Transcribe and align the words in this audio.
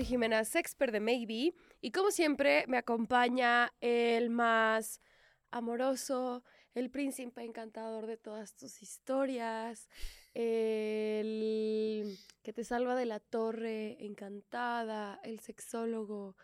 Soy 0.00 0.06
Jimena, 0.06 0.44
sexper 0.44 0.92
de 0.92 1.00
Maybe, 1.00 1.52
y 1.82 1.90
como 1.90 2.10
siempre 2.10 2.64
me 2.68 2.78
acompaña 2.78 3.70
el 3.82 4.30
más 4.30 5.02
amoroso, 5.50 6.42
el 6.74 6.88
príncipe 6.90 7.42
encantador 7.44 8.06
de 8.06 8.16
todas 8.16 8.54
tus 8.54 8.80
historias, 8.82 9.90
el 10.32 12.16
que 12.42 12.52
te 12.54 12.64
salva 12.64 12.94
de 12.94 13.04
la 13.04 13.20
torre 13.20 14.02
encantada, 14.02 15.20
el 15.22 15.40
sexólogo 15.40 16.34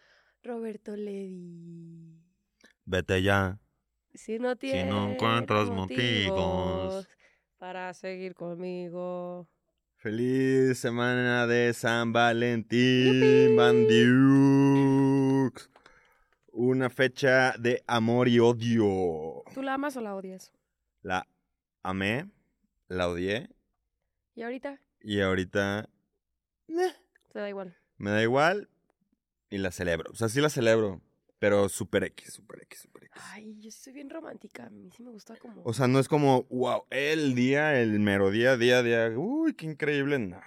Roberto 0.42 0.94
Levi. 0.94 2.20
Vete 2.84 3.22
ya. 3.22 3.58
Si 4.12 4.38
no 4.38 4.56
tienes 4.56 4.92
encuentras 4.92 5.70
motivos. 5.70 7.08
para 7.56 7.94
seguir 7.94 8.34
conmigo. 8.34 9.48
Feliz 10.10 10.78
semana 10.78 11.48
de 11.48 11.74
San 11.74 12.12
Valentín, 12.12 13.56
Bandiux. 13.56 15.68
Una 16.52 16.88
fecha 16.90 17.56
de 17.58 17.82
amor 17.88 18.28
y 18.28 18.38
odio. 18.38 19.42
¿Tú 19.52 19.62
la 19.62 19.74
amas 19.74 19.96
o 19.96 20.00
la 20.00 20.14
odias? 20.14 20.52
La 21.02 21.26
amé, 21.82 22.30
la 22.86 23.08
odié 23.08 23.50
¿Y 24.36 24.42
ahorita? 24.42 24.80
y 25.00 25.22
ahorita 25.22 25.88
Te 27.32 27.40
da 27.40 27.48
igual. 27.48 27.76
me 27.98 28.12
da 28.12 28.22
igual 28.22 28.68
y 29.50 29.58
la 29.58 29.72
celebro. 29.72 30.12
O 30.12 30.14
sea, 30.14 30.28
sí 30.28 30.40
la 30.40 30.50
celebro, 30.50 31.00
pero 31.38 31.68
super 31.68 32.04
X, 32.04 32.34
super 32.34 32.62
X, 32.62 32.80
super 32.80 33.04
X. 33.04 33.22
Ay, 33.32 33.56
yo 33.60 33.70
sí 33.70 33.78
soy 33.82 33.92
bien 33.92 34.10
romántica. 34.10 34.66
A 34.66 34.70
mí 34.70 34.90
sí 34.90 35.02
me 35.02 35.10
gusta 35.10 35.36
como... 35.36 35.62
O 35.64 35.72
sea, 35.72 35.86
no 35.86 35.98
es 35.98 36.08
como, 36.08 36.44
wow, 36.44 36.84
el 36.90 37.34
día, 37.34 37.80
el 37.80 38.00
mero 38.00 38.30
día, 38.30 38.56
día, 38.56 38.82
día, 38.82 39.10
uy, 39.16 39.54
qué 39.54 39.66
increíble, 39.66 40.18
no. 40.18 40.40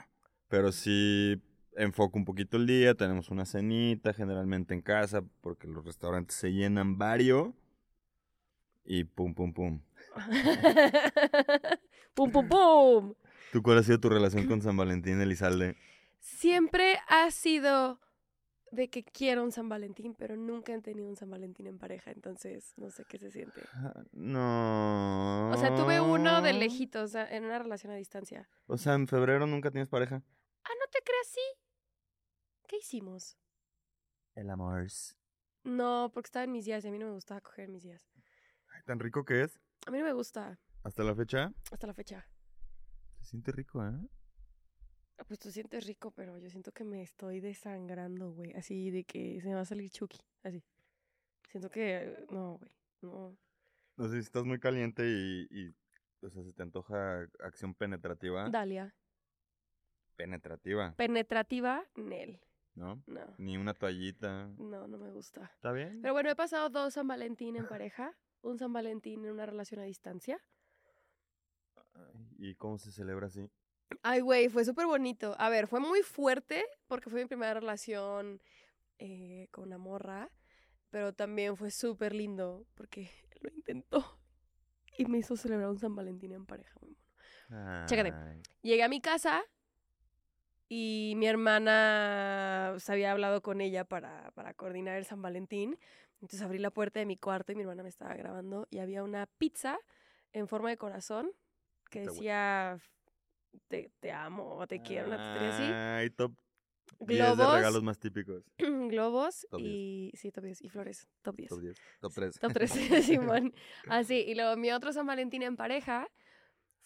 Pero 0.47 0.71
sí 0.71 1.41
enfoco 1.75 2.17
un 2.17 2.25
poquito 2.25 2.57
el 2.57 2.67
día, 2.67 2.95
tenemos 2.95 3.29
una 3.29 3.45
cenita, 3.45 4.13
generalmente 4.13 4.73
en 4.73 4.81
casa, 4.81 5.23
porque 5.41 5.67
los 5.67 5.85
restaurantes 5.85 6.35
se 6.35 6.51
llenan 6.51 6.97
varios. 6.97 7.53
Y 8.83 9.03
pum, 9.03 9.33
pum, 9.33 9.53
pum. 9.53 9.81
¡Pum, 12.15 12.31
pum, 12.31 12.49
pum! 12.49 13.13
¿Tú 13.51 13.61
cuál 13.61 13.77
ha 13.77 13.83
sido 13.83 13.99
tu 13.99 14.09
relación 14.09 14.45
con 14.47 14.61
San 14.61 14.75
Valentín, 14.75 15.21
Elizalde? 15.21 15.75
Siempre 16.19 16.99
ha 17.07 17.31
sido 17.31 17.99
de 18.71 18.89
que 18.89 19.03
quiero 19.03 19.43
un 19.43 19.51
San 19.51 19.67
Valentín, 19.69 20.13
pero 20.15 20.35
nunca 20.35 20.73
he 20.73 20.81
tenido 20.81 21.07
un 21.09 21.15
San 21.15 21.29
Valentín 21.29 21.67
en 21.67 21.77
pareja, 21.77 22.11
entonces 22.11 22.73
no 22.77 22.89
sé 22.89 23.03
qué 23.09 23.17
se 23.17 23.31
siente. 23.31 23.61
Ah, 23.73 23.93
No. 24.11 25.51
O 25.51 25.57
sea, 25.57 25.75
tuve 25.75 25.99
uno 26.01 26.41
de 26.41 26.53
lejitos, 26.53 27.03
o 27.03 27.07
sea, 27.07 27.27
en 27.35 27.45
una 27.45 27.59
relación 27.59 27.91
a 27.91 27.95
distancia. 27.95 28.47
O 28.67 28.77
sea, 28.77 28.93
en 28.93 29.07
febrero 29.07 29.45
nunca 29.47 29.71
tienes 29.71 29.89
pareja. 29.89 30.23
Ah, 30.63 30.69
no 30.79 30.85
te 30.91 30.99
creas, 31.03 31.27
sí. 31.27 31.41
¿Qué 32.67 32.77
hicimos? 32.77 33.37
El 34.35 34.49
amor. 34.49 34.85
No, 35.63 36.11
porque 36.13 36.27
estaba 36.27 36.43
en 36.45 36.51
mis 36.51 36.65
días 36.65 36.83
y 36.85 36.87
a 36.87 36.91
mí 36.91 36.99
no 36.99 37.07
me 37.07 37.13
gustaba 37.13 37.41
coger 37.41 37.65
en 37.65 37.71
mis 37.73 37.83
días. 37.83 38.07
Ay, 38.73 38.81
tan 38.85 38.99
rico 38.99 39.25
que 39.25 39.43
es. 39.43 39.59
A 39.87 39.91
mí 39.91 39.97
no 39.97 40.05
me 40.05 40.13
gusta 40.13 40.59
Hasta 40.83 41.03
la 41.03 41.15
fecha. 41.15 41.51
hasta 41.71 41.87
la 41.87 41.93
fecha. 41.93 42.27
Se 43.19 43.25
siente 43.31 43.51
rico, 43.51 43.83
¿eh? 43.85 43.91
Ah, 45.19 45.23
Pues 45.27 45.39
tú 45.39 45.51
sientes 45.51 45.85
rico, 45.85 46.11
pero 46.11 46.37
yo 46.37 46.49
siento 46.49 46.71
que 46.71 46.83
me 46.83 47.01
estoy 47.01 47.39
desangrando, 47.41 48.31
güey. 48.31 48.53
Así 48.53 48.89
de 48.89 49.03
que 49.03 49.39
se 49.41 49.47
me 49.49 49.55
va 49.55 49.61
a 49.61 49.65
salir 49.65 49.89
Chucky. 49.89 50.19
Así. 50.43 50.63
Siento 51.49 51.69
que. 51.69 52.25
No, 52.31 52.57
güey. 52.57 52.71
No. 53.01 53.37
No 53.97 54.07
sé 54.07 54.13
si 54.15 54.19
estás 54.19 54.45
muy 54.45 54.59
caliente 54.59 55.03
y, 55.05 55.47
y, 55.51 55.75
o 56.25 56.29
sea, 56.29 56.43
se 56.43 56.53
te 56.53 56.63
antoja 56.63 57.27
acción 57.39 57.73
penetrativa. 57.73 58.49
Dalia. 58.49 58.95
Penetrativa, 60.15 60.93
Penetrativa, 60.97 61.85
Nel. 61.95 62.41
¿no? 62.75 63.01
No. 63.07 63.35
Ni 63.37 63.57
una 63.57 63.73
toallita. 63.73 64.47
No, 64.57 64.85
no 64.87 64.97
me 64.97 65.11
gusta. 65.11 65.49
¿Está 65.55 65.71
bien? 65.71 66.01
Pero 66.01 66.13
bueno, 66.13 66.29
he 66.29 66.35
pasado 66.35 66.69
dos 66.69 66.93
San 66.93 67.07
Valentín 67.07 67.55
en 67.55 67.67
pareja. 67.69 68.13
Un 68.41 68.57
San 68.57 68.71
Valentín 68.73 69.23
en 69.25 69.31
una 69.31 69.45
relación 69.45 69.79
a 69.81 69.83
distancia. 69.83 70.41
¿Y 72.37 72.55
cómo 72.55 72.77
se 72.77 72.91
celebra 72.91 73.27
así? 73.27 73.49
Ay, 74.03 74.21
güey, 74.21 74.49
fue 74.49 74.65
súper 74.65 74.85
bonito. 74.85 75.35
A 75.39 75.49
ver, 75.49 75.67
fue 75.67 75.79
muy 75.79 76.01
fuerte 76.01 76.65
porque 76.87 77.09
fue 77.09 77.21
mi 77.21 77.27
primera 77.27 77.53
relación 77.53 78.41
eh, 78.99 79.47
con 79.51 79.65
una 79.65 79.77
morra, 79.77 80.29
pero 80.89 81.13
también 81.13 81.57
fue 81.57 81.71
súper 81.71 82.13
lindo 82.13 82.65
porque 82.75 83.09
lo 83.41 83.49
intentó 83.49 84.19
y 84.97 85.05
me 85.05 85.19
hizo 85.19 85.37
celebrar 85.37 85.69
un 85.69 85.79
San 85.79 85.95
Valentín 85.95 86.33
en 86.33 86.45
pareja. 86.45 86.77
muy 86.81 86.95
mono. 87.49 87.85
Chécate. 87.87 88.13
Llegué 88.61 88.83
a 88.83 88.89
mi 88.89 89.01
casa 89.01 89.43
y 90.67 91.13
mi 91.15 91.25
hermana 91.25 92.75
se 92.77 92.91
había 92.91 93.11
hablado 93.11 93.41
con 93.41 93.61
ella 93.61 93.85
para, 93.85 94.31
para 94.31 94.53
coordinar 94.53 94.97
el 94.97 95.05
San 95.05 95.21
Valentín. 95.21 95.79
Entonces 96.21 96.41
abrí 96.41 96.59
la 96.59 96.69
puerta 96.69 96.99
de 96.99 97.05
mi 97.05 97.17
cuarto 97.17 97.53
y 97.53 97.55
mi 97.55 97.61
hermana 97.61 97.81
me 97.81 97.89
estaba 97.89 98.13
grabando 98.13 98.67
y 98.69 98.79
había 98.79 99.03
una 99.03 99.25
pizza 99.25 99.79
en 100.33 100.47
forma 100.47 100.69
de 100.69 100.77
corazón 100.77 101.31
que 101.89 102.01
decía 102.01 102.79
te, 103.67 103.91
te 103.99 104.11
amo 104.11 104.55
o 104.57 104.67
te 104.67 104.81
quiero, 104.81 105.07
una 105.07 105.17
tontería 105.17 105.49
así. 105.49 105.63
Ay, 105.73 106.09
top 106.11 106.33
10 106.99 107.07
de 107.09 107.15
Globos, 107.15 107.55
regalos 107.55 107.83
más 107.83 107.99
típicos. 107.99 108.43
globos 108.57 109.47
Top 109.49 109.61
y 109.61 110.11
sí, 110.15 110.31
top 110.31 110.43
10 110.45 110.61
y 110.61 110.69
flores, 110.69 111.07
top 111.21 111.35
10. 111.35 111.49
Top 111.49 111.61
10. 111.61 111.77
Top 111.99 112.13
3. 112.13 112.39
Top 112.39 112.53
3, 112.53 112.71
Simón. 113.05 113.53
Así, 113.89 114.23
y 114.27 114.35
luego 114.35 114.55
mi 114.57 114.71
otro 114.71 114.91
San 114.93 115.05
Valentín 115.05 115.43
en 115.43 115.55
pareja 115.55 116.07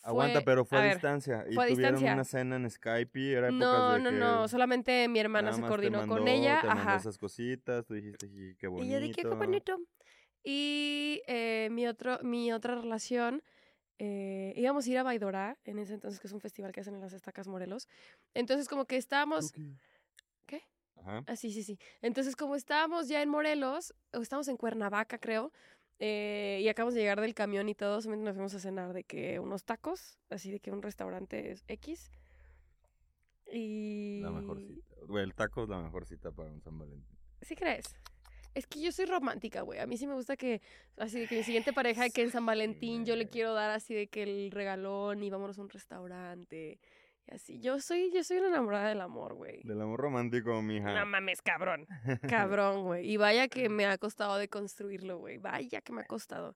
Aguanta, 0.03 0.41
pero 0.41 0.65
fue 0.65 0.79
a, 0.79 0.81
ver, 0.81 0.93
distancia. 0.93 1.45
¿Y 1.49 1.55
fue 1.55 1.63
a 1.63 1.67
tuvieron 1.67 1.95
distancia. 1.95 2.13
una 2.13 2.23
cena 2.25 2.55
en 2.57 2.69
Skype? 2.69 3.19
y 3.19 3.31
¿Era 3.31 3.47
épocas 3.47 3.69
No, 3.69 3.93
de 3.93 4.03
no, 4.03 4.11
que 4.11 4.17
no, 4.17 4.47
solamente 4.49 5.07
mi 5.07 5.19
hermana 5.19 5.53
se 5.53 5.61
te 5.61 5.67
coordinó 5.67 6.05
con 6.07 6.27
ella, 6.27 6.59
te 6.61 6.67
ajá. 6.67 6.97
esas 6.97 7.17
cositas, 7.17 7.85
tú 7.85 7.93
dijiste, 7.93 8.27
"Ji, 8.27 8.55
qué 8.57 8.67
bonito. 8.67 8.89
Y 8.89 8.93
yo 8.93 8.99
dije, 8.99 9.21
qué 9.21 9.27
bonito. 9.27 9.77
Y 10.43 11.21
eh, 11.27 11.69
mi, 11.71 11.87
otro, 11.87 12.19
mi 12.21 12.51
otra 12.51 12.75
relación, 12.75 13.41
eh, 13.99 14.53
íbamos 14.55 14.85
a 14.85 14.89
ir 14.89 14.97
a 14.97 15.03
Baidora, 15.03 15.57
en 15.65 15.79
ese 15.79 15.93
entonces, 15.93 16.19
que 16.19 16.27
es 16.27 16.33
un 16.33 16.39
festival 16.39 16.71
que 16.71 16.81
hacen 16.81 16.95
en 16.95 17.01
las 17.01 17.13
Estacas 17.13 17.47
Morelos. 17.47 17.87
Entonces, 18.33 18.67
como 18.67 18.85
que 18.85 18.97
estábamos... 18.97 19.53
¿Qué? 20.45 20.63
Ajá. 20.95 21.23
Ah, 21.27 21.35
sí, 21.35 21.51
sí, 21.51 21.63
sí. 21.63 21.79
Entonces, 22.01 22.35
como 22.35 22.55
estábamos 22.55 23.07
ya 23.07 23.21
en 23.21 23.29
Morelos, 23.29 23.93
o 24.13 24.21
estábamos 24.21 24.47
en 24.47 24.57
Cuernavaca, 24.57 25.17
creo, 25.17 25.51
eh, 25.99 26.59
y 26.61 26.67
acabamos 26.67 26.95
de 26.95 27.01
llegar 27.01 27.21
del 27.21 27.33
camión 27.33 27.69
y 27.69 27.75
todo, 27.75 28.01
solamente 28.01 28.25
nos 28.25 28.35
fuimos 28.35 28.53
a 28.55 28.59
cenar 28.59 28.93
de 28.93 29.03
que 29.03 29.39
unos 29.39 29.63
tacos, 29.63 30.19
así 30.29 30.51
de 30.51 30.59
que 30.59 30.71
un 30.71 30.81
restaurante 30.81 31.51
es 31.51 31.63
X. 31.67 32.11
Y... 33.51 34.21
La 34.21 34.31
mejor 34.31 34.59
cita. 34.59 34.95
Güey, 35.07 35.23
el 35.23 35.33
taco 35.33 35.63
es 35.63 35.69
la 35.69 35.79
mejor 35.79 36.05
cita 36.05 36.31
para 36.31 36.49
un 36.49 36.61
San 36.61 36.77
Valentín. 36.77 37.17
¿Sí 37.41 37.55
crees? 37.55 37.95
Es 38.53 38.67
que 38.67 38.81
yo 38.81 38.91
soy 38.91 39.05
romántica, 39.05 39.61
güey. 39.61 39.79
A 39.79 39.87
mí 39.87 39.97
sí 39.97 40.05
me 40.05 40.13
gusta 40.13 40.37
que, 40.37 40.61
así 40.97 41.19
de 41.19 41.27
que 41.27 41.37
mi 41.37 41.43
siguiente 41.43 41.73
pareja, 41.73 42.09
que 42.09 42.21
en 42.21 42.31
San 42.31 42.45
Valentín 42.45 43.05
yo 43.05 43.15
le 43.15 43.27
quiero 43.27 43.53
dar 43.53 43.71
así 43.71 43.93
de 43.93 44.07
que 44.07 44.23
el 44.23 44.51
regalón 44.51 45.23
y 45.23 45.29
vámonos 45.29 45.57
a 45.57 45.61
un 45.61 45.69
restaurante. 45.69 46.79
Y 47.25 47.33
así. 47.33 47.59
Yo 47.61 47.79
soy, 47.79 48.11
yo 48.13 48.23
soy 48.23 48.37
una 48.37 48.49
enamorada 48.49 48.89
del 48.89 49.01
amor, 49.01 49.33
güey. 49.33 49.61
Del 49.63 49.81
amor 49.81 49.99
romántico, 49.99 50.61
mija. 50.61 50.93
No 50.93 51.05
mames, 51.05 51.41
cabrón. 51.41 51.87
Cabrón, 52.29 52.83
güey. 52.83 53.09
Y 53.09 53.17
vaya 53.17 53.47
que 53.47 53.69
me 53.69 53.85
ha 53.85 53.97
costado 53.97 54.37
de 54.37 54.49
construirlo, 54.49 55.17
güey. 55.17 55.37
Vaya 55.39 55.81
que 55.81 55.91
me 55.93 56.01
ha 56.01 56.05
costado. 56.05 56.55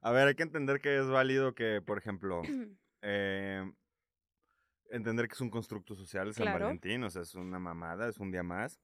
A 0.00 0.10
ver, 0.12 0.28
hay 0.28 0.34
que 0.34 0.42
entender 0.42 0.80
que 0.80 0.98
es 0.98 1.06
válido 1.08 1.54
que, 1.54 1.82
por 1.82 1.98
ejemplo, 1.98 2.42
eh, 3.02 3.70
entender 4.90 5.28
que 5.28 5.34
es 5.34 5.40
un 5.40 5.50
constructo 5.50 5.94
social 5.94 6.32
San 6.34 6.44
Claro. 6.46 6.64
Valentín, 6.64 7.04
o 7.04 7.10
sea, 7.10 7.22
es 7.22 7.34
una 7.34 7.58
mamada, 7.58 8.08
es 8.08 8.18
un 8.18 8.30
día 8.32 8.42
más. 8.42 8.80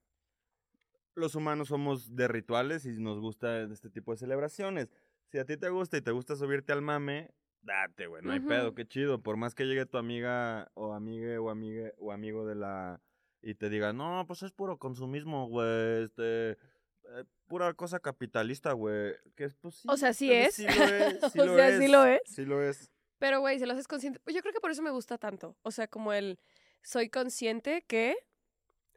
Los 1.17 1.33
humanos 1.33 1.69
somos 1.69 2.15
de 2.15 2.27
rituales 2.27 2.85
y 2.85 2.91
nos 2.91 3.19
gusta 3.19 3.61
este 3.61 3.89
tipo 3.89 4.11
de 4.11 4.17
celebraciones. 4.17 4.87
Si 5.31 5.39
a 5.39 5.45
ti 5.45 5.57
te 5.57 5.69
gusta 5.69 5.97
y 5.97 6.01
te 6.01 6.11
gusta 6.11 6.35
subirte 6.35 6.71
al 6.71 6.83
mame, 6.83 7.33
date, 7.61 8.05
güey, 8.05 8.23
no 8.23 8.31
hay 8.31 8.39
pedo, 8.39 8.75
qué 8.75 8.87
chido. 8.87 9.21
Por 9.21 9.35
más 9.35 9.55
que 9.55 9.65
llegue 9.65 9.87
tu 9.87 9.97
amiga 9.97 10.71
o 10.75 10.93
amigue 10.93 11.39
o 11.39 11.49
amigue 11.49 11.93
o 11.97 12.11
amigo 12.11 12.45
de 12.45 12.55
la 12.55 13.01
y 13.41 13.55
te 13.55 13.69
diga, 13.69 13.93
no, 13.93 14.25
pues 14.27 14.43
es 14.43 14.51
puro 14.51 14.77
consumismo, 14.77 15.47
güey, 15.47 16.03
este, 16.03 16.51
eh, 16.51 17.23
pura 17.47 17.73
cosa 17.73 17.99
capitalista, 17.99 18.73
güey. 18.73 19.15
Que 19.35 19.45
es, 19.45 19.55
pues 19.55 19.75
sí. 19.75 19.87
O 19.89 19.97
sea, 19.97 20.13
sí 20.13 20.31
es. 20.31 20.55
Sí 20.55 20.65
lo 20.65 20.83
es. 20.83 21.19
sí 21.31 21.39
O 21.39 21.45
lo 21.45 21.55
sea, 21.55 21.77
sí 21.77 21.85
es, 21.85 21.91
lo 21.91 22.05
es. 22.05 22.21
Sí 22.25 22.45
lo 22.45 22.61
es. 22.61 22.91
Pero, 23.17 23.39
güey, 23.39 23.57
se 23.57 23.65
lo 23.65 23.73
haces 23.73 23.87
consciente. 23.87 24.19
Yo 24.27 24.41
creo 24.41 24.53
que 24.53 24.59
por 24.59 24.69
eso 24.69 24.83
me 24.83 24.91
gusta 24.91 25.17
tanto. 25.17 25.57
O 25.63 25.71
sea, 25.71 25.87
como 25.87 26.13
el 26.13 26.39
soy 26.83 27.09
consciente 27.09 27.83
que 27.87 28.15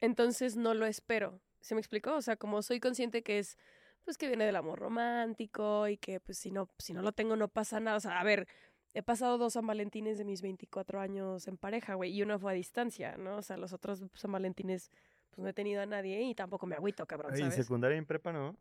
entonces 0.00 0.56
no 0.56 0.74
lo 0.74 0.86
espero. 0.86 1.40
¿Se 1.60 1.74
me 1.74 1.80
explicó? 1.80 2.14
O 2.14 2.22
sea, 2.22 2.36
como 2.36 2.62
soy 2.62 2.80
consciente 2.80 3.22
que 3.22 3.38
es 3.38 3.56
pues 4.04 4.16
que 4.16 4.28
viene 4.28 4.46
del 4.46 4.56
amor 4.56 4.78
romántico 4.78 5.86
y 5.88 5.98
que 5.98 6.20
pues 6.20 6.38
si 6.38 6.50
no, 6.50 6.70
si 6.78 6.92
no 6.92 7.02
lo 7.02 7.12
tengo 7.12 7.36
no 7.36 7.48
pasa 7.48 7.80
nada. 7.80 7.96
O 7.96 8.00
sea, 8.00 8.18
a 8.18 8.24
ver, 8.24 8.48
he 8.94 9.02
pasado 9.02 9.38
dos 9.38 9.52
San 9.52 9.66
Valentines 9.66 10.18
de 10.18 10.24
mis 10.24 10.42
24 10.42 11.00
años 11.00 11.46
en 11.48 11.56
pareja, 11.56 11.94
güey, 11.94 12.12
y 12.12 12.22
uno 12.22 12.38
fue 12.38 12.52
a 12.52 12.54
distancia, 12.54 13.16
¿no? 13.16 13.36
O 13.36 13.42
sea, 13.42 13.56
los 13.56 13.72
otros 13.72 14.02
San 14.14 14.32
Valentines 14.32 14.90
pues 15.30 15.42
no 15.42 15.48
he 15.48 15.52
tenido 15.52 15.82
a 15.82 15.86
nadie 15.86 16.22
y 16.22 16.34
tampoco 16.34 16.66
me 16.66 16.76
agüito, 16.76 17.06
cabrón, 17.06 17.36
¿sabes? 17.36 17.54
secundaria 17.54 17.96
y 17.96 17.98
en 17.98 18.06
prepa, 18.06 18.32
¿no? 18.32 18.56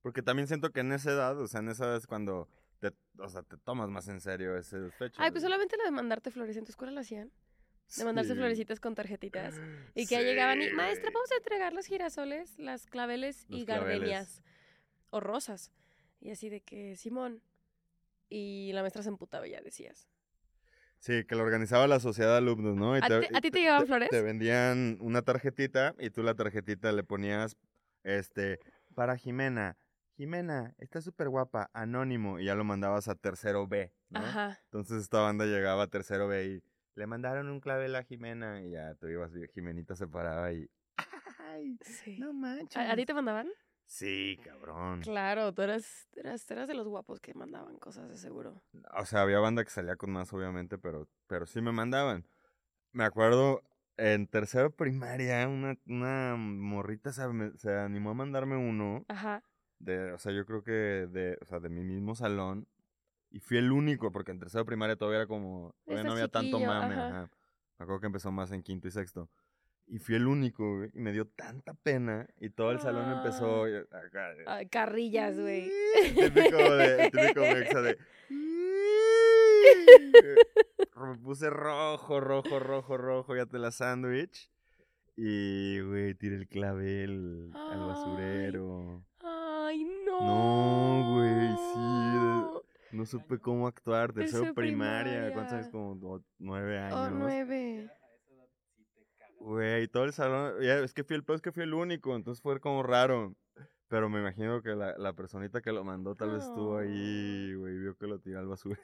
Porque 0.00 0.22
también 0.22 0.46
siento 0.48 0.70
que 0.70 0.80
en 0.80 0.92
esa 0.92 1.10
edad, 1.10 1.38
o 1.38 1.46
sea, 1.46 1.60
en 1.60 1.68
esa 1.68 1.84
edad 1.86 1.96
es 1.96 2.06
cuando 2.06 2.48
te, 2.78 2.92
o 3.18 3.28
sea, 3.28 3.42
te 3.42 3.56
tomas 3.56 3.88
más 3.88 4.08
en 4.08 4.20
serio 4.20 4.56
ese 4.56 4.90
fecha. 4.90 5.22
Ay, 5.22 5.30
pues 5.30 5.42
solamente 5.42 5.76
lo 5.76 5.84
de 5.84 5.90
mandarte 5.90 6.30
flores. 6.30 6.56
¿En 6.56 6.64
tu 6.64 6.72
escuela 6.72 6.92
lo 6.92 7.00
hacían? 7.00 7.30
De 7.96 8.04
mandarse 8.04 8.32
Sí. 8.32 8.36
florecitas 8.38 8.80
con 8.80 8.94
tarjetitas. 8.94 9.54
Y 9.94 10.06
que 10.06 10.14
ya 10.16 10.22
llegaban 10.22 10.60
y, 10.62 10.70
maestra, 10.70 11.08
Sí. 11.10 11.14
vamos 11.14 11.30
a 11.32 11.36
entregar 11.36 11.72
los 11.72 11.86
girasoles, 11.86 12.58
las 12.58 12.86
claveles 12.86 13.44
y 13.48 13.64
claveles. 13.64 13.98
gardenias. 14.00 14.42
O 15.10 15.20
rosas. 15.20 15.70
Y 16.20 16.30
así 16.30 16.48
de 16.48 16.60
que, 16.60 16.96
Simón. 16.96 17.40
Y 18.28 18.72
la 18.72 18.80
maestra 18.80 19.02
se 19.02 19.10
emputaba, 19.10 19.46
ya 19.46 19.60
decías. 19.60 20.08
Sí, 20.98 21.24
que 21.24 21.34
lo 21.36 21.42
organizaba 21.42 21.86
la 21.86 22.00
sociedad 22.00 22.30
de 22.32 22.38
alumnos, 22.38 22.74
¿no? 22.76 22.96
Y 22.96 23.00
¿A 23.02 23.06
ti- 23.20 23.26
a 23.34 23.40
ti 23.40 23.50
te 23.50 23.60
llegaban 23.60 23.86
flores? 23.86 24.08
Te 24.08 24.22
vendían 24.22 24.96
una 25.00 25.20
tarjetita 25.22 25.94
y 25.98 26.10
tú 26.10 26.22
la 26.22 26.34
tarjetita 26.34 26.90
le 26.92 27.04
ponías, 27.04 27.56
este, 28.02 28.58
para 28.94 29.16
Jimena. 29.18 29.76
Jimena, 30.16 30.74
está 30.78 31.00
súper 31.02 31.28
guapa, 31.28 31.70
anónimo. 31.74 32.38
Y 32.40 32.46
ya 32.46 32.54
lo 32.54 32.64
mandabas 32.64 33.08
a 33.08 33.14
tercero 33.16 33.66
B, 33.68 33.92
¿no? 34.08 34.20
Ajá. 34.20 34.58
Entonces 34.64 35.02
esta 35.02 35.20
banda 35.20 35.44
llegaba 35.44 35.82
a 35.84 35.86
tercero 35.88 36.26
B 36.26 36.46
y 36.46 36.62
le 36.94 37.06
mandaron 37.06 37.48
un 37.48 37.60
clavel 37.60 37.94
a 37.96 38.04
Jimena 38.04 38.62
y 38.62 38.70
ya 38.70 38.94
tú 38.94 39.08
ibas, 39.08 39.32
Jimenita 39.52 39.96
se 39.96 40.06
paraba 40.06 40.52
y... 40.52 40.68
¡Ay! 41.38 41.78
Sí. 41.82 42.18
No 42.18 42.32
manches. 42.32 42.76
¿A, 42.76 42.92
a 42.92 42.96
ti 42.96 43.04
te 43.04 43.14
mandaban? 43.14 43.48
Sí, 43.86 44.38
cabrón. 44.42 45.02
Claro, 45.02 45.52
tú 45.52 45.62
eras, 45.62 46.08
eras, 46.16 46.50
eras 46.50 46.68
de 46.68 46.74
los 46.74 46.88
guapos 46.88 47.20
que 47.20 47.34
mandaban 47.34 47.78
cosas, 47.78 48.08
de 48.08 48.16
seguro. 48.16 48.62
O 48.96 49.04
sea, 49.04 49.22
había 49.22 49.38
banda 49.40 49.62
que 49.62 49.70
salía 49.70 49.96
con 49.96 50.10
más, 50.10 50.32
obviamente, 50.32 50.78
pero, 50.78 51.08
pero 51.26 51.46
sí 51.46 51.60
me 51.60 51.70
mandaban. 51.70 52.26
Me 52.92 53.04
acuerdo, 53.04 53.62
en 53.96 54.26
tercero 54.26 54.74
primaria, 54.74 55.46
una, 55.48 55.76
una 55.86 56.36
morrita 56.36 57.12
se, 57.12 57.22
se 57.58 57.76
animó 57.76 58.10
a 58.10 58.14
mandarme 58.14 58.56
uno. 58.56 59.04
Ajá. 59.08 59.42
De, 59.78 60.12
o 60.12 60.18
sea, 60.18 60.32
yo 60.32 60.46
creo 60.46 60.62
que 60.62 60.72
de, 60.72 61.38
o 61.42 61.44
sea, 61.44 61.60
de 61.60 61.68
mi 61.68 61.84
mismo 61.84 62.14
salón. 62.14 62.66
Y 63.34 63.40
fui 63.40 63.56
el 63.56 63.72
único, 63.72 64.12
porque 64.12 64.30
en 64.30 64.38
tercero 64.38 64.64
primaria 64.64 64.94
todavía 64.94 65.18
era 65.18 65.26
como, 65.26 65.74
todavía 65.84 66.04
no 66.04 66.12
había 66.12 66.28
tanto 66.28 66.60
mame. 66.60 66.94
ajá. 66.94 67.08
ajá. 67.08 67.30
Me 67.76 67.82
acuerdo 67.82 68.00
que 68.00 68.06
empezó 68.06 68.30
más 68.30 68.52
en 68.52 68.62
quinto 68.62 68.86
y 68.86 68.92
sexto. 68.92 69.28
Y 69.88 69.98
fui 69.98 70.14
el 70.14 70.28
único, 70.28 70.76
güey, 70.76 70.90
y 70.94 71.00
me 71.00 71.10
dio 71.10 71.26
tanta 71.26 71.74
pena. 71.74 72.28
Y 72.38 72.50
todo 72.50 72.70
el 72.70 72.78
salón 72.78 73.10
empezó 73.10 73.68
y 73.68 73.74
acá, 73.74 74.34
Ay, 74.46 74.68
carrillas, 74.68 75.36
güey. 75.36 75.68
Típico 76.14 76.76
de, 76.76 77.10
típico 77.10 77.40
mexa 77.40 77.82
de. 77.82 77.98
Me 80.96 81.18
puse 81.18 81.50
rojo, 81.50 82.20
rojo, 82.20 82.60
rojo, 82.60 82.96
rojo, 82.96 83.34
ya 83.34 83.46
te 83.46 83.58
la 83.58 83.72
sándwich. 83.72 84.48
Y, 85.16 85.80
güey, 85.80 86.14
tiré 86.14 86.36
el 86.36 86.46
clavel 86.46 87.50
al 87.52 87.80
basurero. 87.80 89.02
Ay, 89.18 89.82
no. 90.06 90.20
No, 90.20 91.14
güey, 91.14 91.48
sí, 91.74 92.60
No 92.94 93.06
supe 93.06 93.38
cómo 93.38 93.66
actuar. 93.66 94.12
Tercero 94.12 94.54
primaria. 94.54 95.32
¿Cuántos 95.32 95.52
años? 95.54 95.68
Como 95.68 96.22
nueve 96.38 96.78
Oh, 96.92 96.96
años. 96.96 97.18
nueve. 97.18 97.90
Güey, 99.40 99.88
todo 99.88 100.04
el 100.04 100.12
salón. 100.12 100.54
ya, 100.62 100.78
es 100.78 100.94
que 100.94 101.04
fui 101.04 101.16
el 101.16 101.24
peor 101.24 101.36
es 101.36 101.42
que 101.42 101.52
fui 101.52 101.64
el 101.64 101.74
único. 101.74 102.14
Entonces 102.16 102.40
fue 102.42 102.58
como 102.60 102.82
raro. 102.82 103.34
Pero 103.88 104.08
me 104.08 104.18
imagino 104.18 104.62
que 104.62 104.70
la, 104.70 104.96
la 104.96 105.12
personita 105.12 105.60
que 105.60 105.70
lo 105.70 105.84
mandó 105.84 106.16
tal 106.16 106.30
vez 106.30 106.42
estuvo 106.44 106.78
ahí, 106.78 107.54
güey, 107.54 107.78
vio 107.78 107.94
que 107.96 108.06
lo 108.06 108.18
tiré 108.18 108.38
al 108.38 108.46
basurero. 108.48 108.80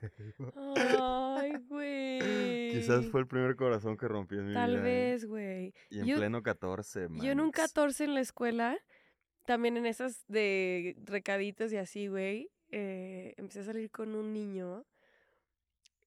Ay, 1.38 1.52
güey. 1.68 2.20
Quizás 2.72 3.06
fue 3.06 3.20
el 3.20 3.26
primer 3.26 3.56
corazón 3.56 3.96
que 3.96 4.06
rompí 4.06 4.36
en 4.36 4.48
mi 4.48 4.54
Tal 4.54 4.72
vida. 4.72 4.80
¿eh? 4.80 4.82
vez, 4.82 5.24
güey. 5.26 5.74
Y 5.88 6.00
en 6.00 6.06
Yo- 6.06 6.16
pleno 6.18 6.42
14, 6.42 7.08
man. 7.08 7.22
Yo 7.24 7.32
en 7.32 7.40
un 7.40 7.50
14 7.50 8.04
en 8.04 8.14
la 8.14 8.20
escuela, 8.20 8.76
también 9.46 9.76
en 9.78 9.86
esas 9.86 10.22
de 10.28 10.94
recaditos 11.06 11.72
y 11.72 11.78
así, 11.78 12.06
güey, 12.06 12.50
eh, 12.70 13.34
empecé 13.36 13.60
a 13.60 13.64
salir 13.64 13.90
con 13.90 14.14
un 14.14 14.32
niño 14.32 14.84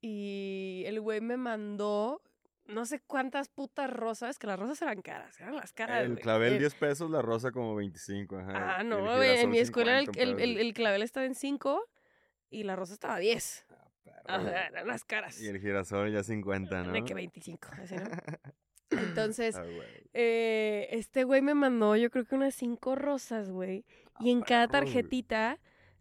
y 0.01 0.83
el 0.85 0.99
güey 1.01 1.21
me 1.21 1.37
mandó 1.37 2.21
no 2.65 2.85
sé 2.85 3.01
cuántas 3.01 3.49
putas 3.49 3.89
rosas, 3.91 4.39
que 4.39 4.47
las 4.47 4.57
rosas 4.57 4.81
eran 4.81 5.01
caras, 5.01 5.39
eran 5.41 5.55
las 5.57 5.73
caras. 5.73 6.03
El 6.05 6.17
clavel 6.17 6.53
El- 6.53 6.59
10 6.59 6.75
pesos, 6.75 7.11
la 7.11 7.21
rosa 7.21 7.51
como 7.51 7.75
25, 7.75 8.37
ajá. 8.37 8.77
Ah, 8.77 8.81
el 8.81 8.87
no, 8.89 9.01
güey, 9.03 9.39
en 9.39 9.49
mi 9.49 9.59
escuela 9.59 9.99
el, 9.99 10.05
50, 10.05 10.21
el, 10.23 10.39
el- 10.39 10.57
el 10.59 10.73
clavel 10.73 11.01
estaba 11.01 11.25
en 11.25 11.35
5 11.35 11.89
y 12.49 12.63
la 12.63 12.75
rosa 12.77 12.93
estaba 12.93 13.15
a 13.15 13.19
10. 13.19 13.65
así. 14.25 14.45
O 14.45 14.49
sea, 14.49 14.67
eran 14.67 14.87
las 14.87 15.03
caras. 15.03 15.41
Y 15.41 15.47
el 15.47 15.59
girasol 15.59 16.11
ya 16.13 16.23
50, 16.23 16.83
¿no? 16.83 16.93
De 16.93 17.03
que 17.03 17.13
25, 17.13 17.67
así, 17.83 17.95
¿no? 17.95 18.03
Entonces, 18.91 19.55
Ah, 19.57 19.63
güey. 19.63 20.09
Eh, 20.13 20.87
este 20.91 21.25
güey 21.25 21.41
me 21.41 21.55
mandó, 21.55 21.97
yo 21.97 22.09
creo 22.11 22.23
que 22.25 22.35
unas 22.35 22.55
cinco 22.55 22.95
rosas, 22.95 23.49
güey. 23.51 23.85
Y 24.21 24.31
en 24.31 24.41
cada 24.41 24.79
güey. 24.81 24.93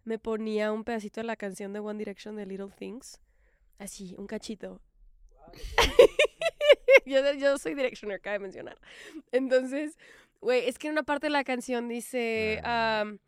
Me 0.05 0.19
ponía 0.19 0.73
un 0.73 0.85
pedacito 0.85 1.21
de 1.21 1.27
la 1.27 1.37
canción 1.37 1.73
de 1.73 1.81
One 1.81 1.99
Direction 1.99 2.37
de 2.37 2.47
Little 2.47 2.71
Things. 2.77 3.21
Así, 3.79 4.15
un 4.19 4.27
cachito. 4.27 4.81
yo, 7.07 7.33
yo 7.35 7.59
soy 7.59 7.75
Directioner, 7.75 8.21
cabe 8.21 8.39
mencionar. 8.39 8.79
Entonces, 9.33 9.99
güey, 10.41 10.69
es 10.69 10.79
que 10.79 10.89
en 10.89 10.93
una 10.93 11.03
parte 11.03 11.27
de 11.27 11.31
la 11.31 11.45
canción 11.45 11.89
dice... 11.89 12.61
Um. 12.65 13.19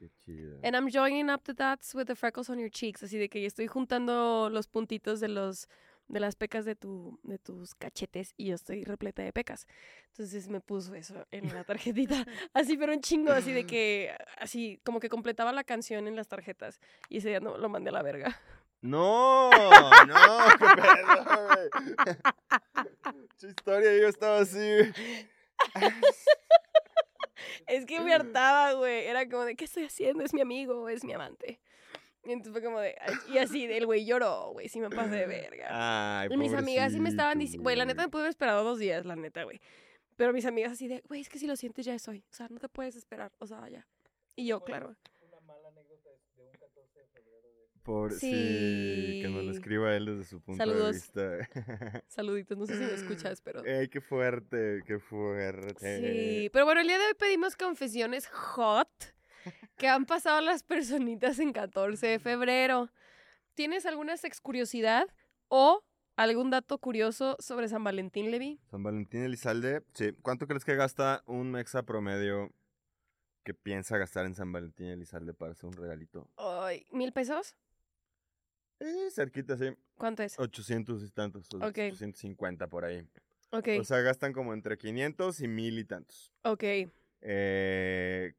And 0.62 0.74
I'm 0.74 0.88
joining 0.90 1.30
up 1.30 1.42
the 1.44 1.54
dots 1.54 1.94
with 1.94 2.06
the 2.06 2.14
freckles 2.14 2.48
on 2.48 2.58
your 2.58 2.70
cheeks. 2.70 3.02
Así 3.02 3.18
de 3.18 3.28
que 3.28 3.44
estoy 3.44 3.66
juntando 3.66 4.48
los 4.50 4.68
puntitos 4.68 5.20
de 5.20 5.28
los 5.28 5.68
de 6.08 6.20
las 6.20 6.36
pecas 6.36 6.64
de 6.64 6.76
tu 6.76 7.18
de 7.22 7.38
tus 7.38 7.74
cachetes 7.74 8.34
y 8.36 8.46
yo 8.46 8.54
estoy 8.54 8.84
repleta 8.84 9.22
de 9.22 9.32
pecas. 9.32 9.66
Entonces 10.08 10.48
me 10.48 10.60
puso 10.60 10.94
eso 10.94 11.26
en 11.30 11.52
la 11.52 11.64
tarjetita. 11.64 12.24
Así, 12.54 12.76
pero 12.76 12.92
un 12.92 13.00
chingo, 13.00 13.32
así 13.32 13.52
de 13.52 13.66
que 13.66 14.14
así 14.38 14.80
como 14.84 15.00
que 15.00 15.08
completaba 15.08 15.52
la 15.52 15.64
canción 15.64 16.06
en 16.06 16.16
las 16.16 16.28
tarjetas 16.28 16.80
y 17.08 17.18
ese 17.18 17.30
día 17.30 17.40
no 17.40 17.56
lo 17.58 17.68
mandé 17.68 17.90
a 17.90 17.92
la 17.92 18.02
verga. 18.02 18.40
No, 18.80 19.50
no, 20.06 20.38
qué 20.58 20.66
pedo. 20.76 21.24
Su 23.36 23.48
historia, 23.48 23.98
yo 23.98 24.08
estaba 24.08 24.40
así. 24.40 24.60
Es 27.66 27.86
que 27.86 28.00
me 28.00 28.12
hartaba, 28.12 28.72
güey. 28.74 29.06
Era 29.06 29.26
como 29.26 29.44
de, 29.44 29.56
¿qué 29.56 29.64
estoy 29.64 29.84
haciendo? 29.84 30.22
¿Es 30.22 30.34
mi 30.34 30.42
amigo? 30.42 30.88
¿Es 30.90 31.02
mi 31.02 31.14
amante? 31.14 31.60
Y 32.26 32.32
entonces 32.32 32.52
fue 32.52 32.62
como 32.62 32.80
de, 32.80 32.96
ay, 33.00 33.14
y 33.34 33.38
así, 33.38 33.64
el 33.64 33.84
güey 33.86 34.06
lloró, 34.06 34.50
güey, 34.52 34.68
sí 34.68 34.80
me 34.80 34.88
pasé 34.90 35.14
de 35.16 35.26
verga. 35.26 36.20
Ay, 36.22 36.28
Y 36.32 36.36
mis 36.36 36.54
amigas 36.54 36.92
sí 36.92 37.00
me 37.00 37.08
estaban 37.10 37.38
diciendo, 37.38 37.62
güey, 37.64 37.76
la 37.76 37.84
neta 37.84 38.02
me 38.02 38.08
pude 38.08 38.22
haber 38.22 38.30
esperado 38.30 38.64
dos 38.64 38.78
días, 38.78 39.04
la 39.04 39.14
neta, 39.16 39.44
güey. 39.44 39.60
Pero 40.16 40.32
mis 40.32 40.46
amigas 40.46 40.72
así 40.72 40.88
de, 40.88 41.02
güey, 41.08 41.20
es 41.20 41.28
que 41.28 41.38
si 41.38 41.46
lo 41.46 41.56
sientes 41.56 41.84
ya 41.84 41.94
es 41.94 42.06
hoy. 42.08 42.24
O 42.30 42.34
sea, 42.34 42.48
no 42.48 42.58
te 42.60 42.68
puedes 42.68 42.94
esperar. 42.96 43.32
O 43.40 43.46
sea, 43.46 43.68
ya. 43.68 43.86
Y 44.36 44.46
yo, 44.46 44.60
claro. 44.64 44.94
Por, 47.82 48.12
sí. 48.14 49.20
que 49.22 49.28
nos 49.28 49.44
lo 49.44 49.52
Sí. 49.52 49.58
escriba 49.58 49.94
él 49.94 50.06
desde 50.06 50.24
su 50.24 50.40
punto 50.40 50.56
Saludos. 50.56 51.12
de 51.12 51.36
vista. 51.38 51.50
Saluditos, 52.08 52.56
no 52.56 52.64
sé 52.66 52.78
si 52.78 52.80
me 52.84 52.94
escuchas, 52.94 53.40
pero. 53.44 53.62
Ey, 53.62 53.88
qué 53.88 54.00
fuerte, 54.00 54.80
qué 54.86 54.98
fuerte. 54.98 55.98
Sí, 56.00 56.48
pero 56.50 56.64
bueno, 56.64 56.80
el 56.80 56.86
día 56.86 56.98
de 56.98 57.04
hoy 57.08 57.14
pedimos 57.18 57.56
confesiones 57.56 58.26
hot 58.28 58.88
que 59.76 59.88
han 59.88 60.06
pasado 60.06 60.40
las 60.40 60.62
personitas 60.62 61.38
en 61.38 61.52
14 61.52 62.06
de 62.06 62.18
febrero. 62.18 62.90
¿Tienes 63.54 63.86
alguna 63.86 64.16
sex 64.16 64.40
curiosidad 64.40 65.06
o 65.48 65.84
algún 66.16 66.50
dato 66.50 66.78
curioso 66.78 67.36
sobre 67.38 67.68
San 67.68 67.84
Valentín, 67.84 68.30
Levi? 68.30 68.58
San 68.70 68.82
Valentín 68.82 69.22
Elizalde, 69.24 69.82
sí. 69.94 70.12
¿Cuánto 70.22 70.46
crees 70.46 70.64
que 70.64 70.74
gasta 70.76 71.22
un 71.26 71.50
mexa 71.50 71.82
promedio 71.82 72.50
que 73.44 73.52
piensa 73.54 73.98
gastar 73.98 74.26
en 74.26 74.34
San 74.34 74.50
Valentín 74.52 74.86
Elizalde 74.88 75.34
para 75.34 75.52
hacer 75.52 75.66
un 75.66 75.74
regalito? 75.76 76.28
Ay, 76.36 76.86
¿Mil 76.90 77.12
pesos? 77.12 77.54
Eh, 78.80 79.08
cerquita, 79.10 79.56
sí. 79.56 79.66
¿Cuánto 79.96 80.22
es? 80.22 80.38
800 80.38 81.02
y 81.04 81.10
tantos, 81.10 81.46
o 81.54 81.58
Ok. 81.58 81.78
850 81.92 82.66
por 82.68 82.84
ahí. 82.84 83.06
Ok, 83.50 83.68
O 83.78 83.84
sea, 83.84 84.00
gastan 84.00 84.32
como 84.32 84.52
entre 84.52 84.76
500 84.76 85.40
y 85.40 85.46
1000 85.48 85.78
y 85.78 85.84
tantos. 85.84 86.32
ok. 86.42 86.64
Eh, 87.26 88.34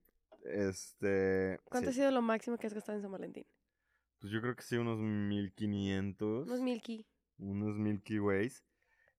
este... 0.45 1.59
¿Cuánto 1.65 1.91
sí, 1.91 1.99
ha 1.99 2.01
sido 2.03 2.11
lo 2.11 2.21
máximo 2.21 2.57
que 2.57 2.67
has 2.67 2.73
gastado 2.73 2.97
en 2.97 3.01
San 3.01 3.11
Valentín? 3.11 3.45
Pues 4.19 4.31
yo 4.31 4.41
creo 4.41 4.55
que 4.55 4.63
sí, 4.63 4.77
unos 4.77 4.99
1500. 4.99 6.47
Unos 6.47 6.61
milky. 6.61 7.05
unos 7.37 7.77
Milky 7.77 8.19
Ways. 8.19 8.63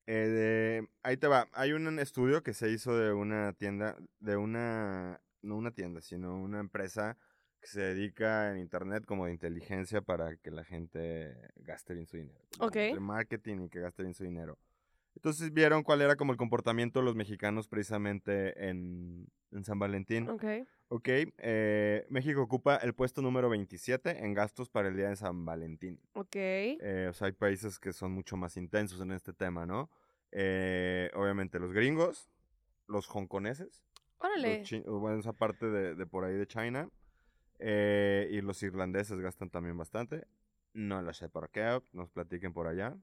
Eh, 0.07 0.29
de- 0.29 0.89
ahí 1.03 1.17
te 1.17 1.27
va. 1.27 1.49
Hay 1.53 1.73
un 1.73 1.99
estudio 1.99 2.43
que 2.43 2.55
se 2.55 2.71
hizo 2.71 2.97
de 2.97 3.13
una 3.13 3.53
tienda, 3.53 3.97
de 4.21 4.37
una, 4.37 5.21
no 5.43 5.57
una 5.57 5.73
tienda, 5.73 6.01
sino 6.01 6.41
una 6.41 6.61
empresa 6.61 7.19
que 7.61 7.69
se 7.69 7.81
dedica 7.81 8.51
en 8.53 8.59
internet 8.59 9.05
como 9.05 9.27
de 9.27 9.33
inteligencia 9.33 10.01
para 10.01 10.37
que 10.37 10.51
la 10.51 10.65
gente 10.65 11.35
gaste 11.57 11.95
bien 11.95 12.07
su 12.07 12.17
dinero. 12.17 12.45
Ok. 12.61 12.77
Entre 12.77 13.01
marketing 13.01 13.63
y 13.63 13.69
que 13.69 13.81
gaste 13.81 14.03
bien 14.03 14.15
su 14.15 14.25
dinero. 14.25 14.59
Entonces 15.17 15.53
vieron 15.53 15.83
cuál 15.83 16.03
era 16.03 16.15
como 16.17 16.33
el 16.33 16.39
comportamiento 16.39 17.01
de 17.01 17.07
los 17.07 17.17
mexicanos 17.17 17.67
precisamente 17.69 18.69
en, 18.69 19.27
en 19.51 19.65
San 19.65 19.79
Valentín. 19.79 20.29
Ok. 20.29 20.45
Ok, 20.89 21.09
eh, 21.09 22.07
México 22.11 22.43
ocupa 22.43 22.77
el 22.77 22.95
puesto 22.95 23.21
número 23.23 23.49
27 23.49 24.25
en 24.25 24.35
gastos 24.35 24.69
para 24.71 24.89
el 24.89 24.97
día 24.97 25.09
de 25.09 25.17
San 25.17 25.45
Valentín. 25.45 25.99
Ok. 26.13 26.37
Eh, 26.37 27.09
o 27.11 27.13
sea, 27.13 27.27
hay 27.27 27.33
países 27.33 27.79
que 27.81 27.93
son 27.93 28.13
mucho 28.13 28.37
más 28.37 28.57
intensos 28.57 29.01
en 29.01 29.11
este 29.11 29.33
tema, 29.33 29.67
¿no? 29.67 29.91
Eh, 30.31 31.11
obviamente 31.15 31.59
los 31.59 31.73
gringos, 31.73 32.31
los 32.87 33.09
hongkoneses, 33.09 33.83
los 34.21 34.31
Órale. 34.31 34.63
o 34.87 34.99
bueno, 35.01 35.19
esa 35.19 35.33
parte 35.33 35.67
de, 35.67 35.95
de 35.97 36.07
por 36.07 36.25
ahí 36.25 36.37
de 36.37 36.47
China, 36.47 36.89
eh, 37.59 38.29
y 38.31 38.41
los 38.43 38.63
irlandeses 38.63 39.19
gastan 39.19 39.51
también 39.51 39.77
bastante. 39.77 40.27
No 40.73 41.01
lo 41.03 41.13
sé 41.15 41.29
por 41.29 41.51
qué, 41.51 41.81
nos 41.93 42.11
platiquen 42.11 42.53
por 42.53 42.67
allá. 42.67 42.97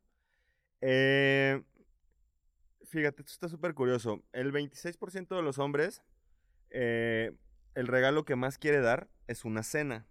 Eh, 0.80 1.64
fíjate, 2.86 3.22
esto 3.22 3.34
está 3.34 3.50
súper 3.50 3.74
curioso. 3.74 4.24
El 4.32 4.52
26% 4.52 5.36
de 5.36 5.42
los 5.42 5.60
hombres, 5.60 6.04
eh, 6.70 7.32
el 7.76 7.88
regalo 7.88 8.26
que 8.26 8.36
más 8.36 8.58
quiere 8.58 8.82
dar 8.82 9.10
es 9.28 9.46
una 9.46 9.64
cena. 9.64 10.08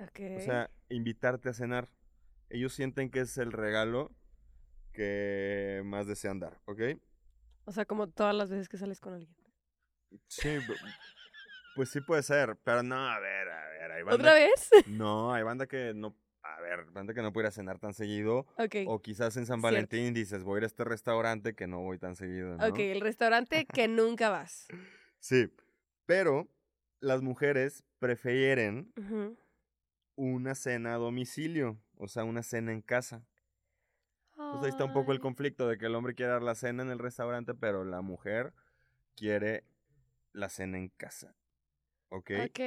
Ok. 0.00 0.20
O 0.36 0.40
sea, 0.40 0.70
invitarte 0.88 1.48
a 1.48 1.54
cenar. 1.54 1.88
Ellos 2.48 2.74
sienten 2.74 3.10
que 3.10 3.20
es 3.20 3.38
el 3.38 3.52
regalo 3.52 4.14
que 4.92 5.82
más 5.84 6.06
desean 6.06 6.40
dar, 6.40 6.60
¿ok? 6.64 6.80
O 7.64 7.72
sea, 7.72 7.84
como 7.84 8.08
todas 8.08 8.34
las 8.34 8.50
veces 8.50 8.68
que 8.68 8.78
sales 8.78 9.00
con 9.00 9.14
alguien. 9.14 9.36
Sí, 10.28 10.58
pues 11.74 11.90
sí 11.90 12.00
puede 12.00 12.22
ser, 12.22 12.56
pero 12.64 12.82
no, 12.82 12.96
a 12.96 13.18
ver, 13.18 13.48
a 13.48 13.68
ver, 13.68 13.92
hay 13.92 14.02
banda 14.02 14.14
¿Otra 14.14 14.34
vez? 14.34 14.70
No, 14.86 15.34
hay 15.34 15.42
banda 15.42 15.66
que 15.66 15.92
no, 15.94 16.16
a 16.54 16.60
ver, 16.60 16.84
banda 16.86 17.14
que 17.14 17.22
no 17.22 17.32
puede 17.32 17.46
ir 17.46 17.48
a 17.48 17.52
cenar 17.52 17.78
tan 17.78 17.94
seguido. 17.94 18.46
ok. 18.58 18.76
O 18.86 19.00
quizás 19.00 19.36
en 19.36 19.46
San 19.46 19.60
Cierto. 19.60 19.62
Valentín 19.62 20.14
dices, 20.14 20.42
voy 20.42 20.56
a 20.56 20.58
ir 20.58 20.64
a 20.64 20.66
este 20.66 20.84
restaurante 20.84 21.54
que 21.54 21.66
no 21.66 21.80
voy 21.80 21.98
tan 21.98 22.16
seguido, 22.16 22.56
¿no? 22.56 22.66
Ok, 22.66 22.78
el 22.78 23.00
restaurante 23.00 23.66
que 23.74 23.88
nunca 23.88 24.30
vas. 24.30 24.68
Sí, 25.18 25.52
pero 26.06 26.48
las 27.00 27.22
mujeres 27.22 27.84
prefieren 27.98 28.92
una 30.14 30.54
cena 30.54 30.94
a 30.94 30.98
domicilio, 30.98 31.78
o 31.96 32.08
sea, 32.08 32.24
una 32.24 32.42
cena 32.42 32.72
en 32.72 32.82
casa. 32.82 33.26
Pues 34.34 34.62
ahí 34.62 34.68
está 34.68 34.84
un 34.84 34.92
poco 34.92 35.12
el 35.12 35.20
conflicto 35.20 35.66
de 35.66 35.78
que 35.78 35.86
el 35.86 35.94
hombre 35.94 36.14
quiere 36.14 36.32
dar 36.32 36.42
la 36.42 36.54
cena 36.54 36.82
en 36.82 36.90
el 36.90 36.98
restaurante, 36.98 37.54
pero 37.54 37.84
la 37.84 38.02
mujer 38.02 38.52
quiere 39.14 39.64
la 40.32 40.50
cena 40.50 40.76
en 40.78 40.88
casa. 40.90 41.34
¿Ok? 42.10 42.30
Ok. 42.44 42.60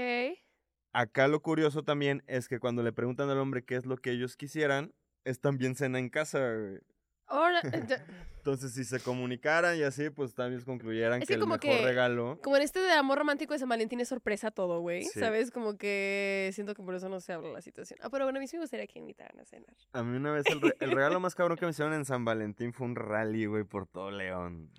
Acá 0.91 1.27
lo 1.27 1.41
curioso 1.41 1.83
también 1.83 2.23
es 2.27 2.47
que 2.47 2.59
cuando 2.59 2.81
le 2.83 2.91
preguntan 2.91 3.29
al 3.29 3.37
hombre 3.37 3.63
qué 3.63 3.75
es 3.75 3.85
lo 3.85 3.97
que 3.97 4.11
ellos 4.11 4.35
quisieran, 4.35 4.93
es 5.23 5.39
también 5.39 5.75
cena 5.75 5.99
en 5.99 6.09
casa. 6.09 6.39
güey. 6.39 6.79
Ahora, 7.27 7.61
ya- 7.61 8.03
Entonces, 8.39 8.73
si 8.73 8.83
se 8.85 8.99
comunicaran 9.01 9.77
y 9.77 9.83
así, 9.83 10.09
pues 10.09 10.33
también 10.33 10.63
concluyeran 10.63 11.21
Es 11.21 11.27
que, 11.27 11.27
que 11.27 11.33
el 11.35 11.41
como 11.41 11.55
mejor 11.57 11.77
que- 11.77 11.83
regalo. 11.85 12.39
como 12.41 12.55
en 12.55 12.63
este 12.63 12.79
de 12.79 12.93
amor 12.93 13.19
romántico 13.19 13.53
de 13.53 13.59
San 13.59 13.69
Valentín 13.69 13.99
es 13.99 14.07
sorpresa 14.07 14.49
todo, 14.49 14.79
güey. 14.79 15.03
Sí. 15.03 15.19
¿Sabes? 15.19 15.51
Como 15.51 15.77
que 15.77 16.49
siento 16.53 16.73
que 16.73 16.81
por 16.81 16.95
eso 16.95 17.07
no 17.09 17.19
se 17.19 17.33
habla 17.33 17.49
la 17.49 17.61
situación. 17.61 17.99
Ah, 18.01 18.09
pero 18.09 18.25
bueno, 18.25 18.37
a 18.37 18.39
mí 18.39 18.47
sí 18.47 18.55
me 18.57 18.63
gustaría 18.63 18.87
que 18.87 18.97
invitaran 18.97 19.39
a 19.39 19.45
cenar. 19.45 19.75
A 19.91 20.01
mí 20.01 20.17
una 20.17 20.31
vez 20.31 20.45
el, 20.47 20.61
re- 20.61 20.75
el 20.79 20.91
regalo 20.91 21.19
más 21.19 21.35
cabrón 21.35 21.57
que 21.59 21.65
me 21.65 21.71
hicieron 21.71 21.93
en 21.93 22.05
San 22.05 22.25
Valentín 22.25 22.73
fue 22.73 22.87
un 22.87 22.95
rally, 22.95 23.45
güey, 23.45 23.63
por 23.65 23.85
todo 23.85 24.09
León. 24.09 24.71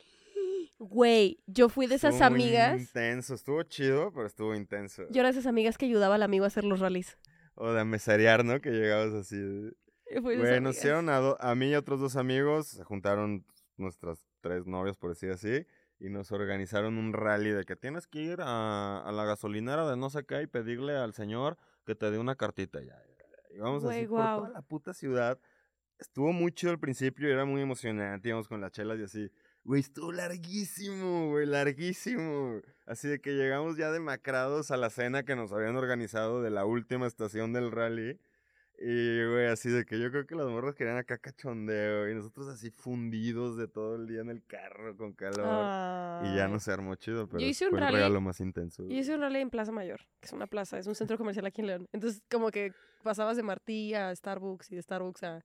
Güey, 0.83 1.43
yo 1.47 1.69
fui 1.69 1.87
de 1.87 1.97
esas 1.97 2.15
Estuvo 2.15 2.31
muy 2.31 2.43
amigas. 2.45 2.81
Intenso, 2.81 3.35
estuvo 3.35 3.63
chido, 3.65 4.13
pero 4.15 4.27
estuvo 4.27 4.55
intenso. 4.55 5.03
Yo 5.11 5.21
era 5.21 5.29
de 5.31 5.33
esas 5.33 5.47
amigas 5.47 5.77
que 5.77 5.85
ayudaba 5.85 6.15
al 6.15 6.23
amigo 6.23 6.45
a 6.45 6.49
hacer 6.49 6.65
los 6.65 6.81
rallies. 6.81 7.19
O 7.55 7.71
de 7.75 7.85
meserear, 7.85 8.47
¿no? 8.47 8.61
Que 8.63 8.71
llegabas 8.71 9.13
así. 9.13 9.37
de- 9.37 9.75
Güey, 10.21 10.61
nos 10.63 10.77
hicieron 10.79 11.11
a, 11.11 11.19
do- 11.19 11.37
a 11.39 11.55
mí 11.55 11.69
y 11.69 11.75
a 11.75 11.79
otros 11.81 12.01
dos 12.01 12.17
amigos, 12.17 12.67
se 12.69 12.83
juntaron 12.83 13.45
nuestras 13.77 14.27
tres 14.41 14.67
novias, 14.67 14.97
por 14.97 15.11
decir 15.11 15.31
así, 15.31 15.67
y 15.99 16.09
nos 16.09 16.33
organizaron 16.33 16.97
un 16.97 17.13
rally 17.13 17.51
de 17.51 17.65
que 17.65 17.77
tienes 17.77 18.07
que 18.07 18.21
ir 18.23 18.41
a, 18.41 19.03
a 19.07 19.13
la 19.13 19.25
gasolinera 19.27 19.87
de 19.89 19.99
no 19.99 20.09
sé 20.09 20.25
qué 20.25 20.41
y 20.43 20.47
pedirle 20.47 20.97
al 20.97 21.13
señor 21.13 21.59
que 21.85 21.95
te 21.95 22.11
dé 22.11 22.19
una 22.19 22.37
cartita 22.37 22.81
ya. 22.83 22.97
Y 23.55 23.59
vamos 23.59 23.85
Güey, 23.85 23.99
así 23.99 24.07
guau. 24.07 24.39
por 24.41 24.49
toda 24.49 24.59
la 24.61 24.63
puta 24.67 24.95
ciudad. 24.95 25.39
Estuvo 25.99 26.33
muy 26.33 26.53
chido 26.53 26.73
al 26.73 26.79
principio 26.81 27.29
y 27.29 27.33
era 27.33 27.45
muy 27.45 27.61
emocionante, 27.61 28.31
íbamos 28.31 28.49
con 28.49 28.63
las 28.63 28.73
chelas 28.73 28.99
y 28.99 29.03
así. 29.03 29.31
Güey, 29.65 29.81
estuvo 29.81 30.11
larguísimo, 30.13 31.31
güey, 31.31 31.47
larguísimo. 31.47 32.61
Así 32.87 33.09
de 33.09 33.21
que 33.21 33.33
llegamos 33.33 33.77
ya 33.77 33.91
demacrados 33.91 34.71
a 34.71 34.77
la 34.77 34.91
cena 34.91 35.23
que 35.23 35.37
nos 35.37 35.53
habían 35.53 35.77
organizado 35.77 36.43
de 36.43 36.51
la 36.51 36.65
última 36.65 37.07
estación 37.07 37.53
del 37.53 37.71
rally. 37.71 38.19
Y, 38.83 39.23
güey, 39.27 39.47
así 39.49 39.69
de 39.69 39.85
que 39.85 40.01
yo 40.01 40.11
creo 40.11 40.27
que 40.27 40.35
las 40.35 40.47
morras 40.47 40.75
querían 40.75 40.97
acá 40.97 41.19
cachondeo 41.19 42.09
y 42.09 42.15
nosotros 42.15 42.49
así 42.49 42.71
fundidos 42.71 43.59
de 43.59 43.69
todo 43.69 43.97
el 43.97 44.07
día 44.07 44.23
en 44.23 44.31
el 44.31 44.43
carro 44.47 44.97
con 44.97 45.13
calor. 45.13 46.25
Y 46.25 46.35
ya 46.35 46.49
no 46.49 46.59
se 46.59 46.73
armó 46.73 46.95
chido, 46.95 47.29
pero 47.29 47.43
hice 47.45 47.67
un 47.67 47.73
fue 47.73 47.79
el 47.81 47.85
rally- 47.85 47.97
regalo 47.97 48.23
más 48.23 48.41
intenso. 48.41 48.83
Yo 48.89 48.97
hice 48.97 49.15
un 49.15 49.21
rally 49.21 49.41
en 49.41 49.51
Plaza 49.51 49.71
Mayor, 49.71 50.01
que 50.21 50.27
es 50.29 50.33
una 50.33 50.47
plaza, 50.47 50.79
es 50.79 50.87
un 50.87 50.95
centro 50.95 51.19
comercial 51.19 51.45
aquí 51.45 51.61
en 51.61 51.67
León. 51.67 51.89
Entonces, 51.93 52.23
como 52.31 52.51
que 52.51 52.73
pasabas 53.03 53.37
de 53.37 53.43
Martí 53.43 53.93
a 53.95 54.17
Starbucks 54.17 54.73
y 54.73 54.77
de 54.77 54.83
Starbucks 54.83 55.23
a, 55.25 55.45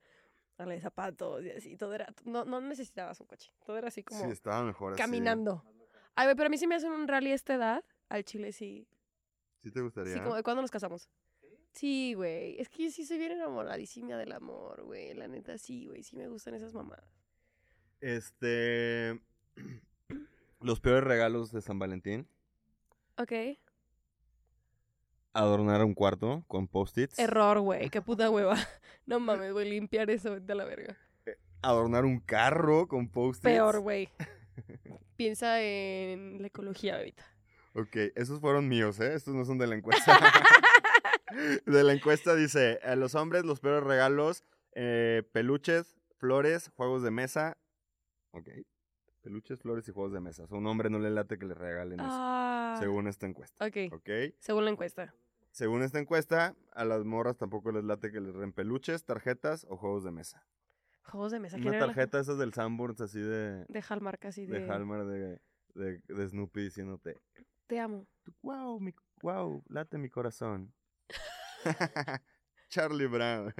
de 0.57 0.79
zapatos 0.81 1.43
y 1.43 1.51
así, 1.51 1.75
todo 1.75 1.93
era, 1.93 2.07
no, 2.23 2.45
no 2.45 2.61
necesitabas 2.61 3.19
un 3.19 3.27
coche, 3.27 3.51
todo 3.65 3.77
era 3.77 3.89
así 3.89 4.03
como 4.03 4.23
Sí, 4.23 4.29
estaba 4.31 4.63
mejor 4.63 4.93
así. 4.93 5.01
caminando. 5.01 5.63
Ay, 6.15 6.27
güey, 6.27 6.35
pero 6.35 6.47
a 6.47 6.49
mí 6.49 6.57
sí 6.57 6.65
me 6.65 6.75
hacen 6.75 6.91
un 6.93 7.07
rally 7.07 7.31
a 7.31 7.35
esta 7.35 7.55
edad, 7.55 7.83
al 8.09 8.23
Chile 8.23 8.53
sí. 8.53 8.87
¿Sí 9.61 9.71
te 9.71 9.81
gustaría? 9.81 10.13
Sí, 10.13 10.19
como 10.21 10.35
de 10.35 10.43
cuándo 10.43 10.61
nos 10.61 10.71
casamos. 10.71 11.09
Sí, 11.73 12.13
güey, 12.13 12.57
es 12.59 12.69
que 12.69 12.83
yo 12.85 12.91
sí 12.91 13.05
soy 13.05 13.17
bien 13.17 13.33
enamoradísima 13.33 14.15
del 14.15 14.31
amor, 14.31 14.83
güey, 14.83 15.13
la 15.13 15.27
neta 15.27 15.57
sí, 15.57 15.87
güey, 15.87 16.03
sí 16.03 16.15
me 16.15 16.27
gustan 16.29 16.53
esas 16.55 16.73
mamadas. 16.73 17.09
Este... 17.99 19.19
Los 20.61 20.79
peores 20.79 21.03
regalos 21.03 21.51
de 21.51 21.61
San 21.61 21.77
Valentín. 21.77 22.27
Ok. 23.17 23.31
Adornar 25.35 25.83
un 25.83 25.93
cuarto 25.93 26.45
con 26.47 26.67
post-its. 26.69 27.19
Error, 27.19 27.59
güey, 27.59 27.89
qué 27.89 28.01
puta 28.01 28.29
hueva. 28.29 28.55
No 29.05 29.19
mames, 29.19 29.53
voy 29.53 29.67
a 29.67 29.69
limpiar 29.69 30.09
eso, 30.09 30.31
vete 30.31 30.53
a 30.53 30.55
la 30.55 30.65
verga. 30.65 30.97
Adornar 31.61 32.05
un 32.05 32.19
carro 32.19 32.87
con 32.87 33.07
post-its. 33.09 33.43
Peor, 33.43 33.79
güey. 33.81 34.09
Piensa 35.15 35.61
en 35.61 36.41
la 36.41 36.47
ecología, 36.47 36.97
bebita. 36.97 37.23
Ok, 37.73 37.95
esos 38.15 38.39
fueron 38.39 38.67
míos, 38.67 38.99
¿eh? 39.01 39.13
Estos 39.13 39.35
no 39.35 39.43
son 39.45 39.57
de 39.59 39.67
la 39.67 39.75
encuesta. 39.75 40.17
de 41.65 41.83
la 41.83 41.93
encuesta 41.93 42.33
dice, 42.33 42.79
a 42.83 42.95
los 42.95 43.13
hombres 43.13 43.43
los 43.45 43.59
peores 43.59 43.83
regalos, 43.83 44.43
eh, 44.73 45.21
peluches, 45.33 45.97
flores, 46.17 46.71
juegos 46.75 47.03
de 47.03 47.11
mesa. 47.11 47.57
Ok. 48.31 48.49
Peluches, 49.21 49.59
flores 49.59 49.87
y 49.87 49.91
juegos 49.91 50.13
de 50.13 50.21
mesa. 50.21 50.43
O 50.43 50.47
sea, 50.47 50.57
un 50.57 50.65
hombre 50.67 50.89
no 50.89 50.97
le 50.99 51.09
late 51.11 51.37
que 51.37 51.45
le 51.45 51.53
regalen 51.53 51.99
eso, 51.99 52.09
Ah. 52.09 52.77
según 52.79 53.07
esta 53.07 53.25
encuesta. 53.27 53.65
Ok, 53.65 53.93
Ok. 53.93 54.09
según 54.39 54.65
la 54.65 54.71
encuesta. 54.71 55.13
Según 55.55 55.83
esta 55.83 55.99
encuesta, 55.99 56.53
a 56.73 56.83
las 56.83 57.05
morras 57.05 57.37
tampoco 57.37 57.71
les 57.71 57.85
late 57.85 58.11
que 58.11 58.19
les 58.19 58.33
den 58.37 58.51
peluches, 58.51 59.05
tarjetas 59.05 59.65
o 59.69 59.77
juegos 59.77 60.03
de 60.03 60.11
mesa. 60.11 60.45
Juegos 61.05 61.31
de 61.31 61.39
mesa. 61.39 61.55
¿quién 61.55 61.69
Una 61.69 61.77
era 61.77 61.87
la- 61.87 61.93
tarjeta 61.93 62.19
esas 62.19 62.37
del 62.37 62.53
Sanborns 62.53 62.99
así 62.99 63.21
de, 63.21 63.63
De 63.69 63.81
Hallmark, 63.87 64.25
así 64.25 64.45
de... 64.45 64.59
de 64.59 64.69
Hallmark 64.69 65.05
de, 65.05 65.39
de, 65.75 66.01
de 66.13 66.27
Snoopy 66.27 66.61
diciéndote, 66.61 67.21
Te 67.67 67.79
amo. 67.79 68.05
wow, 68.41 68.77
mi, 68.81 68.93
wow, 69.21 69.63
late 69.69 69.97
mi 69.97 70.09
corazón. 70.09 70.73
Charlie 72.69 73.07
Brown. 73.07 73.53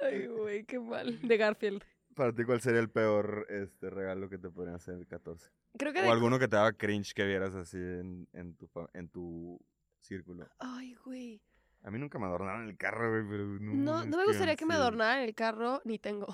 Ay, 0.00 0.26
güey, 0.26 0.64
qué 0.64 0.80
mal. 0.80 1.20
De 1.28 1.36
Garfield. 1.36 1.82
Para 2.14 2.32
ti, 2.32 2.44
¿cuál 2.44 2.62
sería 2.62 2.80
el 2.80 2.88
peor 2.88 3.44
este 3.50 3.90
regalo 3.90 4.30
que 4.30 4.38
te 4.38 4.48
podrían 4.48 4.76
hacer 4.76 4.94
el 4.94 5.06
14? 5.06 5.50
Creo 5.76 5.92
que 5.92 6.00
O 6.00 6.04
de... 6.04 6.08
alguno 6.08 6.38
que 6.38 6.48
te 6.48 6.56
daba 6.56 6.72
cringe 6.72 7.12
que 7.12 7.26
vieras 7.26 7.54
así 7.54 7.76
en, 7.76 8.28
en, 8.32 8.54
tu, 8.56 8.70
en 8.94 9.08
tu 9.10 9.60
círculo. 10.04 10.48
Ay, 10.58 10.94
güey. 11.04 11.42
A 11.82 11.90
mí 11.90 11.98
nunca 11.98 12.18
me 12.18 12.26
adornaron 12.26 12.68
el 12.68 12.76
carro, 12.76 13.10
güey, 13.10 13.28
pero 13.28 13.44
no. 13.46 13.74
No, 13.74 14.04
no 14.06 14.16
me 14.16 14.24
gustaría 14.24 14.56
que 14.56 14.64
me 14.66 14.74
adornaran 14.74 15.22
el 15.22 15.34
carro, 15.34 15.82
ni 15.84 15.98
tengo. 15.98 16.26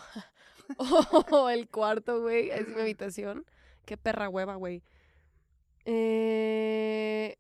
o 1.33 1.51
el 1.51 1.69
cuarto, 1.69 2.21
güey. 2.21 2.51
Es 2.51 2.69
mi 2.69 2.81
habitación. 2.81 3.45
Qué 3.85 3.97
perra 3.97 4.29
hueva, 4.29 4.55
güey. 4.55 4.83
Eh, 5.85 7.37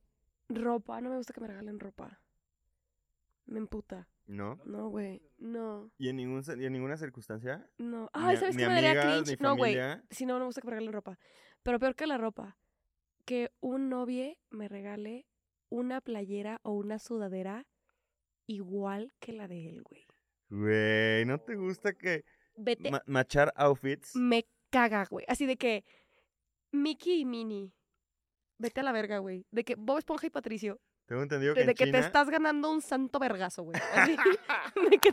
ropa. 0.48 1.00
No 1.00 1.10
me 1.10 1.16
gusta 1.16 1.32
que 1.32 1.40
me 1.40 1.46
regalen 1.46 1.78
ropa. 1.78 2.20
Me 3.46 3.58
emputa. 3.58 4.08
¿No? 4.26 4.60
No, 4.64 4.88
güey. 4.88 5.22
No. 5.38 5.90
¿Y 5.98 6.08
en, 6.08 6.16
ningún, 6.16 6.42
ce- 6.44 6.56
y 6.56 6.64
en 6.64 6.72
ninguna 6.72 6.96
circunstancia? 6.96 7.68
No. 7.78 8.10
Ay, 8.12 8.36
¿sabes 8.36 8.56
qué 8.56 8.66
me 8.68 8.74
daría 8.80 9.00
cringe? 9.00 9.40
No, 9.40 9.56
güey. 9.56 9.76
Sí, 10.10 10.24
no, 10.26 10.34
no 10.34 10.40
me 10.40 10.46
gusta 10.46 10.60
que 10.60 10.66
me 10.66 10.72
regalen 10.72 10.92
ropa. 10.92 11.18
Pero 11.62 11.78
peor 11.78 11.94
que 11.94 12.06
la 12.06 12.18
ropa. 12.18 12.56
Que 13.24 13.52
un 13.60 13.88
novio 13.88 14.36
me 14.50 14.68
regale 14.68 15.26
una 15.70 16.00
playera 16.00 16.60
o 16.62 16.72
una 16.72 16.98
sudadera 16.98 17.66
igual 18.46 19.12
que 19.20 19.32
la 19.32 19.48
de 19.48 19.68
él, 19.68 19.82
güey. 19.82 20.06
Güey, 20.50 21.24
¿no 21.24 21.38
te 21.38 21.54
gusta 21.56 21.92
que 21.94 22.24
Vete. 22.56 22.90
ma- 22.90 23.02
machar 23.06 23.52
outfits? 23.56 24.14
me 24.16 24.46
caga, 24.70 25.06
güey. 25.08 25.24
Así 25.28 25.46
de 25.46 25.56
que 25.56 25.84
Mickey 26.72 27.20
y 27.20 27.24
Minnie. 27.24 27.72
Vete 28.58 28.80
a 28.80 28.82
la 28.82 28.92
verga, 28.92 29.18
güey. 29.18 29.46
De 29.50 29.64
que 29.64 29.74
Bob 29.76 29.98
Esponja 29.98 30.26
y 30.26 30.30
Patricio. 30.30 30.80
Tengo 31.06 31.22
entendido 31.22 31.54
que 31.54 31.64
De, 31.64 31.70
en 31.70 31.74
que 31.76 31.90
te 31.90 31.98
estás 31.98 32.28
ganando 32.30 32.70
un 32.70 32.82
santo 32.82 33.18
vergazo, 33.18 33.64
güey. 33.64 33.80
Así, 33.94 34.16
de, 34.90 34.98
que, 34.98 35.10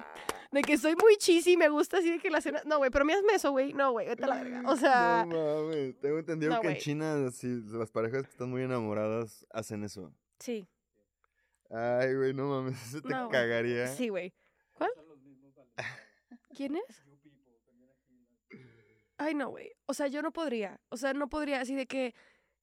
de 0.51 0.61
que 0.61 0.77
soy 0.77 0.95
muy 0.95 1.15
cheesy 1.17 1.53
y 1.53 1.57
me 1.57 1.69
gusta 1.69 1.97
así 1.97 2.11
de 2.11 2.19
que 2.19 2.29
la 2.29 2.39
cena... 2.41 2.61
No, 2.65 2.77
güey, 2.77 2.91
pero 2.91 3.03
me 3.05 3.13
hazme 3.13 3.33
eso, 3.33 3.49
güey. 3.51 3.73
No, 3.73 3.93
güey, 3.93 4.07
vete 4.07 4.23
a 4.25 4.27
la 4.27 4.35
verga. 4.43 4.61
O 4.65 4.75
sea, 4.75 5.25
No 5.27 5.63
mames, 5.63 5.97
tengo 5.99 6.19
entendido 6.19 6.53
no, 6.53 6.61
que 6.61 6.67
en. 6.69 6.77
China 6.77 7.31
sí, 7.31 7.61
las 7.71 7.89
parejas 7.89 8.23
que 8.23 8.29
están 8.29 8.49
muy 8.51 8.61
enamoradas 8.61 9.47
hacen 9.51 9.83
eso. 9.83 10.13
Sí, 10.39 10.67
Ay, 11.70 12.15
güey, 12.15 12.34
no 12.34 12.48
mames, 12.48 12.82
eso 12.88 13.01
te 13.01 13.10
No, 13.10 13.27
güey. 13.27 13.32
cagaría. 13.32 13.88
sí, 13.88 14.08
güey. 14.10 14.34
¿Cuál? 14.74 14.91
¿Quién 16.56 16.75
es? 16.77 17.03
Ay, 19.17 19.34
no, 19.34 19.50
güey. 19.50 19.72
O 19.88 19.94
sea, 19.94 20.08
yo 20.08 20.22
no 20.22 20.32
podría. 20.32 20.79
O 20.89 20.98
sea, 20.98 21.13
no 21.13 21.27
podría 21.27 21.60
así 21.62 21.75
de 21.75 21.88
que 21.88 22.13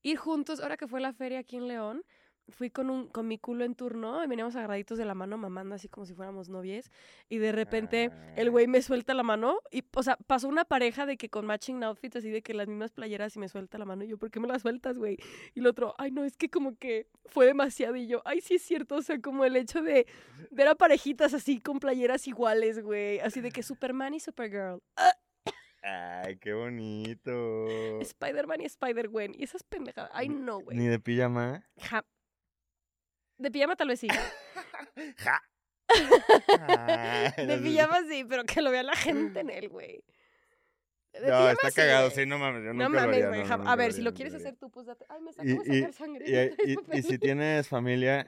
ir 0.03 0.17
juntos. 0.17 0.61
Ahora 0.61 0.77
que 0.77 0.87
fue 0.87 1.01
la 1.01 1.13
feria 1.13 1.41
aquí 1.41 1.57
en 1.57 1.67
León, 1.69 2.05
fui 2.49 2.71
con 2.71 2.91
un 2.91 3.09
con 3.09 3.27
mi 3.27 3.39
culo 3.39 3.65
en 3.65 3.75
turno 3.75 4.23
y 4.23 4.27
veníamos 4.27 4.55
agarraditos 4.57 4.99
de 4.99 5.05
la 5.05 5.15
mano 5.15 5.39
mamando 5.39 5.75
así 5.75 5.89
como 5.89 6.07
si 6.07 6.15
fuéramos 6.15 6.49
novies. 6.49 6.91
Y 7.29 7.39
de 7.39 7.53
repente 7.53 8.11
el 8.37 8.51
güey 8.51 8.67
me 8.67 8.83
suelta 8.83 9.15
la 9.15 9.23
mano 9.23 9.61
y, 9.71 9.85
o 9.95 10.03
sea, 10.03 10.17
pasó 10.27 10.49
una 10.49 10.65
pareja 10.65 11.07
de 11.07 11.17
que 11.17 11.29
con 11.29 11.47
matching 11.47 11.83
outfits 11.85 12.17
así 12.17 12.31
de 12.31 12.43
que 12.43 12.55
las 12.55 12.69
mismas 12.69 12.93
playeras 12.93 13.35
y 13.37 13.39
me 13.39 13.49
suelta 13.49 13.79
la 13.79 13.85
mano 13.85 14.05
y 14.05 14.09
yo, 14.09 14.19
¿por 14.19 14.31
qué 14.31 14.41
me 14.41 14.49
la 14.49 14.59
sueltas, 14.59 14.99
güey? 14.99 15.19
Y 15.55 15.61
el 15.61 15.67
otro, 15.67 15.95
ay, 15.99 16.11
no, 16.11 16.25
es 16.25 16.37
que 16.37 16.51
como 16.51 16.77
que 16.77 17.09
fue 17.27 17.47
demasiado 17.47 17.97
y 17.97 18.07
yo, 18.07 18.23
ay, 18.25 18.41
sí 18.41 18.55
es 18.55 18.63
cierto, 18.63 18.97
o 18.97 19.03
sea, 19.03 19.21
como 19.21 19.45
el 19.45 19.57
hecho 19.57 19.83
de 19.83 20.07
ver 20.51 20.69
a 20.69 20.75
parejitas 20.75 21.35
así 21.35 21.61
con 21.61 21.79
playeras 21.81 22.27
iguales, 22.27 22.83
güey, 22.83 23.21
así 23.21 23.41
de 23.41 23.51
que 23.51 23.63
Superman 23.63 24.15
y 24.15 24.21
Supergirl, 24.21 24.81
Ay, 25.87 26.39
qué 26.39 26.55
bonito. 26.55 28.01
Spider-Man 28.01 28.63
y 28.63 28.65
Spider-Gwen 28.65 29.35
y 29.37 29.45
esas 29.45 29.63
pendejadas, 29.65 30.11
ay, 30.15 30.31
no, 30.31 30.61
güey. 30.61 30.79
Ni 30.79 30.87
de 30.87 30.99
pijama. 30.99 31.63
Ja. 31.79 32.03
De 33.39 33.51
pijama 33.51 33.77
tal 33.77 33.89
vez 33.89 34.01
sí. 34.01 34.09
Ja. 35.19 35.43
De 37.37 37.57
no, 37.57 37.63
pijama 37.63 38.01
sí, 38.09 38.25
pero 38.29 38.45
que 38.45 38.63
lo 38.63 38.71
vea 38.71 38.83
la 38.83 38.97
gente 38.97 39.41
en 39.41 39.51
él, 39.51 39.69
güey. 39.69 40.03
De 41.13 41.29
No, 41.29 41.49
está 41.51 41.71
sí, 41.71 41.77
cagado, 41.77 42.11
güey. 42.11 42.25
sí, 42.25 42.27
no 42.29 42.39
mames. 42.39 42.65
Yo 42.65 42.73
No 42.75 42.89
nunca 42.89 43.03
lo 43.03 43.07
mames, 43.13 43.29
güey. 43.29 43.45
no, 43.45 43.71
a 43.71 43.77
ver, 43.77 43.93
si 43.93 44.03
lo 44.03 44.13
quieres 44.15 44.35
hacer 44.35 44.57
tú, 44.57 44.71
pues 44.71 44.87
date. 44.87 45.05
Ay, 45.09 45.21
me 45.21 45.31
Y, 45.31 45.35
sacó 45.35 45.49
y- 45.73 45.79
sacar 45.81 45.93
sangre. 45.93 46.57
y- 46.93 47.03
si 47.03 47.19
tienes 47.19 47.69
familia 47.69 48.27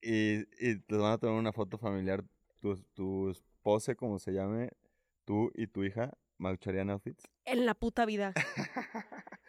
y, 0.00 0.44
y 0.64 0.78
te 0.80 0.96
van 0.96 1.12
a 1.12 1.18
tomar 1.18 1.36
una 1.36 1.52
foto 1.52 1.76
familiar, 1.78 2.22
tu, 2.60 2.76
tu 2.94 3.30
esposa, 3.30 3.94
como 3.96 4.18
se 4.20 4.32
llame, 4.32 4.70
tú 5.24 5.50
y 5.54 5.66
tu 5.66 5.82
hija, 5.82 6.12
¿maucharían 6.38 6.90
outfits? 6.90 7.24
En 7.46 7.66
la 7.66 7.74
puta 7.74 8.04
vida. 8.06 8.32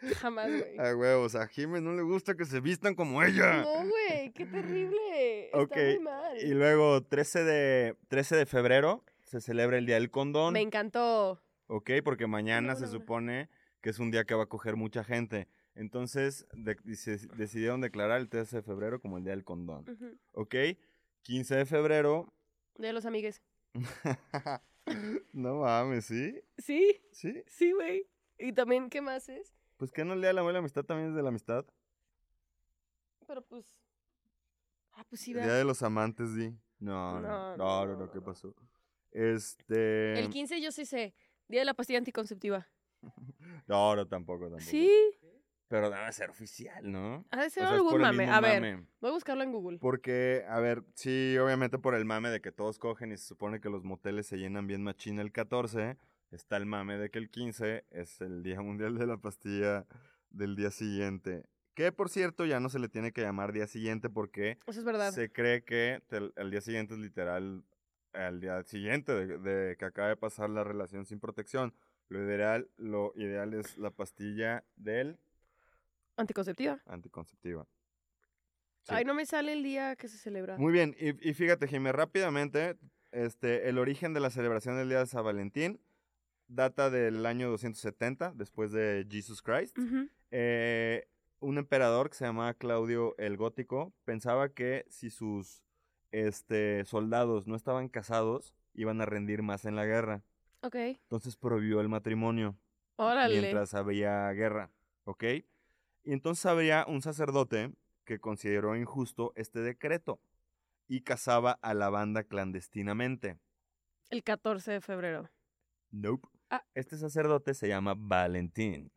Jamás, 0.20 0.48
güey. 0.48 0.78
Ay, 0.78 0.94
huevos, 0.94 1.34
a 1.34 1.46
Jiménez 1.48 1.82
no 1.82 1.94
le 1.94 2.02
gusta 2.02 2.34
que 2.36 2.44
se 2.44 2.60
vistan 2.60 2.94
como 2.94 3.22
ella. 3.22 3.62
No, 3.62 3.88
güey, 3.88 4.32
qué 4.32 4.46
terrible. 4.46 5.46
Está 5.52 5.74
muy 5.76 5.98
mal. 6.00 6.38
Y 6.38 6.54
luego, 6.54 7.02
13 7.02 7.44
de, 7.44 7.96
13 8.08 8.36
de 8.36 8.46
febrero, 8.46 9.04
se 9.24 9.40
celebra 9.40 9.78
el 9.78 9.86
Día 9.86 9.96
del 9.96 10.10
Condón. 10.10 10.52
Me 10.54 10.60
encantó. 10.60 11.40
¿ok? 11.68 11.90
Porque 12.04 12.26
mañana 12.26 12.74
No, 12.74 12.76
se 12.78 12.86
no, 12.86 12.92
supone 12.92 13.48
que 13.80 13.90
es 13.90 13.98
un 13.98 14.10
día 14.10 14.24
que 14.24 14.34
va 14.34 14.44
a 14.44 14.48
coger 14.48 14.76
mucha 14.76 15.02
gente. 15.04 15.48
Entonces, 15.74 16.46
de- 16.54 16.76
se- 16.96 17.26
decidieron 17.36 17.80
declarar 17.80 18.20
el 18.20 18.28
13 18.28 18.56
de 18.56 18.62
febrero 18.62 19.00
como 19.00 19.18
el 19.18 19.24
Día 19.24 19.32
del 19.32 19.44
Condón, 19.44 19.84
Ujú. 19.90 20.16
¿ok? 20.32 20.54
15 21.22 21.56
de 21.56 21.66
febrero... 21.66 22.32
De 22.76 22.92
los 22.92 23.04
amigues. 23.04 23.42
no 25.32 25.56
mames, 25.60 26.04
¿sí? 26.06 26.40
Sí, 26.58 27.00
¿Sí? 27.12 27.42
sí, 27.46 27.72
güey. 27.72 28.06
Y 28.38 28.52
también, 28.52 28.88
¿qué 28.90 29.00
más 29.00 29.28
es? 29.28 29.55
Pues 29.76 29.92
que 29.92 30.04
no 30.04 30.14
el 30.14 30.20
Día 30.20 30.28
de 30.28 30.34
la 30.34 30.58
Amistad 30.58 30.84
también 30.84 31.10
es 31.10 31.16
de 31.16 31.22
la 31.22 31.28
amistad. 31.28 31.64
Pero 33.26 33.42
pues. 33.42 33.76
Ah, 34.92 35.04
pues 35.08 35.20
sí, 35.20 35.32
El 35.32 35.42
Día 35.42 35.54
de 35.54 35.64
los 35.64 35.82
Amantes, 35.82 36.34
di. 36.34 36.56
No, 36.78 37.20
no, 37.20 37.56
No, 37.56 37.86
no, 37.86 37.96
no, 37.96 38.10
¿qué 38.10 38.20
pasó? 38.20 38.54
Este... 39.10 40.18
El 40.18 40.30
15 40.30 40.60
yo 40.60 40.70
sí 40.70 40.84
sé. 40.84 41.14
Día 41.48 41.60
de 41.60 41.64
la 41.66 41.74
pastilla 41.74 41.98
anticonceptiva. 41.98 42.66
No, 43.68 43.96
no, 43.96 44.06
tampoco, 44.06 44.44
tampoco. 44.44 44.60
Sí. 44.60 44.90
Pero 45.68 45.90
debe 45.90 46.12
ser 46.12 46.30
oficial, 46.30 46.90
¿no? 46.92 47.24
Ha 47.30 47.40
de 47.40 47.46
O 47.46 47.50
ser 47.50 47.64
sea, 47.64 47.64
es 47.64 47.70
algún 47.70 48.00
mame. 48.00 48.28
A 48.30 48.40
ver, 48.40 48.60
mame. 48.60 48.86
voy 49.00 49.10
a 49.10 49.14
buscarlo 49.14 49.42
en 49.42 49.50
Google. 49.50 49.78
Porque, 49.78 50.44
a 50.48 50.60
ver, 50.60 50.84
sí, 50.94 51.36
obviamente 51.38 51.78
por 51.78 51.96
el 51.96 52.04
mame 52.04 52.30
de 52.30 52.40
que 52.40 52.52
todos 52.52 52.78
cogen 52.78 53.10
y 53.10 53.16
se 53.16 53.26
supone 53.26 53.60
que 53.60 53.68
los 53.68 53.82
moteles 53.82 54.26
se 54.28 54.36
llenan 54.36 54.68
bien 54.68 54.84
machina 54.84 55.22
el 55.22 55.32
14, 55.32 55.96
está 56.30 56.56
el 56.56 56.66
mame 56.66 56.96
de 56.98 57.10
que 57.10 57.18
el 57.18 57.30
15 57.30 57.84
es 57.90 58.20
el 58.20 58.42
Día 58.42 58.60
Mundial 58.60 58.98
de 58.98 59.06
la 59.06 59.16
Pastilla 59.18 59.86
del 60.30 60.56
día 60.56 60.70
siguiente. 60.70 61.44
Que, 61.74 61.92
por 61.92 62.08
cierto, 62.08 62.46
ya 62.46 62.58
no 62.60 62.68
se 62.70 62.78
le 62.78 62.88
tiene 62.88 63.12
que 63.12 63.20
llamar 63.22 63.52
día 63.52 63.66
siguiente 63.66 64.08
porque 64.08 64.58
Eso 64.66 64.80
es 64.80 64.84
verdad. 64.84 65.12
se 65.12 65.30
cree 65.30 65.62
que 65.62 66.02
el 66.36 66.50
día 66.50 66.60
siguiente 66.60 66.94
es 66.94 67.00
literal 67.00 67.62
al 68.14 68.40
día 68.40 68.62
siguiente 68.62 69.12
de, 69.12 69.38
de 69.38 69.76
que 69.76 69.84
acaba 69.84 70.08
de 70.08 70.16
pasar 70.16 70.48
la 70.48 70.64
relación 70.64 71.04
sin 71.04 71.20
protección. 71.20 71.74
Lo 72.08 72.22
ideal, 72.24 72.70
lo 72.78 73.12
ideal 73.16 73.52
es 73.52 73.76
la 73.76 73.90
pastilla 73.90 74.64
del 74.76 75.18
Anticonceptiva. 76.16 76.80
anticonceptiva. 76.86 77.66
Sí. 78.84 78.94
Ay, 78.94 79.04
no 79.04 79.12
me 79.14 79.26
sale 79.26 79.52
el 79.52 79.62
día 79.62 79.96
que 79.96 80.08
se 80.08 80.16
celebra. 80.16 80.56
Muy 80.56 80.72
bien, 80.72 80.96
y, 80.98 81.28
y 81.28 81.34
fíjate, 81.34 81.66
Jimé, 81.68 81.92
rápidamente, 81.92 82.78
este, 83.10 83.68
el 83.68 83.76
origen 83.78 84.14
de 84.14 84.20
la 84.20 84.30
celebración 84.30 84.76
del 84.76 84.88
Día 84.88 85.00
de 85.00 85.06
San 85.06 85.24
Valentín 85.24 85.80
data 86.48 86.90
del 86.90 87.26
año 87.26 87.50
270, 87.50 88.32
después 88.34 88.72
de 88.72 89.06
Jesus 89.10 89.42
Christ. 89.42 89.78
Eh, 90.30 91.08
un 91.40 91.58
emperador 91.58 92.10
que 92.10 92.16
se 92.16 92.24
llamaba 92.24 92.54
Claudio 92.54 93.14
el 93.18 93.36
Gótico 93.36 93.92
pensaba 94.04 94.48
que 94.48 94.86
si 94.88 95.10
sus 95.10 95.62
este, 96.12 96.84
soldados 96.84 97.46
no 97.46 97.56
estaban 97.56 97.88
casados, 97.88 98.54
iban 98.74 99.00
a 99.00 99.06
rendir 99.06 99.42
más 99.42 99.64
en 99.64 99.76
la 99.76 99.84
guerra. 99.84 100.22
Ok. 100.62 100.76
Entonces 100.76 101.36
prohibió 101.36 101.80
el 101.80 101.88
matrimonio 101.88 102.56
Órale. 102.96 103.40
mientras 103.40 103.74
había 103.74 104.30
guerra, 104.32 104.70
¿ok? 105.04 105.24
Y 106.04 106.12
entonces 106.12 106.46
habría 106.46 106.84
un 106.86 107.02
sacerdote 107.02 107.72
que 108.04 108.20
consideró 108.20 108.76
injusto 108.76 109.32
este 109.36 109.60
decreto 109.60 110.20
y 110.88 111.02
casaba 111.02 111.52
a 111.62 111.74
la 111.74 111.90
banda 111.90 112.22
clandestinamente. 112.24 113.38
El 114.08 114.22
14 114.22 114.72
de 114.72 114.80
febrero. 114.80 115.28
Nope. 115.90 116.28
Ah. 116.50 116.64
Este 116.74 116.96
sacerdote 116.96 117.54
se 117.54 117.68
llama 117.68 117.94
Valentín. 117.96 118.92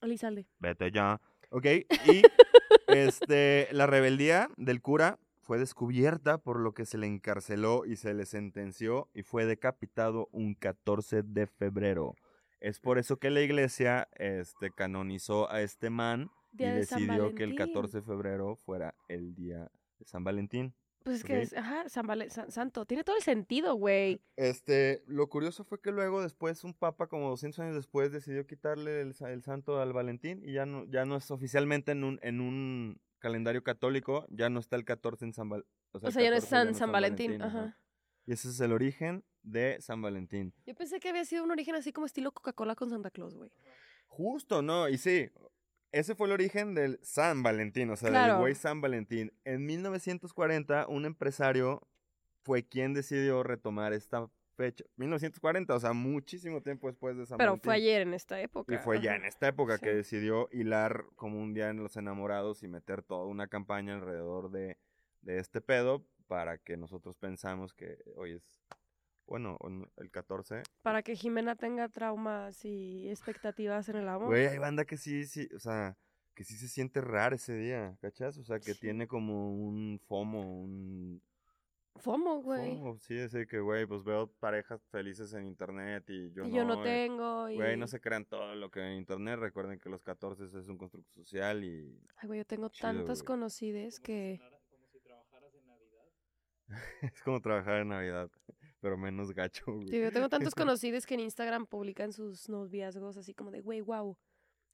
Elizalde. 0.00 0.46
Vete 0.58 0.90
ya. 0.90 1.20
¿Ok? 1.50 1.66
Y 1.66 2.22
este, 2.88 3.68
la 3.72 3.86
rebeldía 3.86 4.50
del 4.56 4.82
cura 4.82 5.18
fue 5.42 5.58
descubierta 5.58 6.38
por 6.38 6.58
lo 6.58 6.74
que 6.74 6.86
se 6.86 6.98
le 6.98 7.06
encarceló 7.06 7.84
y 7.86 7.96
se 7.96 8.14
le 8.14 8.26
sentenció 8.26 9.08
y 9.14 9.22
fue 9.22 9.46
decapitado 9.46 10.28
un 10.32 10.54
14 10.54 11.22
de 11.22 11.46
febrero. 11.46 12.16
Es 12.60 12.80
por 12.80 12.98
eso 12.98 13.18
que 13.18 13.30
la 13.30 13.42
iglesia 13.42 14.08
este, 14.16 14.70
canonizó 14.70 15.50
a 15.50 15.60
este 15.60 15.88
man 15.88 16.30
Día 16.52 16.68
y 16.68 16.70
de 16.72 16.76
decidió 16.78 17.34
que 17.34 17.44
el 17.44 17.50
Valentín. 17.50 17.74
14 17.74 17.98
de 17.98 18.02
febrero 18.02 18.56
fuera 18.56 18.94
el 19.08 19.34
día 19.34 19.70
de 19.98 20.04
San 20.04 20.24
Valentín. 20.24 20.74
Pues 21.06 21.18
es 21.18 21.24
que 21.24 21.40
es, 21.40 21.52
ajá, 21.56 21.88
San 21.88 22.04
Valen- 22.08 22.30
San- 22.30 22.50
Santo. 22.50 22.84
Tiene 22.84 23.04
todo 23.04 23.14
el 23.14 23.22
sentido, 23.22 23.76
güey. 23.76 24.20
Este, 24.34 25.04
lo 25.06 25.28
curioso 25.28 25.62
fue 25.62 25.80
que 25.80 25.92
luego 25.92 26.20
después 26.20 26.64
un 26.64 26.74
papa 26.74 27.06
como 27.06 27.28
200 27.30 27.60
años 27.60 27.76
después 27.76 28.10
decidió 28.10 28.44
quitarle 28.44 29.02
el, 29.02 29.14
el 29.20 29.42
santo 29.44 29.80
al 29.80 29.92
Valentín 29.92 30.42
y 30.44 30.52
ya 30.54 30.66
no 30.66 30.84
ya 30.86 31.04
no 31.04 31.14
es 31.16 31.30
oficialmente 31.30 31.92
en 31.92 32.02
un 32.02 32.18
en 32.22 32.40
un 32.40 33.00
calendario 33.20 33.62
católico, 33.62 34.26
ya 34.30 34.50
no 34.50 34.58
está 34.58 34.74
el 34.74 34.84
14 34.84 35.26
en 35.26 35.32
San 35.32 35.48
Valentín. 35.48 35.72
O 35.92 36.00
sea, 36.10 36.22
ya 36.22 36.30
no 36.30 36.36
es 36.36 36.44
San, 36.44 36.74
San 36.74 36.90
Valentín. 36.90 37.40
Ajá. 37.40 37.78
Y 38.26 38.32
ese 38.32 38.48
es 38.48 38.58
el 38.58 38.72
origen 38.72 39.24
de 39.44 39.80
San 39.80 40.02
Valentín. 40.02 40.52
Yo 40.66 40.74
pensé 40.74 40.98
que 40.98 41.08
había 41.08 41.24
sido 41.24 41.44
un 41.44 41.52
origen 41.52 41.76
así 41.76 41.92
como 41.92 42.06
estilo 42.06 42.32
Coca-Cola 42.32 42.74
con 42.74 42.90
Santa 42.90 43.12
Claus, 43.12 43.36
güey. 43.36 43.52
Justo, 44.08 44.60
¿no? 44.60 44.88
Y 44.88 44.98
sí, 44.98 45.30
ese 45.92 46.14
fue 46.14 46.26
el 46.26 46.32
origen 46.32 46.74
del 46.74 46.98
San 47.02 47.42
Valentín, 47.42 47.90
o 47.90 47.96
sea, 47.96 48.10
del 48.10 48.38
güey 48.38 48.54
San 48.54 48.80
Valentín. 48.80 49.32
En 49.44 49.64
1940, 49.66 50.86
un 50.88 51.04
empresario 51.06 51.86
fue 52.42 52.66
quien 52.66 52.94
decidió 52.94 53.42
retomar 53.42 53.92
esta 53.92 54.28
fecha. 54.56 54.84
1940, 54.96 55.74
o 55.74 55.80
sea, 55.80 55.92
muchísimo 55.92 56.62
tiempo 56.62 56.88
después 56.88 57.16
de 57.16 57.26
San 57.26 57.38
Pero 57.38 57.52
Valentín. 57.52 57.64
fue 57.64 57.74
ayer 57.74 58.02
en 58.02 58.14
esta 58.14 58.40
época. 58.40 58.74
Y 58.74 58.78
fue 58.78 59.00
ya 59.00 59.14
en 59.14 59.24
esta 59.24 59.48
época 59.48 59.78
que 59.78 59.94
decidió 59.94 60.48
hilar 60.52 61.04
como 61.16 61.40
un 61.40 61.54
día 61.54 61.70
en 61.70 61.82
los 61.82 61.96
enamorados 61.96 62.62
y 62.62 62.68
meter 62.68 63.02
toda 63.02 63.26
una 63.26 63.48
campaña 63.48 63.94
alrededor 63.94 64.50
de, 64.50 64.78
de 65.22 65.38
este 65.38 65.60
pedo 65.60 66.06
para 66.26 66.58
que 66.58 66.76
nosotros 66.76 67.16
pensamos 67.16 67.72
que 67.72 67.98
hoy 68.16 68.32
es, 68.32 68.60
bueno, 69.26 69.58
el 69.96 70.10
14. 70.10 70.62
Para 70.82 71.02
que 71.02 71.16
Jimena 71.16 71.56
tenga 71.56 71.88
traumas 71.88 72.64
y 72.64 73.08
expectativas 73.08 73.88
en 73.88 73.96
el 73.96 74.08
amor. 74.08 74.28
Güey, 74.28 74.46
hay 74.46 74.58
banda 74.58 74.84
que 74.84 74.96
sí, 74.96 75.26
sí, 75.26 75.48
o 75.54 75.58
sea, 75.58 75.96
que 76.34 76.44
sí 76.44 76.56
se 76.56 76.68
siente 76.68 77.00
raro 77.00 77.34
ese 77.34 77.56
día, 77.56 77.96
¿cachas? 78.00 78.38
O 78.38 78.44
sea, 78.44 78.58
que 78.58 78.74
Sí. 78.74 78.80
tiene 78.80 79.08
como 79.08 79.52
un 79.56 79.98
FOMO, 80.06 80.62
un... 80.62 81.22
FOMO, 81.96 82.42
güey. 82.42 82.76
FOMO, 82.76 82.98
sí, 82.98 83.16
es 83.16 83.32
de 83.32 83.46
que, 83.46 83.58
güey, 83.58 83.86
pues 83.86 84.04
veo 84.04 84.30
parejas 84.38 84.84
felices 84.90 85.32
en 85.32 85.46
internet 85.46 86.04
y 86.08 86.30
yo 86.32 86.44
y 86.44 86.50
no. 86.50 86.56
yo 86.56 86.64
no 86.64 86.84
eh. 86.84 86.84
tengo. 86.84 87.48
Y... 87.48 87.56
Güey, 87.56 87.76
no 87.78 87.86
se 87.86 88.00
crean 88.00 88.26
todo 88.26 88.54
lo 88.54 88.70
que 88.70 88.80
en 88.80 88.98
internet. 88.98 89.38
Recuerden 89.38 89.78
que 89.78 89.88
los 89.88 90.02
14 90.02 90.44
es 90.44 90.68
un 90.68 90.76
constructo 90.76 91.10
social 91.14 91.64
y 91.64 91.98
Ay, 92.16 92.26
güey, 92.26 92.40
yo 92.40 92.44
tengo 92.44 92.68
Chido, 92.68 92.92
tantas 92.92 93.22
conocidas 93.22 93.98
que. 93.98 94.40
Es 97.14 97.22
como 97.22 97.40
trabajar 97.40 97.80
en 97.80 97.88
Navidad, 97.88 98.30
pero 98.80 98.96
menos 98.96 99.32
gacho, 99.32 99.64
güey. 99.66 99.88
Sí, 99.88 100.00
yo 100.00 100.12
tengo 100.12 100.28
tantos 100.28 100.54
conocidos 100.54 101.06
que 101.06 101.14
en 101.14 101.20
Instagram 101.20 101.66
publican 101.66 102.12
sus 102.12 102.48
noviazgos 102.48 103.16
así 103.16 103.34
como 103.34 103.50
de, 103.50 103.60
güey, 103.60 103.80
wow, 103.80 104.16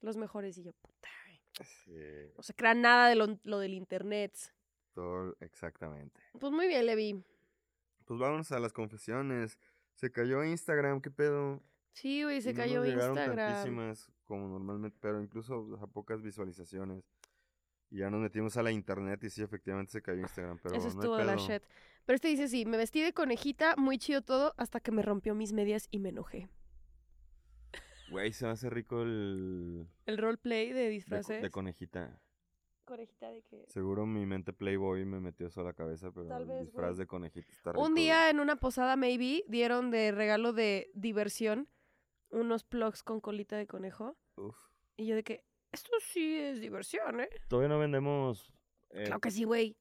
los 0.01 0.17
mejores. 0.17 0.59
Y 0.59 0.63
yo, 0.65 0.73
puta, 0.73 1.09
güey, 1.27 1.41
Sí, 1.85 2.33
no 2.37 2.43
se 2.43 2.55
crea 2.55 2.75
nada 2.75 3.09
de 3.09 3.15
lo, 3.15 3.39
lo 3.45 3.59
del 3.59 3.75
internet. 3.75 4.35
todo 4.95 5.37
exactamente. 5.41 6.21
Pues 6.39 6.53
muy 6.53 6.67
bien, 6.67 6.87
Levi. 6.87 7.23
Pues 8.05 8.19
vámonos 8.19 8.51
a 8.53 8.59
las 8.59 8.73
confesiones. 8.73 9.59
Se 9.95 10.11
cayó 10.11 10.43
Instagram, 10.45 11.01
¿qué 11.01 11.11
pedo? 11.11 11.63
Sí, 11.93 12.23
güey, 12.25 12.41
se 12.41 12.53
no 12.53 12.59
nos 12.59 12.67
cayó 12.67 12.85
llegaron 12.85 13.17
Instagram. 13.17 13.53
tantísimas 13.53 14.11
como 14.25 14.49
normalmente, 14.49 14.97
pero 15.01 15.23
incluso 15.23 15.79
a 15.81 15.87
pocas 15.87 16.23
visualizaciones. 16.23 17.05
Y 17.93 17.99
ya 17.99 18.09
nos 18.09 18.21
metimos 18.23 18.57
a 18.57 18.63
la 18.63 18.73
internet 18.73 19.23
y 19.25 19.29
sí, 19.29 19.43
efectivamente 19.43 19.93
se 19.93 20.01
cayó 20.01 20.21
Instagram, 20.21 20.59
pero 20.63 20.75
Eso 20.77 20.85
no 20.85 21.01
estuvo 21.01 21.17
de 21.17 21.25
la 21.27 21.37
shit. 21.37 21.63
Pero 22.07 22.15
este 22.15 22.29
dice 22.29 22.49
sí, 22.49 22.65
me 22.65 22.79
vestí 22.79 23.03
de 23.03 23.13
conejita, 23.13 23.77
muy 23.77 23.99
chido 23.99 24.23
todo, 24.23 24.55
hasta 24.57 24.81
que 24.81 24.91
me 24.91 25.03
rompió 25.03 25.35
mis 25.35 25.53
medias 25.53 25.89
y 25.91 25.99
me 25.99 26.09
enojé. 26.09 26.49
Güey, 28.11 28.33
se 28.33 28.47
me 28.47 28.53
hace 28.53 28.71
rico 28.71 29.03
el... 29.03 29.87
El 30.07 30.19
roleplay 30.19 30.73
de 30.73 30.81
De, 30.85 30.89
disfraces. 30.89 31.43
de 31.43 31.51
conejita. 31.51 32.19
conejita 32.87 33.31
de 33.31 33.43
que... 33.43 33.65
Seguro 33.69 34.07
mi 34.07 34.25
mente 34.27 34.53
Playboy 34.55 35.05
me 35.05 35.21
metió 35.21 35.47
eso 35.49 35.61
a 35.61 35.65
la 35.65 35.73
cabeza, 35.75 36.11
pero 36.13 36.27
Tal 36.29 36.43
el 36.43 36.49
vez, 36.49 36.61
disfraz 36.63 36.91
güey. 36.93 36.99
de 37.01 37.07
conejita 37.07 37.53
está 37.53 37.73
rico. 37.73 37.85
Un 37.85 37.95
día 37.95 38.31
en 38.31 38.41
una 38.41 38.57
posada, 38.57 38.97
maybe, 38.97 39.45
dieron 39.49 39.91
de 39.91 40.13
regalo 40.13 40.53
de 40.55 40.91
diversión 40.95 41.69
unos 42.31 42.65
plugs 42.65 43.03
con 43.03 43.21
colita 43.21 43.57
de 43.57 43.67
conejo. 43.67 44.17
Uf. 44.37 44.57
Y 44.97 45.07
yo 45.07 45.15
de 45.15 45.23
que, 45.23 45.45
esto 45.73 45.91
sí 46.01 46.39
es 46.39 46.61
diversión, 46.61 47.21
¿eh? 47.21 47.29
Todavía 47.49 47.69
no 47.69 47.79
vendemos... 47.79 48.53
eh, 48.91 49.05
claro 49.07 49.21
que 49.21 49.31
sí, 49.31 49.45
güey. 49.45 49.77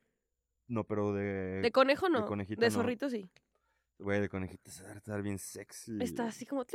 No, 0.67 0.83
pero 0.85 1.13
de... 1.13 1.61
De 1.61 1.71
conejo 1.71 2.07
no. 2.09 2.21
De, 2.21 2.27
conejita 2.27 2.65
no. 2.65 2.71
zorrito 2.71 3.09
sí. 3.09 3.29
Güey, 3.99 4.19
de 4.21 4.29
conejita 4.29 4.71
se 4.71 4.83
debe 4.83 4.97
estar 4.97 5.21
bien 5.21 5.37
sexy. 5.37 5.97
Está 6.01 6.25
así 6.25 6.45
como, 6.47 6.65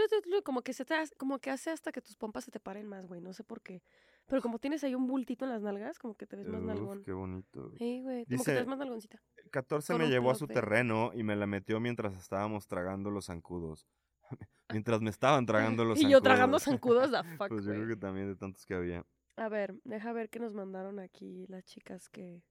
como 0.45 0.63
que 0.63 0.73
se 0.73 0.85
te 0.85 0.95
hace- 0.95 1.15
como 1.17 1.39
que 1.41 1.51
hace 1.51 1.71
hasta 1.71 1.91
que 1.91 2.01
tus 2.01 2.17
pompas 2.17 2.45
se 2.45 2.53
te 2.53 2.61
paren 2.61 2.87
más, 2.87 3.07
güey. 3.07 3.21
No 3.21 3.33
sé 3.33 3.43
por 3.43 3.63
qué. 3.63 3.83
Pero 4.27 4.41
como 4.43 4.59
tienes 4.61 4.85
ahí 4.85 4.95
un 4.95 5.07
bultito 5.09 5.45
en 5.45 5.51
las 5.53 5.63
nalgas, 5.63 5.99
como 5.99 6.15
que 6.15 6.27
te 6.27 6.37
ves 6.37 6.47
más 6.47 6.61
Uf, 6.61 6.67
nalgón. 6.67 7.03
qué 7.05 7.13
bonito. 7.13 7.73
Sí, 7.79 8.01
güey. 8.03 8.27
Como 8.27 8.45
que 8.45 8.51
te 8.53 8.55
ves 8.59 8.67
más 8.67 8.79
nalgoncita. 8.79 9.21
El 9.37 9.51
14 9.51 9.93
Con 9.95 10.03
me 10.03 10.09
llevó 10.09 10.31
a 10.31 10.35
su 10.37 10.47
de- 10.47 10.55
terreno 10.55 11.11
y 11.15 11.23
me 11.25 11.35
la 11.35 11.47
metió 11.49 11.81
mientras 11.81 12.17
estábamos 12.17 12.69
tragando 12.69 13.11
los 13.11 13.27
zancudos. 13.27 13.89
mientras 14.71 15.01
me 15.01 15.11
estaban 15.11 15.47
tragando 15.47 15.85
los 15.85 15.99
Y 15.99 16.03
zancudos. 16.03 16.13
yo 16.13 16.23
tragando 16.23 16.59
zancudos, 16.59 17.11
the 17.11 17.23
fuck, 17.39 17.49
Pues 17.49 17.65
yo 17.65 17.73
creo 17.73 17.89
que 17.89 17.97
también 17.97 18.29
de 18.29 18.37
tantos 18.37 18.65
que 18.67 18.75
había. 18.75 19.05
A 19.37 19.49
ver, 19.49 19.75
deja 19.85 20.13
ver 20.13 20.31
qué 20.31 20.39
nos 20.39 20.55
mandaron 20.55 20.99
aquí 20.99 21.47
las 21.49 21.65
chicas 21.65 22.09
que... 22.09 22.43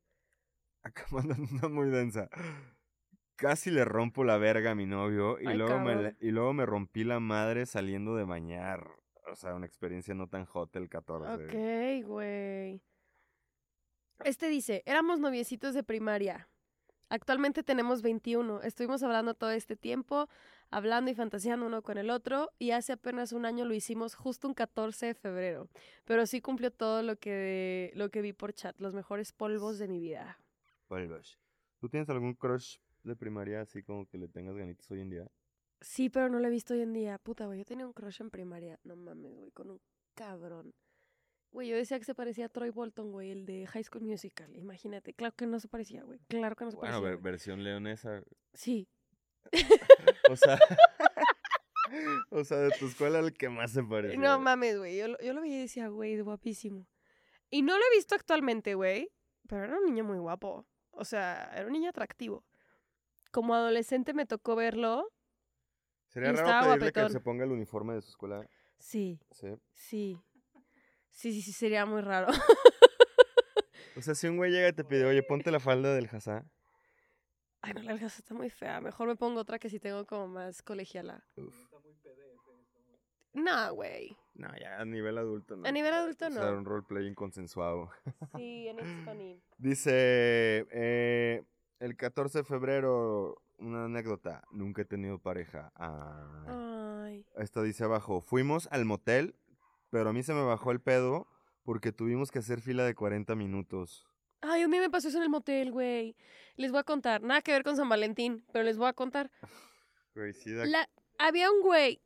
Acá 0.84 1.06
mandan 1.12 1.48
una 1.52 1.68
muy 1.68 1.90
densa. 1.90 2.30
Casi 3.38 3.70
le 3.72 3.84
rompo 3.84 4.24
la 4.24 4.38
verga 4.38 4.72
a 4.72 4.76
mi 4.76 4.86
novio 4.86 5.40
y, 5.42 5.48
Ay, 5.48 5.58
luego 5.58 5.80
me, 5.80 5.94
cabrón. 5.94 6.18
y 6.22 6.32
luego 6.32 6.54
me 6.54 6.66
rompí 6.66 7.04
la 7.04 7.20
madre 7.20 7.66
saliendo 7.66 8.16
de 8.16 8.24
bañar. 8.24 8.88
O 9.32 9.36
sea, 9.36 9.56
una 9.56 9.66
experiencia 9.66 10.14
no 10.14 10.28
tan 10.30 10.46
hot 10.46 10.74
el 10.76 10.88
14. 10.88 11.48
Ok, 11.48 12.06
güey. 12.08 12.82
Este 14.24 14.48
dice, 14.48 14.84
éramos 14.86 15.20
noviecitos 15.20 15.74
de 15.74 15.84
primaria. 15.84 16.48
Actualmente 17.16 17.64
tenemos 17.64 18.02
21. 18.02 18.62
Estuvimos 18.64 19.02
hablando 19.02 19.36
todo 19.36 19.52
este 19.52 19.78
tiempo, 19.78 20.28
hablando 20.70 21.10
y 21.10 21.16
fantaseando 21.16 21.66
uno 21.66 21.82
con 21.82 21.98
el 21.98 22.10
otro, 22.10 22.52
y 22.60 22.72
hace 22.72 22.92
apenas 22.92 23.32
un 23.32 23.46
año 23.46 23.64
lo 23.64 23.74
hicimos 23.74 24.16
justo 24.16 24.50
un 24.50 24.54
14 24.54 25.06
de 25.06 25.14
febrero. 25.14 25.70
Pero 26.04 26.26
sí 26.26 26.42
cumplió 26.42 26.72
todo 26.72 27.04
lo 27.04 27.16
que, 27.16 27.94
lo 27.96 28.10
que 28.10 28.22
vi 28.22 28.34
por 28.34 28.52
chat, 28.52 28.78
los 28.82 28.94
mejores 28.94 29.32
polvos 29.32 29.80
de 29.80 29.88
mi 29.88 30.02
vida. 30.02 30.38
Polvos. 30.88 31.40
¿Tú 31.80 31.88
tienes 31.88 32.10
algún 32.10 32.34
crush 32.34 32.80
de 33.04 33.16
primaria 33.16 33.62
así 33.62 33.82
como 33.82 34.06
que 34.08 34.18
le 34.18 34.28
tengas 34.28 34.58
ganitas 34.58 34.92
hoy 34.92 35.00
en 35.00 35.10
día? 35.10 35.32
Sí, 35.80 36.10
pero 36.10 36.28
no 36.28 36.40
lo 36.40 36.48
he 36.48 36.52
visto 36.52 36.74
hoy 36.74 36.82
en 36.82 36.92
día. 36.92 37.18
Puta, 37.18 37.46
güey, 37.46 37.60
yo 37.60 37.66
tenía 37.66 37.88
un 37.88 37.94
crush 37.94 38.22
en 38.22 38.30
primaria. 38.30 38.78
No 38.84 38.98
mames, 38.98 39.34
güey, 39.34 39.52
con 39.52 39.72
un 39.72 39.80
cabrón. 40.16 40.74
Güey, 41.56 41.70
yo 41.70 41.78
decía 41.78 41.98
que 41.98 42.04
se 42.04 42.14
parecía 42.14 42.48
a 42.48 42.50
Troy 42.50 42.70
Bolton, 42.70 43.14
güey, 43.14 43.32
el 43.32 43.46
de 43.46 43.66
High 43.66 43.86
School 43.86 44.04
Musical. 44.04 44.54
Imagínate. 44.58 45.14
Claro 45.14 45.34
que 45.38 45.48
no 45.48 45.58
se 45.62 45.70
parecía, 45.70 46.04
güey. 46.04 46.20
Claro 46.28 46.54
que 46.58 46.66
no 46.66 46.72
se 46.72 46.76
Bueno, 46.76 46.92
parecía. 46.96 47.10
ver- 47.10 47.18
güey. 47.20 47.32
versión 47.32 47.64
leonesa. 47.64 48.22
Sí. 48.54 48.90
O 50.30 50.36
sea, 50.36 50.60
o 52.30 52.44
sea, 52.44 52.58
de 52.58 52.72
tu 52.80 52.88
escuela 52.88 53.20
el 53.20 53.32
que 53.34 53.48
más 53.48 53.72
se 53.72 53.84
parece. 53.84 54.18
No 54.18 54.38
mames, 54.40 54.78
güey. 54.78 54.98
Yo, 54.98 55.08
lo- 55.08 55.20
yo 55.20 55.34
lo 55.34 55.42
veía 55.42 55.58
y 55.58 55.62
decía, 55.62 55.88
güey, 55.88 56.14
es 56.16 56.24
guapísimo. 56.24 56.88
Y 57.50 57.62
no 57.62 57.78
lo 57.78 57.84
he 57.86 57.96
visto 57.96 58.16
actualmente, 58.16 58.74
güey. 58.74 59.10
Pero 59.48 59.64
era 59.64 59.78
un 59.78 59.86
niño 59.86 60.04
muy 60.04 60.18
guapo. 60.18 60.66
O 60.92 61.06
sea, 61.06 61.52
era 61.56 61.68
un 61.68 61.72
niño 61.74 61.90
atractivo. 61.90 62.44
Como 63.32 63.54
adolescente 63.56 64.14
me 64.14 64.26
tocó 64.26 64.56
verlo. 64.56 65.08
Sería 66.08 66.32
raro 66.34 66.72
pedirle 66.80 66.92
que 66.92 67.10
se 67.10 67.20
ponga 67.20 67.44
el 67.46 67.52
uniforme 67.52 67.94
de 67.94 68.02
su 68.02 68.10
escuela. 68.10 68.46
Sí, 68.80 69.20
Sí. 69.32 69.48
sí. 69.74 70.18
Sí, 71.16 71.32
sí, 71.32 71.42
sí, 71.42 71.54
sería 71.54 71.86
muy 71.86 72.02
raro. 72.02 72.28
O 73.98 74.02
sea, 74.02 74.14
si 74.14 74.28
un 74.28 74.36
güey 74.36 74.52
llega 74.52 74.68
y 74.68 74.74
te 74.74 74.84
pide, 74.84 75.06
oye, 75.06 75.24
ponte 75.24 75.50
la 75.52 75.62
falda 75.62 75.94
del 75.96 76.10
Hazá. 76.12 76.44
Ay, 77.62 77.74
no, 77.74 77.82
la 77.84 77.92
algaza 77.94 78.20
está 78.20 78.34
muy 78.34 78.50
fea. 78.50 78.82
Mejor 78.82 79.08
me 79.08 79.16
pongo 79.16 79.40
otra 79.40 79.58
que 79.58 79.70
si 79.70 79.80
tengo 79.80 80.06
como 80.06 80.28
más 80.28 80.62
colegiala. 80.62 81.24
Uf. 81.38 81.56
No, 83.34 83.74
güey. 83.74 84.16
No, 84.34 84.50
ya 84.60 84.80
a 84.80 84.86
nivel 84.86 85.18
adulto 85.18 85.56
no. 85.56 85.68
A 85.68 85.72
nivel 85.72 85.94
adulto 85.94 86.28
O 86.28 86.32
sea, 86.32 86.52
no. 86.52 86.58
un 86.58 86.66
roleplay 86.66 87.08
inconsensuado. 87.08 87.90
Sí, 88.36 88.68
en 88.68 88.80
it's 88.80 89.06
funny. 89.06 89.42
Dice, 89.58 90.68
eh, 90.72 91.44
el 91.80 91.96
14 91.96 92.40
de 92.40 92.44
febrero, 92.44 93.42
una 93.58 93.86
anécdota. 93.86 94.44
Nunca 94.52 94.82
he 94.82 94.86
tenido 94.86 95.20
pareja. 95.20 95.72
Ah. 95.76 97.04
Ay. 97.06 97.26
Esta 97.38 97.62
dice 97.62 97.86
abajo, 97.86 98.20
fuimos 98.22 98.68
al 98.72 98.84
motel, 98.84 99.36
pero 99.96 100.10
a 100.10 100.14
mí 100.14 100.24
se 100.24 100.34
me 100.34 100.44
bajó 100.44 100.72
el 100.72 100.82
pedo 100.82 101.26
porque 101.64 101.94
tuvimos 101.94 102.30
que 102.30 102.40
hacer 102.40 102.60
fila 102.60 102.84
de 102.84 102.96
40 102.96 103.34
minutos. 103.36 104.06
Ay, 104.42 104.62
a 104.64 104.68
mí 104.68 104.78
me 104.78 104.90
pasó 104.90 105.08
eso 105.08 105.16
en 105.20 105.24
el 105.24 105.30
motel, 105.30 105.72
güey. 105.72 106.18
Les 106.58 106.70
voy 106.72 106.82
a 106.82 106.84
contar. 106.84 107.22
Nada 107.22 107.42
que 107.42 107.54
ver 107.54 107.64
con 107.64 107.78
San 107.78 107.88
Valentín, 107.88 108.44
pero 108.52 108.66
les 108.66 108.78
voy 108.78 108.88
a 108.88 108.94
contar. 108.94 109.32
Güey, 110.14 110.34
sí 110.34 110.52
da- 110.54 110.66
La, 110.66 110.90
había 111.18 111.50
un 111.50 111.62
güey. 111.62 112.02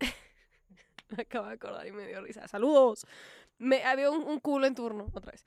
me 1.10 1.22
acabo 1.22 1.46
de 1.46 1.54
acordar 1.54 1.86
y 1.86 1.92
me 1.92 2.06
dio 2.06 2.22
risa. 2.22 2.48
¡Saludos! 2.48 3.06
Me, 3.58 3.82
había 3.84 4.10
un, 4.10 4.22
un 4.24 4.40
culo 4.40 4.66
en 4.66 4.74
turno, 4.74 5.08
otra 5.12 5.32
vez. 5.32 5.44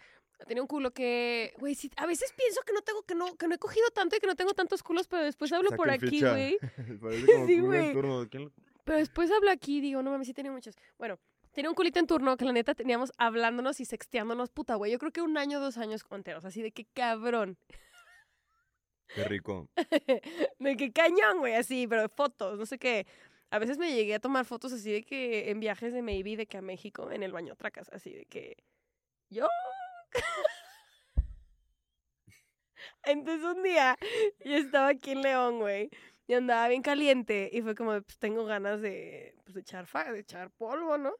Tenía 0.48 0.62
un 0.62 0.68
culo 0.68 0.92
que, 0.92 1.54
güey, 1.58 1.74
sí, 1.74 1.90
a 1.98 2.06
veces 2.06 2.32
pienso 2.38 2.62
que 2.66 2.74
no 2.74 2.82
tengo, 2.84 3.02
que 3.04 3.16
no, 3.16 3.36
que 3.36 3.48
no 3.48 3.56
he 3.56 3.58
cogido 3.60 3.90
tanto 3.96 4.16
y 4.16 4.20
que 4.20 4.28
no 4.28 4.36
tengo 4.36 4.54
tantos 4.54 4.84
culos, 4.84 5.08
pero 5.08 5.24
después 5.24 5.52
hablo 5.54 5.72
por 5.72 5.90
aquí, 5.90 6.22
güey. 6.22 6.58
Sí, 7.48 7.60
güey. 7.60 7.94
turno. 7.94 8.28
¿Quién 8.30 8.44
lo- 8.46 8.52
Pero 8.86 9.00
después 9.00 9.32
hablo 9.32 9.50
aquí 9.52 9.78
y 9.80 9.82
digo, 9.82 10.02
no 10.04 10.12
mames, 10.12 10.28
sí 10.28 10.34
tenía 10.34 10.52
muchos. 10.52 10.76
Bueno, 11.00 11.20
tenía 11.52 11.70
un 11.70 11.76
culito 11.76 12.00
en 12.00 12.08
turno 12.08 12.38
que 12.38 12.46
la 12.46 12.52
neta 12.52 12.76
teníamos 12.76 13.12
hablándonos 13.18 13.80
y 13.80 13.86
sexteándonos, 13.86 14.50
puta, 14.50 14.76
güey. 14.76 14.92
Yo 14.92 15.00
creo 15.00 15.12
que 15.12 15.22
un 15.22 15.38
año, 15.38 15.60
dos 15.60 15.78
años 15.78 16.06
enteros, 16.12 16.46
así 16.46 16.62
de 16.62 16.72
que 16.72 16.86
cabrón. 16.86 17.58
Qué 19.14 19.24
rico. 19.24 19.70
de 20.60 20.78
que 20.78 20.92
cañón, 20.92 21.40
güey, 21.40 21.56
así, 21.56 21.88
pero 21.88 22.04
de 22.04 22.10
fotos, 22.10 22.60
no 22.60 22.66
sé 22.66 22.78
qué. 22.78 23.08
A 23.52 23.58
veces 23.58 23.80
me 23.80 23.94
llegué 23.94 24.16
a 24.16 24.20
tomar 24.20 24.46
fotos 24.46 24.72
así 24.74 24.92
de 24.92 25.04
que 25.04 25.50
en 25.50 25.60
viajes 25.60 25.92
de 25.94 26.04
maybe 26.04 26.38
de 26.38 26.46
que 26.46 26.58
a 26.58 26.62
México, 26.62 27.12
en 27.12 27.24
el 27.24 27.32
baño 27.32 27.56
tracas, 27.56 27.90
así 27.92 28.14
de 28.14 28.26
que 28.26 28.58
yo. 29.30 29.48
Entonces 33.04 33.44
un 33.44 33.64
día 33.64 33.98
yo 34.46 34.56
estaba 34.56 34.90
aquí 34.90 35.12
en 35.12 35.24
León, 35.24 35.60
güey, 35.60 35.90
y 36.28 36.34
andaba 36.36 36.68
bien 36.68 36.84
caliente 36.84 37.50
y 37.52 37.62
fue 37.64 37.74
como, 37.74 38.00
pues 38.02 38.20
tengo 38.20 38.46
ganas 38.46 38.82
de, 38.82 39.36
pues, 39.44 39.56
de 39.56 39.62
echar 39.62 39.88
fa, 39.88 40.12
de 40.12 40.20
echar 40.20 40.52
polvo, 40.52 40.98
¿no? 40.98 41.14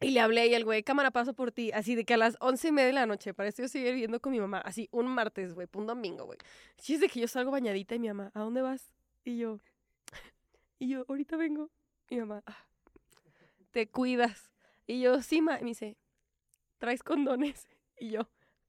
Y 0.00 0.10
le 0.10 0.20
hablé 0.20 0.46
y 0.46 0.54
el 0.54 0.64
güey, 0.64 0.82
cámara, 0.84 1.10
paso 1.10 1.34
por 1.34 1.50
ti. 1.50 1.72
Así 1.72 1.94
de 1.96 2.04
que 2.04 2.14
a 2.14 2.16
las 2.16 2.36
once 2.40 2.68
y 2.68 2.72
media 2.72 2.86
de 2.88 2.92
la 2.92 3.06
noche, 3.06 3.34
para 3.34 3.48
esto 3.48 3.62
yo 3.62 3.68
seguía 3.68 3.90
viviendo 3.90 4.20
con 4.20 4.30
mi 4.32 4.38
mamá. 4.40 4.58
Así, 4.58 4.88
un 4.92 5.08
martes, 5.08 5.54
güey, 5.54 5.66
un 5.74 5.86
domingo, 5.86 6.24
güey. 6.24 6.38
Es 6.86 7.00
de 7.00 7.08
que 7.08 7.20
yo 7.20 7.28
salgo 7.28 7.50
bañadita 7.50 7.96
y 7.96 7.98
mi 7.98 8.08
mamá, 8.08 8.30
¿a 8.34 8.40
dónde 8.40 8.62
vas? 8.62 8.92
Y 9.24 9.38
yo, 9.38 9.58
y 10.78 10.88
yo, 10.90 11.04
ahorita 11.08 11.36
vengo. 11.36 11.70
Mi 12.10 12.18
mamá, 12.18 12.42
"Ah, 12.46 12.64
te 13.72 13.88
cuidas. 13.88 14.50
Y 14.86 15.00
yo, 15.00 15.20
sí, 15.20 15.42
ma. 15.42 15.58
Y 15.58 15.64
me 15.64 15.70
dice, 15.70 15.96
¿traes 16.78 17.02
condones? 17.02 17.68
Y 18.00 18.10
yo, 18.10 18.20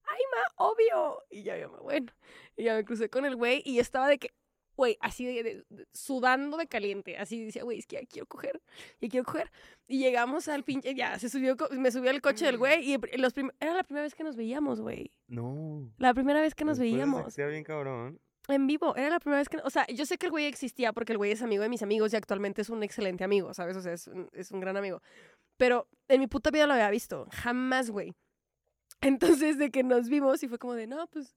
ay, 0.04 0.22
ma, 0.32 0.66
obvio. 0.66 1.24
Y 1.30 1.44
ya, 1.44 1.56
mi 1.56 1.62
mamá, 1.62 1.80
bueno. 1.82 2.12
Y 2.58 2.64
ya 2.64 2.74
me 2.76 2.84
crucé 2.84 3.10
con 3.10 3.26
el 3.26 3.36
güey 3.36 3.62
y 3.64 3.78
estaba 3.80 4.08
de 4.08 4.18
que, 4.18 4.34
güey, 4.80 4.98
así 5.02 5.26
de, 5.26 5.44
de- 5.44 5.66
de- 5.70 5.88
sudando 5.94 6.58
de 6.58 6.68
caliente. 6.68 7.18
Así 7.18 7.44
decía, 7.46 7.64
güey, 7.64 7.80
es 7.80 7.86
que 7.86 7.98
ya 7.98 8.06
quiero 8.08 8.26
coger, 8.28 8.62
ya 9.02 9.10
quiero 9.10 9.26
coger. 9.26 9.52
Y 9.88 10.00
llegamos 10.00 10.48
al 10.48 10.64
pinche, 10.64 10.96
ya, 10.96 11.20
se 11.20 11.30
subió, 11.30 11.56
me 11.72 11.92
subió 11.92 12.10
al 12.10 12.22
coche 12.22 12.46
del 12.46 12.58
güey 12.58 12.94
y 12.94 12.98
los 13.18 13.34
era 13.60 13.74
la 13.74 13.84
primera 13.84 14.04
vez 14.04 14.16
que 14.16 14.24
nos 14.24 14.36
veíamos, 14.36 14.82
güey. 14.82 15.12
No. 15.28 15.92
La 15.98 16.14
primera 16.14 16.42
vez 16.42 16.56
que 16.56 16.64
nos 16.66 16.78
Después 16.78 16.92
de 16.92 16.96
veíamos. 16.98 17.22
sextear 17.24 17.50
bien 17.52 17.64
cabrón. 17.64 18.20
En 18.48 18.66
vivo, 18.66 18.96
era 18.96 19.10
la 19.10 19.20
primera 19.20 19.40
vez 19.40 19.50
que... 19.50 19.58
O 19.64 19.70
sea, 19.70 19.86
yo 19.88 20.06
sé 20.08 20.18
que 20.18 20.26
el 20.26 20.32
güey 20.32 20.46
existía 20.46 20.92
porque 20.94 21.12
el 21.12 21.18
güey 21.20 21.32
es 21.32 21.42
amigo 21.44 21.62
de 21.62 21.70
mis 21.70 21.84
amigos 21.84 22.14
y 22.14 22.16
actualmente 22.16 22.62
es 22.64 22.70
un 22.70 22.82
excelente 22.82 23.24
amigo, 23.24 23.54
¿sabes? 23.54 23.78
O 23.78 23.82
sea, 23.82 23.94
es 23.94 24.08
un, 24.08 24.28
es 24.34 24.50
un 24.52 24.60
gran 24.60 24.76
amigo. 24.76 25.02
Pero 25.58 25.88
en 26.08 26.20
mi 26.22 26.28
puta 26.28 26.50
vida 26.50 26.66
lo 26.66 26.74
había 26.74 26.90
visto. 26.90 27.28
Jamás, 27.32 27.92
güey. 27.92 28.16
Entonces, 29.02 29.58
de 29.58 29.70
que 29.72 29.84
nos 29.84 30.10
vimos 30.10 30.42
y 30.42 30.48
fue 30.48 30.58
como 30.58 30.74
de, 30.74 30.88
no, 30.88 31.06
pues, 31.08 31.36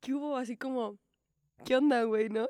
¿qué 0.00 0.14
hubo? 0.14 0.36
Así 0.36 0.56
como, 0.56 0.96
¿qué 1.64 1.76
onda, 1.76 2.04
güey, 2.04 2.28
no? 2.28 2.48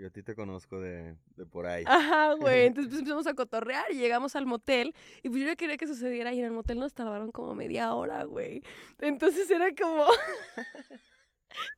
Yo 0.00 0.06
a 0.06 0.10
ti 0.10 0.22
te 0.22 0.34
conozco 0.34 0.80
de, 0.80 1.14
de 1.36 1.44
por 1.44 1.66
ahí. 1.66 1.84
Ajá, 1.86 2.32
güey. 2.32 2.64
Entonces 2.66 2.88
pues, 2.88 3.00
empezamos 3.00 3.26
a 3.26 3.34
cotorrear 3.34 3.84
y 3.92 3.96
llegamos 3.96 4.34
al 4.34 4.46
motel. 4.46 4.94
Y 5.22 5.28
pues 5.28 5.42
yo 5.42 5.46
no 5.46 5.56
quería 5.56 5.76
que 5.76 5.86
sucediera 5.86 6.32
y 6.32 6.38
en 6.38 6.46
el 6.46 6.52
motel 6.52 6.78
nos 6.78 6.94
tardaron 6.94 7.30
como 7.32 7.54
media 7.54 7.92
hora, 7.92 8.24
güey. 8.24 8.62
Entonces 8.98 9.50
era 9.50 9.74
como... 9.74 10.06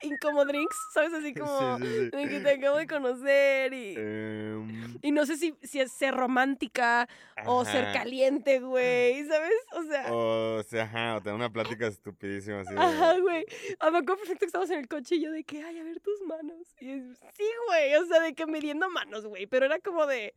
Income 0.03 0.45
drinks, 0.47 0.77
¿sabes? 0.93 1.13
Así 1.13 1.35
como 1.35 1.79
Sí, 1.79 1.85
sí, 1.85 1.99
sí. 1.99 2.11
de 2.11 2.29
que 2.29 2.41
te 2.41 2.51
acabo 2.51 2.77
de 2.79 2.87
conocer 2.87 3.73
y... 3.73 3.95
Em, 3.97 4.99
Y 5.03 5.13
no 5.13 5.27
sé 5.27 5.37
si, 5.37 5.55
si 5.63 5.81
es 5.81 5.93
ser 5.93 6.15
romántica 6.15 7.09
o 7.47 7.65
ser 7.65 7.93
caliente, 7.93 8.61
güey, 8.61 9.25
¿sabes? 9.27 9.53
O 9.73 9.83
sea... 9.85 10.13
O 10.13 10.63
sea, 10.63 10.85
ajá, 10.85 11.17
o 11.17 11.21
tener 11.21 11.35
una 11.35 11.51
plática 11.53 11.87
estupidísima 11.87 12.61
así. 12.61 12.75
Ajá, 12.77 13.19
güey. 13.19 13.45
Ah, 13.81 13.91
me 13.91 13.99
acuerdo 13.99 14.19
perfecto 14.19 14.41
que 14.41 14.47
estábamos 14.47 14.71
en 14.71 14.79
el 14.81 14.89
coche 14.89 15.17
y 15.17 15.23
yo 15.23 15.33
de 15.33 15.45
que, 15.45 15.63
ay, 15.63 15.79
a 15.79 15.85
ver 15.85 16.01
tus 16.01 16.21
manos. 16.23 16.75
Y 16.81 16.91
es, 16.91 17.19
sí, 17.35 17.45
güey, 17.69 17.95
o 17.97 18.05
sea, 18.07 18.21
de 18.21 18.35
que 18.35 18.47
midiendo 18.47 18.89
manos, 18.91 19.27
güey. 19.27 19.47
Pero 19.47 19.67
era 19.67 19.79
como 19.81 20.07
de, 20.07 20.33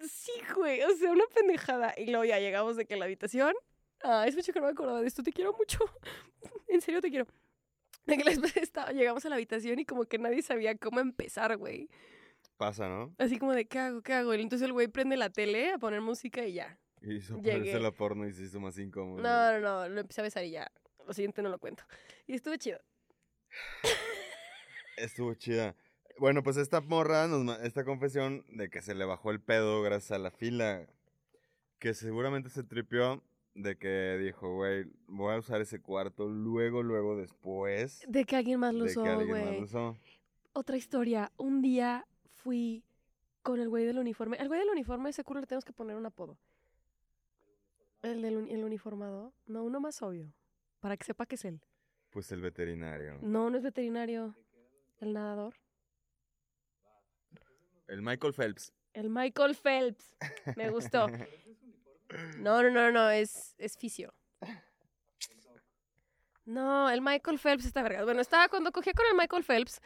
sí, 0.00 0.32
güey, 0.54 0.82
o 0.82 0.94
sea, 0.96 1.10
una 1.10 1.24
pendejada. 1.34 1.94
Y 1.96 2.06
luego 2.06 2.24
ya 2.24 2.38
llegamos 2.38 2.76
de 2.76 2.84
que 2.86 2.94
a 2.94 2.96
la 2.96 3.04
habitación, 3.06 3.54
ah, 4.02 4.24
es 4.26 4.36
mucho 4.36 4.52
que 4.52 4.60
no 4.60 4.66
me 4.66 4.72
acordaba 4.72 5.00
de 5.00 5.06
esto, 5.08 5.22
te 5.22 5.32
quiero 5.32 5.52
mucho. 5.52 5.78
en 6.68 6.80
serio 6.80 7.00
te 7.00 7.10
quiero. 7.10 7.26
De 8.06 8.16
que 8.16 8.22
estaba, 8.60 8.92
llegamos 8.92 9.24
a 9.24 9.28
la 9.28 9.36
habitación 9.36 9.78
y 9.78 9.84
como 9.84 10.04
que 10.04 10.18
nadie 10.18 10.42
sabía 10.42 10.76
cómo 10.76 11.00
empezar, 11.00 11.56
güey. 11.56 11.88
Pasa, 12.56 12.88
¿no? 12.88 13.14
Así 13.18 13.38
como 13.38 13.52
de, 13.52 13.66
¿qué 13.66 13.78
hago? 13.78 14.02
¿Qué 14.02 14.12
hago? 14.12 14.34
Y 14.34 14.40
entonces 14.40 14.66
el 14.66 14.72
güey 14.72 14.88
prende 14.88 15.16
la 15.16 15.30
tele 15.30 15.72
a 15.72 15.78
poner 15.78 16.00
música 16.00 16.44
y 16.44 16.54
ya. 16.54 16.78
Y 17.00 17.16
hizo 17.16 17.40
Llegué. 17.40 17.78
la 17.80 17.90
porno 17.90 18.26
y 18.26 18.32
se 18.32 18.44
hizo 18.44 18.60
más 18.60 18.78
incómodo. 18.78 19.22
No, 19.22 19.52
no, 19.52 19.60
no, 19.60 19.88
lo 19.88 20.00
empecé 20.00 20.20
a 20.20 20.24
besar 20.24 20.44
y 20.44 20.52
ya. 20.52 20.70
Lo 21.06 21.12
siguiente 21.12 21.42
no 21.42 21.48
lo 21.48 21.58
cuento. 21.58 21.84
Y 22.26 22.34
estuvo 22.34 22.56
chido. 22.56 22.80
Estuvo 24.96 25.34
chida. 25.34 25.74
Bueno, 26.18 26.42
pues 26.42 26.56
esta 26.56 26.80
morra, 26.80 27.26
nos 27.26 27.58
esta 27.62 27.84
confesión 27.84 28.44
de 28.48 28.68
que 28.68 28.82
se 28.82 28.94
le 28.94 29.04
bajó 29.04 29.30
el 29.30 29.40
pedo 29.40 29.82
gracias 29.82 30.12
a 30.12 30.18
la 30.18 30.30
fila, 30.30 30.86
que 31.78 31.94
seguramente 31.94 32.50
se 32.50 32.62
tripió 32.62 33.24
de 33.54 33.76
que 33.76 34.16
dijo, 34.18 34.54
güey, 34.54 34.86
voy 35.06 35.34
a 35.34 35.38
usar 35.38 35.60
ese 35.60 35.80
cuarto 35.80 36.28
luego, 36.28 36.82
luego 36.82 37.16
después 37.16 38.02
De 38.08 38.24
que 38.24 38.36
alguien 38.36 38.60
más 38.60 38.74
lo 38.74 38.84
usó, 38.84 39.02
güey. 39.26 39.66
Otra 40.54 40.76
historia. 40.76 41.32
Un 41.36 41.60
día 41.62 42.06
fui 42.34 42.84
con 43.42 43.60
el 43.60 43.68
güey 43.68 43.84
del 43.84 43.98
uniforme. 43.98 44.36
El 44.38 44.48
güey 44.48 44.60
del 44.60 44.70
uniforme, 44.70 45.10
ese 45.10 45.24
culo 45.24 45.40
le 45.40 45.46
tenemos 45.46 45.64
que 45.64 45.72
poner 45.72 45.96
un 45.96 46.06
apodo. 46.06 46.38
El 48.02 48.22
del 48.22 48.36
uni- 48.36 48.52
el 48.52 48.64
uniformado. 48.64 49.32
No, 49.46 49.62
uno 49.64 49.80
más 49.80 50.02
obvio. 50.02 50.32
Para 50.80 50.96
que 50.96 51.04
sepa 51.04 51.26
que 51.26 51.36
es 51.36 51.44
él. 51.44 51.60
Pues 52.10 52.30
el 52.32 52.40
veterinario. 52.40 53.18
No, 53.22 53.48
no 53.48 53.56
es 53.56 53.62
veterinario. 53.62 54.34
El 55.00 55.12
nadador. 55.12 55.54
El 57.88 58.02
Michael 58.02 58.32
Phelps. 58.34 58.72
El 58.92 59.08
Michael 59.10 59.54
Phelps. 59.54 60.12
Me 60.56 60.70
gustó. 60.70 61.06
No, 62.38 62.62
no, 62.62 62.70
no, 62.70 62.92
no, 62.92 63.10
es, 63.10 63.54
es 63.58 63.76
fisio. 63.76 64.12
No, 66.44 66.90
el 66.90 67.00
Michael 67.00 67.38
Phelps 67.38 67.64
está 67.64 67.82
verga. 67.82 68.04
Bueno, 68.04 68.20
estaba 68.20 68.48
cuando 68.48 68.72
cogía 68.72 68.92
con 68.94 69.06
el 69.06 69.16
Michael 69.16 69.44
Phelps. 69.44 69.80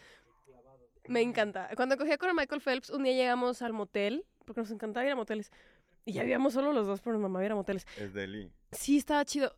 Me 1.09 1.21
encanta. 1.21 1.69
Cuando 1.77 1.97
cogía 1.97 2.19
con 2.19 2.31
el 2.31 2.35
Michael 2.35 2.61
Phelps, 2.61 2.91
un 2.91 3.05
día 3.05 3.12
llegamos 3.12 3.62
al 3.62 3.73
motel, 3.73 4.25
porque 4.45 4.61
nos 4.61 4.71
encantaba 4.71 5.05
ir 5.07 5.12
a 5.12 5.17
moteles. 5.17 5.51
Y 6.05 6.12
ya 6.15 6.23
habíamos 6.23 6.55
solo 6.55 6.73
los 6.73 6.87
dos, 6.87 7.01
pero 7.01 7.17
mi 7.17 7.23
mamá 7.23 7.45
iba 7.45 7.53
a 7.53 7.57
moteles. 7.57 7.87
Es 7.97 8.15
de 8.15 8.27
Lee. 8.27 8.53
Sí, 8.73 8.97
estaba 8.97 9.25
chido. 9.25 9.55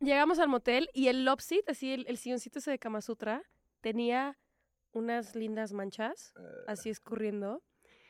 Llegamos 0.00 0.38
al 0.38 0.48
motel 0.48 0.90
y 0.92 1.08
el 1.08 1.24
love 1.24 1.40
seat, 1.40 1.68
así 1.68 1.92
el, 1.92 2.06
el 2.06 2.18
silloncito 2.18 2.58
ese 2.58 2.70
de 2.70 2.78
Kama 2.78 3.00
Sutra, 3.00 3.42
tenía 3.80 4.36
unas 4.92 5.34
lindas 5.34 5.72
manchas, 5.72 6.34
así 6.66 6.90
escurriendo. 6.90 7.62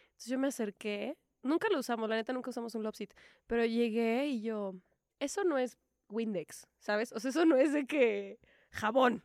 Entonces 0.06 0.30
yo 0.30 0.38
me 0.38 0.48
acerqué. 0.48 1.16
Nunca 1.46 1.68
lo 1.70 1.78
usamos, 1.78 2.08
la 2.08 2.16
neta 2.16 2.32
nunca 2.32 2.50
usamos 2.50 2.74
un 2.74 2.82
love 2.82 2.96
seat. 2.96 3.10
Pero 3.46 3.64
llegué 3.64 4.26
y 4.26 4.42
yo, 4.42 4.74
eso 5.18 5.44
no 5.44 5.58
es 5.58 5.78
Windex, 6.08 6.66
¿sabes? 6.78 7.12
O 7.12 7.20
sea, 7.20 7.30
eso 7.30 7.44
no 7.44 7.56
es 7.56 7.72
de 7.72 7.86
que 7.86 8.38
jabón, 8.70 9.24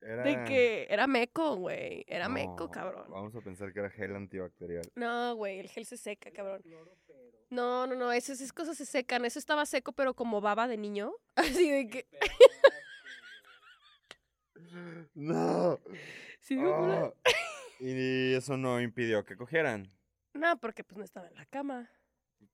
Era... 0.00 0.22
de 0.22 0.44
que 0.44 0.86
era 0.90 1.06
meco, 1.06 1.56
güey. 1.56 2.04
Era 2.06 2.28
meco, 2.28 2.70
cabrón. 2.70 3.06
Vamos 3.08 3.34
a 3.34 3.40
pensar 3.40 3.72
que 3.72 3.80
era 3.80 3.90
gel 3.90 4.14
antibacterial. 4.14 4.84
No, 4.94 5.34
güey, 5.36 5.58
el 5.58 5.68
gel 5.68 5.86
se 5.86 5.96
seca, 5.96 6.30
cabrón. 6.30 6.62
No, 7.50 7.86
no, 7.86 7.96
no, 7.96 8.12
esas, 8.12 8.40
esas 8.40 8.52
cosas 8.52 8.76
se 8.76 8.86
secan. 8.86 9.24
Eso 9.24 9.38
estaba 9.38 9.66
seco, 9.66 9.92
pero 9.92 10.14
como 10.14 10.40
baba 10.40 10.68
de 10.68 10.76
niño. 10.76 11.12
Así 11.34 11.70
de 11.70 11.88
que... 11.88 12.06
¡No! 15.14 15.80
Sí. 16.40 16.56
Ah, 16.60 17.12
y 17.80 18.34
eso 18.34 18.56
no 18.56 18.80
impidió 18.80 19.24
que 19.24 19.36
cogieran. 19.36 19.90
No, 20.34 20.58
porque 20.60 20.84
pues 20.84 20.98
no 20.98 21.04
estaba 21.04 21.28
en 21.28 21.34
la 21.34 21.46
cama. 21.46 21.90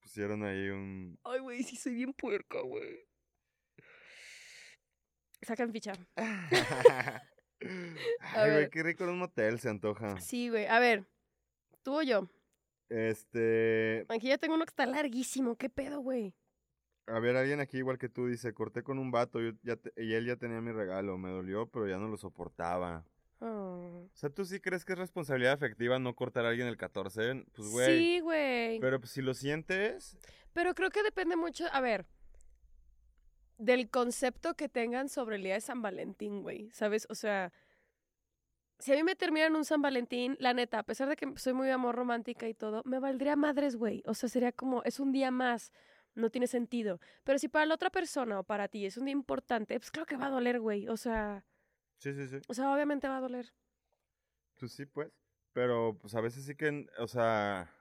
Pusieron 0.01 0.43
ahí 0.43 0.69
un... 0.69 1.17
Ay, 1.23 1.39
güey, 1.39 1.63
sí 1.63 1.75
soy 1.75 1.93
bien 1.95 2.13
puerca, 2.13 2.61
güey. 2.61 3.07
Sacan 5.41 5.71
ficha. 5.71 5.93
Ay, 8.19 8.51
güey, 8.51 8.69
qué 8.69 8.83
rico 8.83 9.03
en 9.03 9.11
un 9.11 9.19
motel 9.19 9.59
se 9.59 9.69
antoja. 9.69 10.19
Sí, 10.19 10.49
güey. 10.49 10.65
A 10.65 10.79
ver, 10.79 11.07
tú 11.83 11.99
o 11.99 12.01
yo. 12.03 12.29
Este... 12.89 14.05
Aquí 14.09 14.27
ya 14.27 14.37
tengo 14.37 14.55
uno 14.55 14.65
que 14.65 14.71
está 14.71 14.85
larguísimo. 14.85 15.55
¿Qué 15.55 15.69
pedo, 15.69 15.99
güey? 16.01 16.35
A 17.07 17.19
ver, 17.19 17.37
alguien 17.37 17.59
aquí 17.61 17.77
igual 17.77 17.97
que 17.97 18.09
tú 18.09 18.27
dice, 18.27 18.53
corté 18.53 18.83
con 18.83 18.99
un 18.99 19.11
vato 19.11 19.39
yo 19.39 19.51
ya 19.63 19.77
te- 19.77 19.93
y 19.95 20.13
él 20.13 20.25
ya 20.25 20.35
tenía 20.35 20.59
mi 20.59 20.73
regalo, 20.73 21.17
me 21.17 21.29
dolió, 21.29 21.69
pero 21.69 21.87
ya 21.87 21.97
no 21.97 22.09
lo 22.09 22.17
soportaba. 22.17 23.05
Oh. 23.39 24.09
O 24.11 24.15
sea, 24.15 24.29
¿tú 24.29 24.45
sí 24.45 24.59
crees 24.59 24.83
que 24.83 24.93
es 24.93 24.99
responsabilidad 24.99 25.53
afectiva 25.53 25.99
no 25.99 26.15
cortar 26.15 26.45
a 26.45 26.49
alguien 26.49 26.67
el 26.67 26.77
14? 26.77 27.45
Pues, 27.53 27.69
güey. 27.69 27.85
Sí, 27.87 28.19
güey. 28.19 28.79
Pero... 28.79 28.81
Pero 28.81 28.99
pues, 28.99 29.11
si 29.11 29.21
lo 29.21 29.33
sientes, 29.33 30.17
creo 30.53 30.89
que 30.89 31.03
depende 31.03 31.35
mucho, 31.35 31.65
a 31.71 31.81
ver, 31.81 32.05
del 33.57 33.89
concepto 33.89 34.55
que 34.55 34.69
tengan 34.69 35.09
sobre 35.09 35.35
el 35.35 35.43
día 35.43 35.53
de 35.55 35.61
San 35.61 35.81
Valentín, 35.81 36.41
güey. 36.41 36.69
¿Sabes? 36.71 37.05
O 37.09 37.15
sea, 37.15 37.51
si 38.79 38.93
a 38.93 38.95
mí 38.95 39.03
me 39.03 39.15
terminan 39.15 39.55
un 39.55 39.65
San 39.65 39.81
Valentín, 39.81 40.35
la 40.39 40.53
neta, 40.53 40.79
a 40.79 40.83
pesar 40.83 41.09
de 41.09 41.15
que 41.15 41.31
soy 41.37 41.53
muy 41.53 41.69
amor 41.69 41.95
romántica 41.95 42.47
y 42.47 42.53
todo, 42.53 42.81
me 42.85 42.99
valdría 42.99 43.35
madres, 43.35 43.75
güey. 43.75 44.03
O 44.05 44.13
sea, 44.13 44.29
sería 44.29 44.51
como, 44.51 44.83
es 44.83 44.99
un 44.99 45.11
día 45.11 45.31
más. 45.31 45.71
No 46.15 46.31
tiene 46.31 46.47
sentido. 46.47 46.99
Pero 47.23 47.37
si 47.37 47.47
para 47.47 47.67
la 47.67 47.75
otra 47.75 47.91
persona 47.91 48.39
o 48.39 48.43
para 48.43 48.67
ti 48.67 48.87
es 48.87 48.97
un 48.97 49.05
día 49.05 49.11
importante, 49.11 49.79
pues 49.79 49.91
claro 49.91 50.07
que 50.07 50.17
va 50.17 50.25
a 50.25 50.31
doler, 50.31 50.59
güey. 50.59 50.87
O 50.87 50.97
sea, 50.97 51.45
sí, 51.97 52.13
sí, 52.13 52.27
sí. 52.27 52.39
o 52.47 52.53
sea, 52.53 52.73
obviamente 52.73 53.07
va 53.07 53.17
a 53.17 53.21
doler. 53.21 53.53
Pues 54.59 54.71
sí, 54.73 54.85
pues. 54.85 55.11
Pero 55.53 55.97
pues 55.99 56.13
a 56.15 56.21
veces 56.21 56.45
sí 56.45 56.55
que, 56.55 56.85
o 56.99 57.07
sea, 57.07 57.71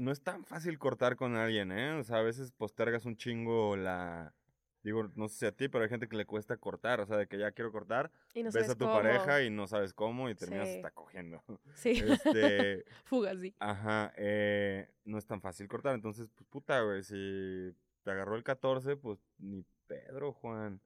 no 0.00 0.10
es 0.10 0.22
tan 0.22 0.44
fácil 0.44 0.78
cortar 0.78 1.16
con 1.16 1.36
alguien, 1.36 1.70
¿eh? 1.72 1.92
O 1.98 2.02
sea, 2.02 2.18
a 2.18 2.22
veces 2.22 2.52
postergas 2.52 3.04
un 3.04 3.16
chingo 3.16 3.76
la... 3.76 4.34
Digo, 4.82 5.10
no 5.14 5.28
sé 5.28 5.38
si 5.38 5.46
a 5.46 5.52
ti, 5.52 5.68
pero 5.68 5.82
hay 5.84 5.88
gente 5.88 6.08
que 6.08 6.16
le 6.16 6.26
cuesta 6.26 6.58
cortar, 6.58 7.00
o 7.00 7.06
sea, 7.06 7.16
de 7.16 7.26
que 7.26 7.38
ya 7.38 7.52
quiero 7.52 7.72
cortar, 7.72 8.10
Y 8.34 8.42
no 8.42 8.50
ves 8.52 8.68
a 8.68 8.74
tu 8.74 8.84
cómo. 8.84 8.96
pareja 8.96 9.42
y 9.42 9.48
no 9.48 9.66
sabes 9.66 9.94
cómo 9.94 10.28
y 10.28 10.34
terminas 10.34 10.68
Sí. 10.68 10.76
hasta 10.76 10.90
cogiendo. 10.90 11.42
Sí, 11.74 11.90
Este, 12.06 12.84
fuga, 13.04 13.34
sí. 13.34 13.54
ajá, 13.60 14.12
eh, 14.18 14.90
no 15.04 15.16
es 15.16 15.26
tan 15.26 15.40
fácil 15.40 15.68
cortar, 15.68 15.94
entonces, 15.94 16.28
pues 16.34 16.46
puta, 16.50 16.82
güey, 16.82 17.02
si 17.02 17.74
te 18.02 18.10
agarró 18.10 18.36
el 18.36 18.44
14, 18.44 18.96
pues 18.98 19.18
ni 19.38 19.64
Pedro, 19.86 20.34
Juan. 20.34 20.80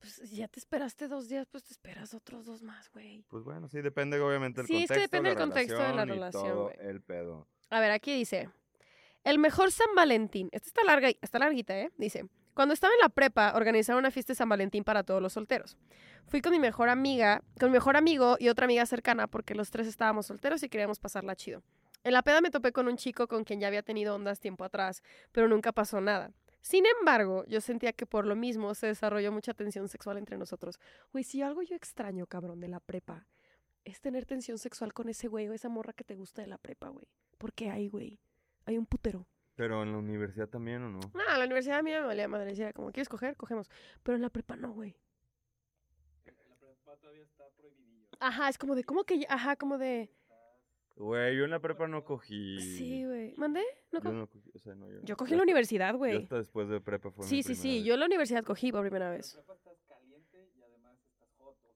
Pues 0.00 0.30
ya 0.30 0.48
te 0.48 0.58
esperaste 0.58 1.08
dos 1.08 1.28
días, 1.28 1.46
pues 1.50 1.62
te 1.64 1.72
esperas 1.72 2.14
otros 2.14 2.46
dos 2.46 2.62
más, 2.62 2.90
güey. 2.90 3.22
Pues 3.28 3.44
bueno, 3.44 3.68
sí, 3.68 3.82
depende 3.82 4.18
obviamente 4.18 4.62
del 4.62 4.66
Sí, 4.66 4.76
es 4.76 4.80
que 4.82 4.86
contexto. 4.88 5.02
depende 5.16 5.28
del 5.30 5.38
contexto 5.38 5.78
de 5.78 5.94
la 5.94 6.02
y 6.04 6.08
relación, 6.08 6.42
todo 6.48 6.72
el 6.80 7.02
pedo. 7.02 7.46
A 7.68 7.80
ver, 7.80 7.90
aquí 7.90 8.14
dice. 8.14 8.48
El 9.24 9.38
mejor 9.38 9.70
San 9.70 9.94
Valentín. 9.94 10.48
Esta 10.52 10.68
está 10.68 10.84
larga, 10.84 11.10
está 11.20 11.38
larguita, 11.38 11.78
¿eh? 11.78 11.90
Dice. 11.98 12.24
Cuando 12.54 12.74
estaba 12.74 12.92
en 12.94 13.00
la 13.00 13.08
prepa, 13.10 13.52
organizaron 13.54 14.00
una 14.00 14.10
fiesta 14.10 14.32
de 14.32 14.36
San 14.36 14.48
Valentín 14.48 14.82
para 14.84 15.04
todos 15.04 15.22
los 15.22 15.34
solteros. 15.34 15.76
Fui 16.26 16.40
con 16.40 16.52
mi 16.52 16.58
mejor 16.58 16.88
amiga, 16.88 17.42
con 17.58 17.70
mi 17.70 17.74
mejor 17.74 17.96
amigo 17.96 18.36
y 18.40 18.48
otra 18.48 18.64
amiga 18.64 18.84
cercana 18.86 19.26
porque 19.28 19.54
los 19.54 19.70
tres 19.70 19.86
estábamos 19.86 20.26
solteros 20.26 20.62
y 20.62 20.68
queríamos 20.68 20.98
pasarla 20.98 21.36
chido. 21.36 21.62
En 22.02 22.12
la 22.12 22.22
peda 22.22 22.40
me 22.40 22.50
topé 22.50 22.72
con 22.72 22.88
un 22.88 22.96
chico 22.96 23.28
con 23.28 23.44
quien 23.44 23.60
ya 23.60 23.68
había 23.68 23.82
tenido 23.82 24.14
ondas 24.14 24.40
tiempo 24.40 24.64
atrás, 24.64 25.02
pero 25.32 25.48
nunca 25.48 25.72
pasó 25.72 26.00
nada. 26.00 26.32
Sin 26.62 26.84
embargo, 26.86 27.44
yo 27.46 27.60
sentía 27.60 27.92
que 27.92 28.06
por 28.06 28.26
lo 28.26 28.36
mismo 28.36 28.74
se 28.74 28.86
desarrolló 28.88 29.32
mucha 29.32 29.54
tensión 29.54 29.88
sexual 29.88 30.18
entre 30.18 30.36
nosotros. 30.36 30.78
Güey, 31.12 31.24
si 31.24 31.42
algo 31.42 31.62
yo 31.62 31.74
extraño, 31.74 32.26
cabrón, 32.26 32.60
de 32.60 32.68
la 32.68 32.80
prepa, 32.80 33.26
es 33.84 34.00
tener 34.00 34.26
tensión 34.26 34.58
sexual 34.58 34.92
con 34.92 35.08
ese 35.08 35.28
güey 35.28 35.48
o 35.48 35.54
esa 35.54 35.68
morra 35.70 35.92
que 35.94 36.04
te 36.04 36.14
gusta 36.14 36.42
de 36.42 36.48
la 36.48 36.58
prepa, 36.58 36.88
güey. 36.88 37.06
Porque 37.38 37.70
hay, 37.70 37.88
güey. 37.88 38.20
Hay 38.66 38.76
un 38.76 38.84
putero. 38.86 39.26
Pero 39.54 39.82
en 39.82 39.92
la 39.92 39.98
universidad 39.98 40.48
también, 40.48 40.82
¿o 40.82 40.90
no? 40.90 41.00
No, 41.14 41.20
en 41.32 41.38
la 41.38 41.44
universidad 41.44 41.78
a 41.78 41.82
mí 41.82 41.90
me 41.90 42.00
valía 42.00 42.28
madre. 42.28 42.46
Decía, 42.50 42.72
como, 42.72 42.92
¿quieres 42.92 43.08
coger? 43.08 43.36
Cogemos. 43.36 43.68
Pero 44.02 44.16
en 44.16 44.22
la 44.22 44.28
prepa 44.30 44.56
no, 44.56 44.72
güey. 44.72 44.94
Ajá, 48.20 48.48
es 48.48 48.58
como 48.58 48.74
de, 48.74 48.84
¿cómo 48.84 49.04
que? 49.04 49.18
ya- 49.20 49.26
Ajá, 49.30 49.56
como 49.56 49.78
de... 49.78 50.10
Güey, 50.96 51.36
yo 51.36 51.44
en 51.44 51.50
la 51.50 51.60
prepa 51.60 51.86
no 51.88 52.04
cogí. 52.04 52.60
Sí, 52.60 53.04
güey. 53.06 53.34
¿Mandé? 53.36 53.62
¿No 53.90 54.00
Yo 54.02 54.12
no 54.12 54.26
cogí, 54.28 54.50
o 54.54 54.58
sea, 54.58 54.74
no, 54.74 54.90
yo. 54.90 55.00
Yo 55.02 55.16
cogí 55.16 55.32
en 55.32 55.38
la 55.38 55.44
universidad, 55.44 55.94
güey. 55.96 56.16
hasta 56.16 56.36
después 56.36 56.68
de 56.68 56.80
prepa 56.80 57.10
fue 57.10 57.24
mi 57.24 57.28
Sí, 57.28 57.36
sí, 57.42 57.54
primera 57.54 57.62
sí. 57.62 57.74
vez. 57.76 57.84
Yo 57.84 57.94
en 57.94 58.00
la 58.00 58.06
universidad 58.06 58.44
cogí 58.44 58.70
por 58.70 58.82
primera 58.82 59.10
vez. 59.10 59.38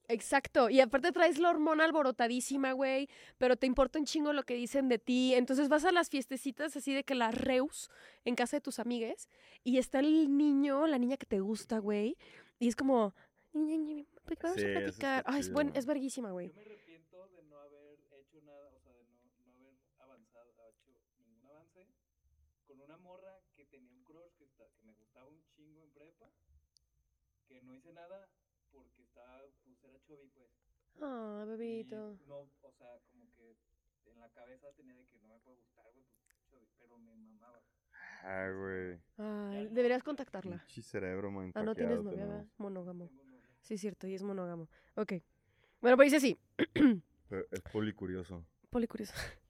Exacto. 0.09 0.69
Y 0.69 0.81
aparte 0.81 1.13
traes 1.13 1.39
la 1.39 1.49
hormona 1.49 1.85
alborotadísima, 1.85 2.73
güey. 2.73 3.09
Pero 3.39 3.57
te 3.57 3.67
importa 3.67 3.99
un 3.99 4.05
chingo 4.05 4.35
lo 4.35 4.43
que 4.43 4.55
dicen 4.55 4.89
de 4.91 4.99
ti. 4.99 5.33
Entonces 5.35 5.71
vas 5.71 5.87
a 5.87 5.93
las 5.93 6.11
fiestecitas 6.11 6.77
así 6.77 6.93
de 6.93 7.05
que 7.05 7.15
las 7.15 7.35
reus 7.35 7.91
en 8.27 8.35
casa 8.35 8.59
de 8.59 8.61
tus 8.61 8.79
amigues. 8.79 9.31
Y 9.63 9.79
está 9.79 10.01
el 10.01 10.37
niño, 10.37 10.87
la 10.87 10.99
niña 10.99 11.17
que 11.17 11.25
te 11.25 11.41
gusta, 11.41 11.79
güey. 11.79 12.19
Y 12.59 12.69
es 12.69 12.77
como. 12.77 13.15
"Ña, 13.55 13.77
Ña, 13.79 13.95
Ña, 13.95 14.05
¿por 14.27 14.37
qué 14.37 14.43
vamos 14.43 14.61
Sí, 14.61 14.67
a 14.67 14.71
platicar. 14.81 15.21
está 15.21 15.23
Ay, 15.27 15.41
es, 15.41 15.51
buen, 15.53 15.73
es 15.75 15.87
verguísima, 15.87 16.33
güey. 16.33 16.49
Yo 16.49 16.55
me 16.55 16.61
arrepiento 16.63 17.29
de 17.29 17.43
no 17.45 17.57
haber 17.61 17.99
hecho 18.21 18.41
nada, 18.43 18.69
o 18.75 18.79
sea, 18.81 18.93
de 18.93 19.05
no, 19.07 19.47
no 19.47 19.69
haber 19.69 19.79
avanzado, 20.01 20.51
hecho 20.71 20.93
ningún 21.25 21.47
avance 21.47 21.87
con 22.67 22.81
una 22.81 22.97
morra 22.99 23.39
que 23.57 23.65
tenía 23.67 23.93
un 23.95 24.03
crush 24.03 24.35
que, 24.37 24.45
está, 24.45 24.65
que 24.77 24.83
me 24.85 24.93
gustaba 24.95 25.29
un 25.29 25.41
chingo 25.55 25.83
en 25.85 25.91
prepa, 25.93 26.27
que 27.49 27.63
no 27.63 27.74
hice 27.85 27.93
nada 27.93 28.29
porque 28.73 29.03
estaba, 29.03 29.43
pues 29.65 29.85
era 29.85 30.01
chovi, 30.07 30.29
pues. 30.35 30.49
Ah, 31.03 31.43
y 31.45 31.49
bebito. 31.49 32.19
no, 32.27 32.49
o 32.63 32.73
sea, 32.73 32.99
como 33.11 33.31
que 33.35 33.57
en 34.07 34.21
la 34.21 34.29
cabeza 34.31 34.73
tenía 34.77 34.95
de 34.95 35.07
que 35.07 35.19
no 35.19 35.29
me 35.29 35.39
puede 35.41 35.59
gustar, 35.59 35.85
güey, 35.93 36.05
pues 36.25 36.43
chovi, 36.49 36.69
pero 36.79 36.99
me 36.99 37.15
mamaba. 37.15 37.63
Ah, 38.23 38.49
güey. 38.51 38.99
Ay, 39.19 39.69
deberías 39.69 40.03
contactarla. 40.03 40.65
Pinche 40.67 40.83
cerebro 40.83 41.29
Ah, 41.55 41.63
no 41.63 41.75
tienes 41.75 42.03
novia. 42.03 42.25
¿verdad? 42.25 42.47
Monógamo. 42.57 43.11
Sí, 43.61 43.75
es 43.75 43.81
cierto, 43.81 44.07
y 44.07 44.15
es 44.15 44.23
monógamo. 44.23 44.69
Ok. 44.95 45.15
Bueno, 45.81 45.97
pues 45.97 46.07
dice 46.11 46.17
así. 46.17 46.39
Pero 47.29 47.47
es 47.51 47.61
policurioso. 47.63 48.47
Policurioso. 48.71 49.13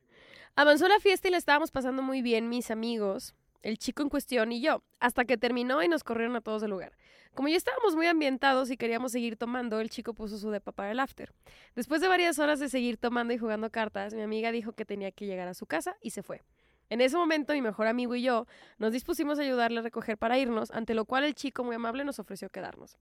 Avanzó 0.56 0.88
la 0.88 1.00
fiesta 1.00 1.28
y 1.28 1.30
la 1.30 1.36
estábamos 1.36 1.70
pasando 1.70 2.02
muy 2.02 2.22
bien 2.22 2.48
mis 2.48 2.70
amigos, 2.70 3.34
el 3.64 3.78
chico 3.78 4.02
en 4.02 4.10
cuestión 4.10 4.52
y 4.52 4.60
yo, 4.60 4.82
hasta 5.00 5.24
que 5.24 5.38
terminó 5.38 5.82
y 5.82 5.88
nos 5.88 6.04
corrieron 6.04 6.36
a 6.36 6.42
todos 6.42 6.60
del 6.60 6.70
lugar. 6.70 6.92
Como 7.32 7.48
ya 7.48 7.56
estábamos 7.56 7.96
muy 7.96 8.06
ambientados 8.06 8.70
y 8.70 8.76
queríamos 8.76 9.10
seguir 9.10 9.36
tomando, 9.36 9.80
el 9.80 9.88
chico 9.88 10.12
puso 10.12 10.36
su 10.38 10.50
depa 10.50 10.70
para 10.70 10.92
el 10.92 11.00
after. 11.00 11.32
Después 11.74 12.02
de 12.02 12.08
varias 12.08 12.38
horas 12.38 12.60
de 12.60 12.68
seguir 12.68 12.98
tomando 12.98 13.32
y 13.32 13.38
jugando 13.38 13.70
cartas, 13.70 14.14
mi 14.14 14.20
amiga 14.20 14.52
dijo 14.52 14.72
que 14.72 14.84
tenía 14.84 15.10
que 15.10 15.26
llegar 15.26 15.48
a 15.48 15.54
su 15.54 15.66
casa 15.66 15.96
y 16.02 16.10
se 16.10 16.22
fue. 16.22 16.42
En 16.90 17.00
ese 17.00 17.16
momento, 17.16 17.54
mi 17.54 17.62
mejor 17.62 17.86
amigo 17.86 18.14
y 18.14 18.22
yo 18.22 18.46
nos 18.78 18.92
dispusimos 18.92 19.38
a 19.38 19.42
ayudarle 19.42 19.80
a 19.80 19.82
recoger 19.82 20.18
para 20.18 20.38
irnos, 20.38 20.70
ante 20.70 20.92
lo 20.92 21.06
cual 21.06 21.24
el 21.24 21.34
chico 21.34 21.64
muy 21.64 21.74
amable 21.74 22.04
nos 22.04 22.18
ofreció 22.18 22.50
quedarnos. 22.50 22.98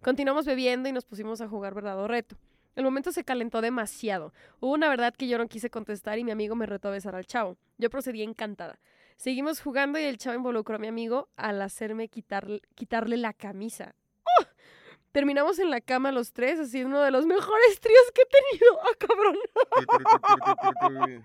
Continuamos 0.00 0.46
bebiendo 0.46 0.88
y 0.88 0.92
nos 0.92 1.04
pusimos 1.04 1.40
a 1.40 1.48
jugar 1.48 1.74
verdad 1.74 1.98
o 1.98 2.06
reto. 2.06 2.36
El 2.76 2.84
momento 2.84 3.10
se 3.10 3.24
calentó 3.24 3.60
demasiado. 3.60 4.32
Hubo 4.60 4.72
una 4.72 4.88
verdad 4.88 5.14
que 5.14 5.26
yo 5.26 5.38
no 5.38 5.48
quise 5.48 5.70
contestar 5.70 6.18
y 6.18 6.24
mi 6.24 6.30
amigo 6.30 6.54
me 6.54 6.66
retó 6.66 6.88
a 6.88 6.92
besar 6.92 7.16
al 7.16 7.26
chavo. 7.26 7.56
Yo 7.78 7.90
procedí 7.90 8.22
encantada. 8.22 8.78
Seguimos 9.16 9.60
jugando 9.60 9.98
y 9.98 10.02
el 10.02 10.18
chavo 10.18 10.36
involucró 10.36 10.76
a 10.76 10.78
mi 10.78 10.88
amigo 10.88 11.28
al 11.36 11.62
hacerme 11.62 12.08
quitarle, 12.08 12.60
quitarle 12.74 13.16
la 13.16 13.32
camisa. 13.32 13.94
¡Oh! 14.24 14.44
Terminamos 15.12 15.60
en 15.60 15.70
la 15.70 15.80
cama 15.80 16.10
los 16.10 16.32
tres, 16.32 16.58
haciendo 16.58 16.88
uno 16.88 17.00
de 17.00 17.12
los 17.12 17.24
mejores 17.24 17.80
tríos 17.80 18.02
que 18.12 18.22
he 18.22 18.58
tenido. 18.58 18.80
¡Ah, 18.82 18.96
cabrón! 18.98 19.36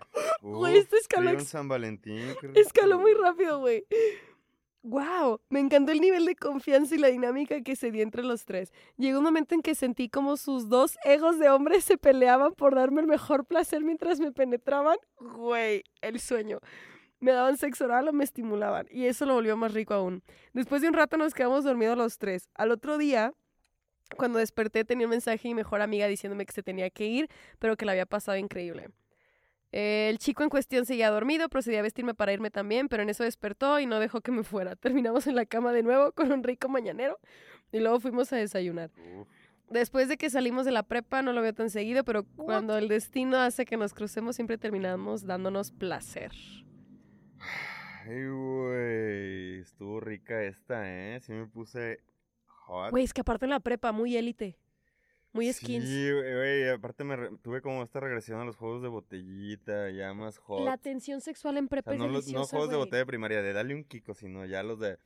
Güey, 0.42 0.78
esto 0.78 0.96
escaló 0.96 1.40
San 1.40 1.68
Valentín. 1.68 2.36
Escaló 2.56 3.00
muy 3.00 3.14
rápido, 3.14 3.60
güey. 3.60 3.86
¡Wow! 4.84 5.42
Me 5.50 5.60
encantó 5.60 5.92
el 5.92 6.00
nivel 6.00 6.26
de 6.26 6.36
confianza 6.36 6.96
y 6.96 7.00
la 7.00 7.10
dinámica 7.10 7.62
que 7.62 7.76
se 7.76 7.92
dio 7.92 8.02
entre 8.02 8.24
los 8.24 8.46
tres. 8.46 8.72
Llegó 8.96 9.18
un 9.18 9.26
momento 9.26 9.54
en 9.54 9.62
que 9.62 9.76
sentí 9.76 10.08
como 10.08 10.38
sus 10.38 10.70
dos 10.70 10.98
egos 11.04 11.38
de 11.38 11.50
hombres 11.50 11.84
se 11.84 11.98
peleaban 11.98 12.54
por 12.54 12.76
darme 12.76 13.02
el 13.02 13.08
mejor 13.08 13.46
placer 13.46 13.84
mientras 13.84 14.20
me 14.20 14.32
penetraban. 14.32 14.98
Güey, 15.20 15.84
el 16.02 16.20
sueño. 16.20 16.60
Me 17.20 17.32
daban 17.32 17.58
sexo 17.58 17.86
oral 17.86 18.08
o 18.08 18.14
me 18.14 18.24
estimulaban. 18.24 18.88
Y 18.90 19.06
eso 19.06 19.26
lo 19.26 19.34
volvió 19.34 19.58
más 19.58 19.74
rico 19.74 19.94
aún. 19.94 20.24
Después 20.54 20.82
de 20.82 20.88
un 20.88 20.94
rato 20.94 21.18
nos 21.18 21.34
quedamos 21.34 21.64
dormidos 21.64 21.98
los 21.98 22.18
tres. 22.18 22.50
Al 22.56 22.72
otro 22.72 22.98
día, 22.98 23.34
cuando 24.16 24.40
desperté, 24.40 24.86
tenía 24.86 25.06
un 25.06 25.12
mensaje 25.12 25.40
de 25.44 25.50
mi 25.50 25.56
mejor 25.56 25.82
amiga 25.82 26.08
diciéndome 26.08 26.46
que 26.46 26.54
se 26.54 26.64
tenía 26.64 26.90
que 26.90 27.06
ir, 27.06 27.30
pero 27.60 27.76
que 27.76 27.86
la 27.86 27.92
había 27.92 28.06
pasado 28.06 28.38
increíble. 28.38 28.90
El 29.72 30.18
chico 30.18 30.44
en 30.44 30.50
cuestión 30.50 30.86
seguía 30.86 31.12
dormido, 31.12 31.48
procedí 31.48 31.76
a 31.76 31.84
vestirme 31.84 32.16
para 32.16 32.34
irme 32.34 32.50
también, 32.50 32.88
pero 32.88 33.04
en 33.04 33.10
eso 33.10 33.24
despertó 33.24 33.80
y 33.80 33.86
no 33.86 34.00
dejó 34.00 34.22
que 34.22 34.32
me 34.32 34.44
fuera. 34.44 34.76
Terminamos 34.76 35.28
en 35.28 35.36
la 35.36 35.46
cama 35.46 35.72
de 35.74 35.84
nuevo 35.84 36.12
con 36.12 36.32
un 36.32 36.44
rico 36.44 36.70
mañanero 36.70 37.20
y 37.72 37.80
luego 37.80 38.00
fuimos 38.00 38.34
a 38.34 38.38
desayunar. 38.38 38.90
Después 39.70 40.08
de 40.08 40.18
que 40.18 40.32
salimos 40.32 40.66
de 40.66 40.72
la 40.72 40.82
prepa 40.82 41.22
no 41.22 41.34
lo 41.34 41.44
veo 41.44 41.54
tan 41.54 41.70
seguido, 41.70 42.04
pero 42.04 42.24
cuando 42.24 42.76
el 42.78 42.88
destino 42.88 43.38
hace 43.38 43.66
que 43.66 43.78
nos 43.78 43.94
crucemos 43.94 44.36
siempre 44.36 44.58
terminamos 44.58 45.26
dándonos 45.26 45.72
placer. 45.72 46.32
Ay, 47.40 48.28
güey. 48.28 49.60
Estuvo 49.60 50.00
rica 50.00 50.44
esta, 50.44 50.90
¿eh? 50.90 51.20
Sí 51.22 51.32
me 51.32 51.46
puse 51.48 52.00
hot. 52.48 52.92
Güey, 52.92 53.04
es 53.04 53.14
que 53.14 53.22
aparte 53.22 53.46
en 53.46 53.52
la 53.52 53.60
prepa, 53.60 53.92
muy 53.92 54.16
élite. 54.18 54.58
Muy 55.32 55.52
skins. 55.54 55.86
Sí, 55.86 56.12
güey. 56.12 56.70
Aparte 56.70 57.04
me 57.04 57.16
re- 57.16 57.38
tuve 57.44 57.62
como 57.62 57.84
esta 57.84 58.00
regresión 58.00 58.40
a 58.40 58.46
los 58.46 58.56
juegos 58.56 58.82
de 58.82 58.88
botellita, 58.88 59.90
ya 59.92 60.14
más 60.14 60.38
hot. 60.40 60.66
La 60.66 60.78
tensión 60.78 61.22
sexual 61.22 61.58
en 61.58 61.66
O 61.66 61.70
prepa 61.70 61.92
sea, 61.92 61.96
es 61.96 62.00
no, 62.00 62.08
los, 62.08 62.14
no 62.14 62.20
deliciosa, 62.32 62.50
juegos 62.50 62.70
de 62.72 62.78
botella 62.78 62.98
de 63.00 63.06
primaria, 63.06 63.42
de 63.42 63.54
darle 63.54 63.76
un 63.76 63.84
kiko, 63.84 64.14
sino 64.14 64.46
ya 64.46 64.64
los 64.64 64.80
de... 64.80 64.98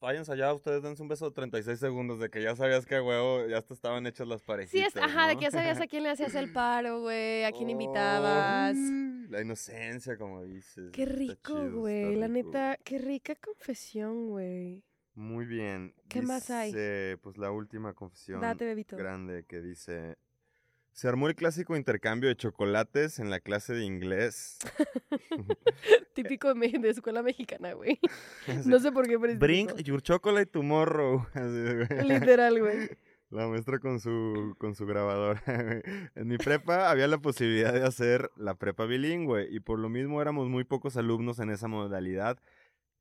Váyanse 0.00 0.32
allá, 0.32 0.54
ustedes 0.54 0.82
dense 0.82 1.02
un 1.02 1.08
beso 1.08 1.26
de 1.28 1.34
36 1.34 1.78
segundos, 1.78 2.20
de 2.20 2.30
que 2.30 2.40
ya 2.40 2.54
sabías 2.54 2.86
que 2.86 3.00
huevo 3.00 3.46
ya 3.48 3.58
estaban 3.58 4.06
hechas 4.06 4.28
las 4.28 4.40
Sí, 4.42 4.46
parejitas, 4.46 4.94
es, 4.94 5.02
ajá, 5.02 5.26
de 5.26 5.36
que 5.36 5.42
ya 5.42 5.50
sabías 5.50 5.80
a 5.80 5.86
quién 5.88 6.04
le 6.04 6.10
hacías 6.10 6.34
el 6.36 6.52
paro, 6.52 7.00
güey, 7.00 7.44
a 7.44 7.50
quién 7.52 7.68
invitabas. 7.70 8.76
La 9.28 9.42
inocencia, 9.42 10.16
como 10.16 10.44
dices. 10.44 10.90
Qué 10.92 11.04
rico, 11.04 11.68
güey. 11.70 12.14
La 12.16 12.28
neta, 12.28 12.78
qué 12.84 12.98
rica 12.98 13.34
confesión, 13.34 14.28
güey. 14.28 14.84
Muy 15.14 15.46
bien. 15.46 15.94
¿Qué 16.08 16.22
más 16.22 16.48
hay? 16.48 16.68
Dice, 16.70 17.18
Pues 17.20 17.36
la 17.36 17.50
última 17.50 17.92
confesión 17.92 18.40
Date, 18.40 18.64
bebito. 18.64 18.96
grande 18.96 19.44
que 19.46 19.60
dice... 19.60 20.16
Se 20.98 21.06
armó 21.06 21.28
el 21.28 21.36
clásico 21.36 21.76
intercambio 21.76 22.28
de 22.28 22.34
chocolates 22.34 23.20
en 23.20 23.30
la 23.30 23.38
clase 23.38 23.72
de 23.72 23.84
inglés. 23.84 24.58
Típico 26.12 26.52
de, 26.52 26.88
escuela 26.88 27.22
mexicana, 27.22 27.74
güey. 27.74 28.00
No 28.66 28.80
sé 28.80 28.90
por 28.90 29.06
qué, 29.06 29.16
pero 29.16 29.38
Bring 29.38 29.68
típico. 29.68 29.86
your 29.86 30.02
chocolate 30.02 30.46
tomorrow. 30.46 31.24
Literal, 32.02 32.58
güey. 32.58 32.90
La 33.30 33.46
maestra 33.46 33.78
con 33.78 34.00
su, 34.00 34.56
con 34.58 34.74
su 34.74 34.86
grabadora. 34.86 35.40
en 36.16 36.26
mi 36.26 36.36
prepa 36.36 36.90
había 36.90 37.06
la 37.06 37.18
posibilidad 37.18 37.72
de 37.72 37.84
hacer 37.84 38.32
la 38.34 38.56
prepa 38.56 38.84
bilingüe 38.84 39.46
y 39.48 39.60
por 39.60 39.78
lo 39.78 39.88
mismo 39.88 40.20
éramos 40.20 40.48
muy 40.48 40.64
pocos 40.64 40.96
alumnos 40.96 41.38
en 41.38 41.50
esa 41.50 41.68
modalidad. 41.68 42.40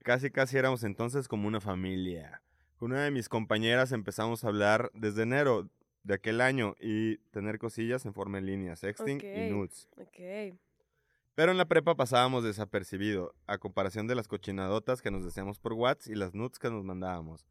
Casi, 0.03 0.29
casi 0.29 0.55
éramos 0.55 0.83
entonces 0.83 1.27
como 1.27 1.47
una 1.47 1.61
familia. 1.61 2.43
Con 2.75 2.91
una 2.91 3.05
de 3.05 3.09
mis 3.09 3.27
compañeras 3.27 3.91
empezamos 3.91 4.43
a 4.43 4.49
hablar 4.49 4.91
desde 4.93 5.23
enero 5.23 5.67
de 6.07 6.13
aquel 6.13 6.39
año 6.41 6.75
y 6.79 7.17
tener 7.31 7.59
cosillas 7.59 8.05
en 8.05 8.13
forma 8.13 8.37
en 8.37 8.45
línea, 8.45 8.75
sexting 8.75 9.19
y 9.21 9.51
nudes. 9.51 9.89
Pero 11.35 11.51
en 11.51 11.57
la 11.57 11.65
prepa 11.65 11.95
pasábamos 11.95 12.43
desapercibido, 12.43 13.35
a 13.45 13.57
comparación 13.57 14.07
de 14.07 14.15
las 14.15 14.27
cochinadotas 14.27 15.01
que 15.01 15.11
nos 15.11 15.23
decíamos 15.23 15.59
por 15.59 15.73
WhatsApp 15.73 16.11
y 16.11 16.15
las 16.15 16.33
nudes 16.33 16.57
que 16.57 16.69
nos 16.71 16.83
mandábamos. 16.83 17.45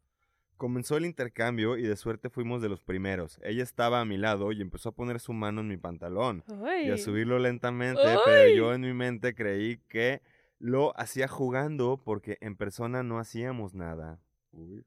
Comenzó 0.57 0.97
el 0.97 1.05
intercambio 1.05 1.77
y 1.77 1.83
de 1.83 1.95
suerte 1.95 2.31
fuimos 2.31 2.63
de 2.63 2.69
los 2.69 2.81
primeros. 2.81 3.39
Ella 3.43 3.61
estaba 3.61 4.01
a 4.01 4.05
mi 4.05 4.17
lado 4.17 4.51
y 4.51 4.61
empezó 4.61 4.89
a 4.89 4.95
poner 4.95 5.19
su 5.19 5.31
mano 5.33 5.61
en 5.61 5.67
mi 5.67 5.77
pantalón 5.77 6.43
y 6.83 6.89
a 6.89 6.97
subirlo 6.97 7.37
lentamente, 7.37 8.01
¡Ay! 8.01 8.17
pero 8.25 8.55
yo 8.55 8.73
en 8.73 8.81
mi 8.81 8.93
mente 8.93 9.35
creí 9.35 9.77
que 9.87 10.23
lo 10.57 10.99
hacía 10.99 11.27
jugando 11.27 12.01
porque 12.03 12.39
en 12.41 12.55
persona 12.55 13.03
no 13.03 13.19
hacíamos 13.19 13.75
nada. 13.75 14.19
Uy. 14.51 14.83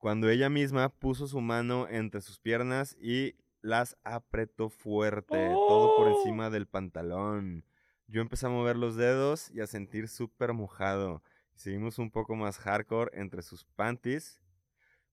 Cuando 0.00 0.30
ella 0.30 0.48
misma 0.48 0.88
puso 0.88 1.26
su 1.26 1.42
mano 1.42 1.86
entre 1.86 2.22
sus 2.22 2.38
piernas 2.38 2.96
y 2.98 3.36
las 3.60 3.98
apretó 4.02 4.70
fuerte, 4.70 5.36
todo 5.68 5.94
por 5.94 6.08
¡Oh! 6.08 6.16
encima 6.16 6.48
del 6.48 6.66
pantalón. 6.66 7.66
Yo 8.06 8.22
empecé 8.22 8.46
a 8.46 8.48
mover 8.48 8.76
los 8.76 8.96
dedos 8.96 9.50
y 9.50 9.60
a 9.60 9.66
sentir 9.66 10.08
súper 10.08 10.54
mojado. 10.54 11.22
Seguimos 11.54 11.98
un 11.98 12.10
poco 12.10 12.34
más 12.34 12.56
hardcore 12.56 13.10
entre 13.12 13.42
sus 13.42 13.66
panties, 13.66 14.40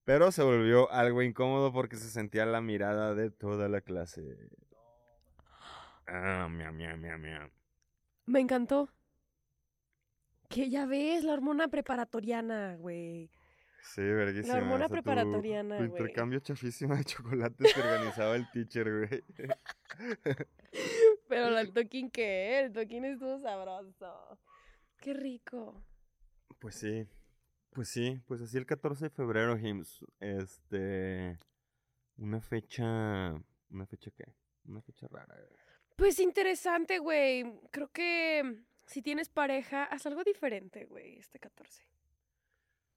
pero 0.04 0.32
se 0.32 0.42
volvió 0.42 0.90
algo 0.90 1.20
incómodo 1.20 1.70
porque 1.70 1.96
se 1.96 2.08
sentía 2.08 2.46
la 2.46 2.62
mirada 2.62 3.14
de 3.14 3.30
toda 3.30 3.68
la 3.68 3.82
clase. 3.82 4.48
Ah, 6.06 6.48
miau, 6.50 6.72
miau, 6.72 6.96
miau. 6.96 7.50
Me 8.24 8.40
encantó. 8.40 8.88
Que 10.48 10.70
ya 10.70 10.86
ves, 10.86 11.24
la 11.24 11.34
hormona 11.34 11.68
preparatoriana, 11.68 12.76
güey. 12.76 13.30
Sí, 13.80 14.02
verguísima. 14.02 14.56
hormona 14.56 14.86
o 14.86 14.88
sea, 14.88 14.96
preparatoriana, 14.96 15.76
güey. 15.76 15.88
intercambio 15.88 16.40
chafísima 16.40 16.96
de 16.96 17.04
chocolates 17.04 17.72
que 17.72 17.80
organizaba 17.80 18.36
el 18.36 18.50
teacher, 18.50 19.08
güey. 19.08 19.24
Pero 21.28 21.58
el 21.58 21.72
toquín, 21.72 22.10
¿qué? 22.10 22.60
El 22.60 22.72
toquín 22.72 23.04
estuvo 23.04 23.40
sabroso. 23.40 24.38
Qué 24.98 25.14
rico. 25.14 25.82
Pues 26.58 26.74
sí, 26.74 27.06
pues 27.72 27.88
sí, 27.88 28.20
pues 28.26 28.40
así 28.40 28.58
el 28.58 28.66
14 28.66 29.04
de 29.04 29.10
febrero, 29.10 29.56
Hims, 29.56 30.04
este, 30.18 31.38
una 32.16 32.40
fecha, 32.40 33.34
una 33.70 33.86
fecha 33.86 34.10
qué, 34.10 34.24
una 34.64 34.82
fecha 34.82 35.06
rara. 35.08 35.34
güey. 35.34 35.58
Pues 35.96 36.18
interesante, 36.18 36.98
güey. 36.98 37.44
Creo 37.70 37.90
que 37.90 38.64
si 38.86 39.02
tienes 39.02 39.28
pareja, 39.28 39.84
haz 39.84 40.06
algo 40.06 40.24
diferente, 40.24 40.84
güey, 40.86 41.18
este 41.18 41.38
14. 41.38 41.84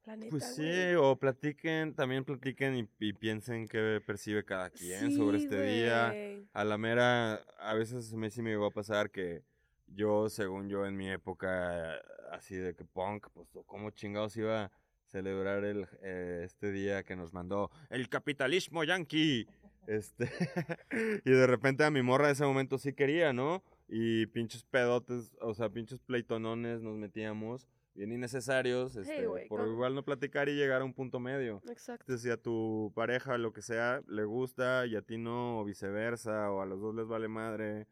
La 0.05 0.15
neta, 0.15 0.29
Pues 0.31 0.43
sí, 0.55 0.61
güey. 0.63 0.95
o 0.95 1.15
platiquen, 1.15 1.93
también 1.93 2.23
platiquen 2.25 2.75
y, 2.75 2.89
y 2.99 3.13
piensen 3.13 3.67
qué 3.67 4.01
percibe 4.05 4.43
cada 4.43 4.69
quien 4.69 5.11
sobre 5.15 5.37
Sí, 5.39 5.43
este 5.45 5.61
día. 5.61 6.15
A 6.53 6.63
la 6.63 6.77
mera, 6.77 7.35
a 7.59 7.73
veces 7.75 8.11
me 8.13 8.29
sí 8.31 8.41
me 8.41 8.49
llegó 8.49 8.65
a 8.65 8.71
pasar 8.71 9.11
que 9.11 9.43
yo, 9.87 10.29
según 10.29 10.69
yo 10.69 10.85
en 10.85 10.95
mi 10.97 11.09
época, 11.09 11.95
así 12.31 12.55
de 12.55 12.73
que 12.73 12.83
punk, 12.83 13.27
pues 13.33 13.47
cómo 13.67 13.91
chingados 13.91 14.35
iba 14.37 14.63
a 14.65 14.71
celebrar 15.05 15.65
el, 15.65 15.87
eh, 16.01 16.41
este 16.45 16.71
día 16.71 17.03
que 17.03 17.15
nos 17.15 17.33
mandó 17.33 17.69
el 17.89 18.09
capitalismo 18.09 18.83
yankee. 18.83 19.47
Este, 19.87 20.29
y 21.25 21.29
de 21.31 21.47
repente 21.47 21.83
a 21.83 21.91
mi 21.91 22.01
morra 22.01 22.27
en 22.27 22.31
ese 22.33 22.45
momento 22.45 22.77
sí 22.77 22.93
quería, 22.93 23.33
¿no? 23.33 23.63
Y 23.89 24.25
pinches 24.27 24.63
pedotes, 24.63 25.31
o 25.41 25.53
sea, 25.53 25.69
pinches 25.69 25.99
pleitonones 25.99 26.81
nos 26.81 26.95
metíamos, 26.97 27.67
bien 27.93 28.11
innecesarios, 28.11 28.95
este, 28.95 29.27
güey, 29.27 29.47
por 29.47 29.67
igual 29.67 29.95
no 29.95 30.03
platicar 30.03 30.49
y 30.49 30.55
llegar 30.55 30.81
a 30.81 30.85
un 30.85 30.93
punto 30.93 31.19
medio. 31.19 31.61
Exacto. 31.69 32.03
Entonces, 32.03 32.21
si 32.21 32.29
a 32.29 32.37
tu 32.37 32.91
pareja, 32.95 33.37
lo 33.37 33.53
que 33.53 33.61
sea, 33.61 34.01
le 34.07 34.23
gusta 34.23 34.85
y 34.85 34.95
a 34.95 35.01
ti 35.01 35.17
no, 35.17 35.59
o 35.59 35.65
viceversa, 35.65 36.51
o 36.51 36.61
a 36.61 36.65
los 36.65 36.79
dos 36.79 36.95
les 36.95 37.07
vale 37.07 37.27
madre, 37.27 37.87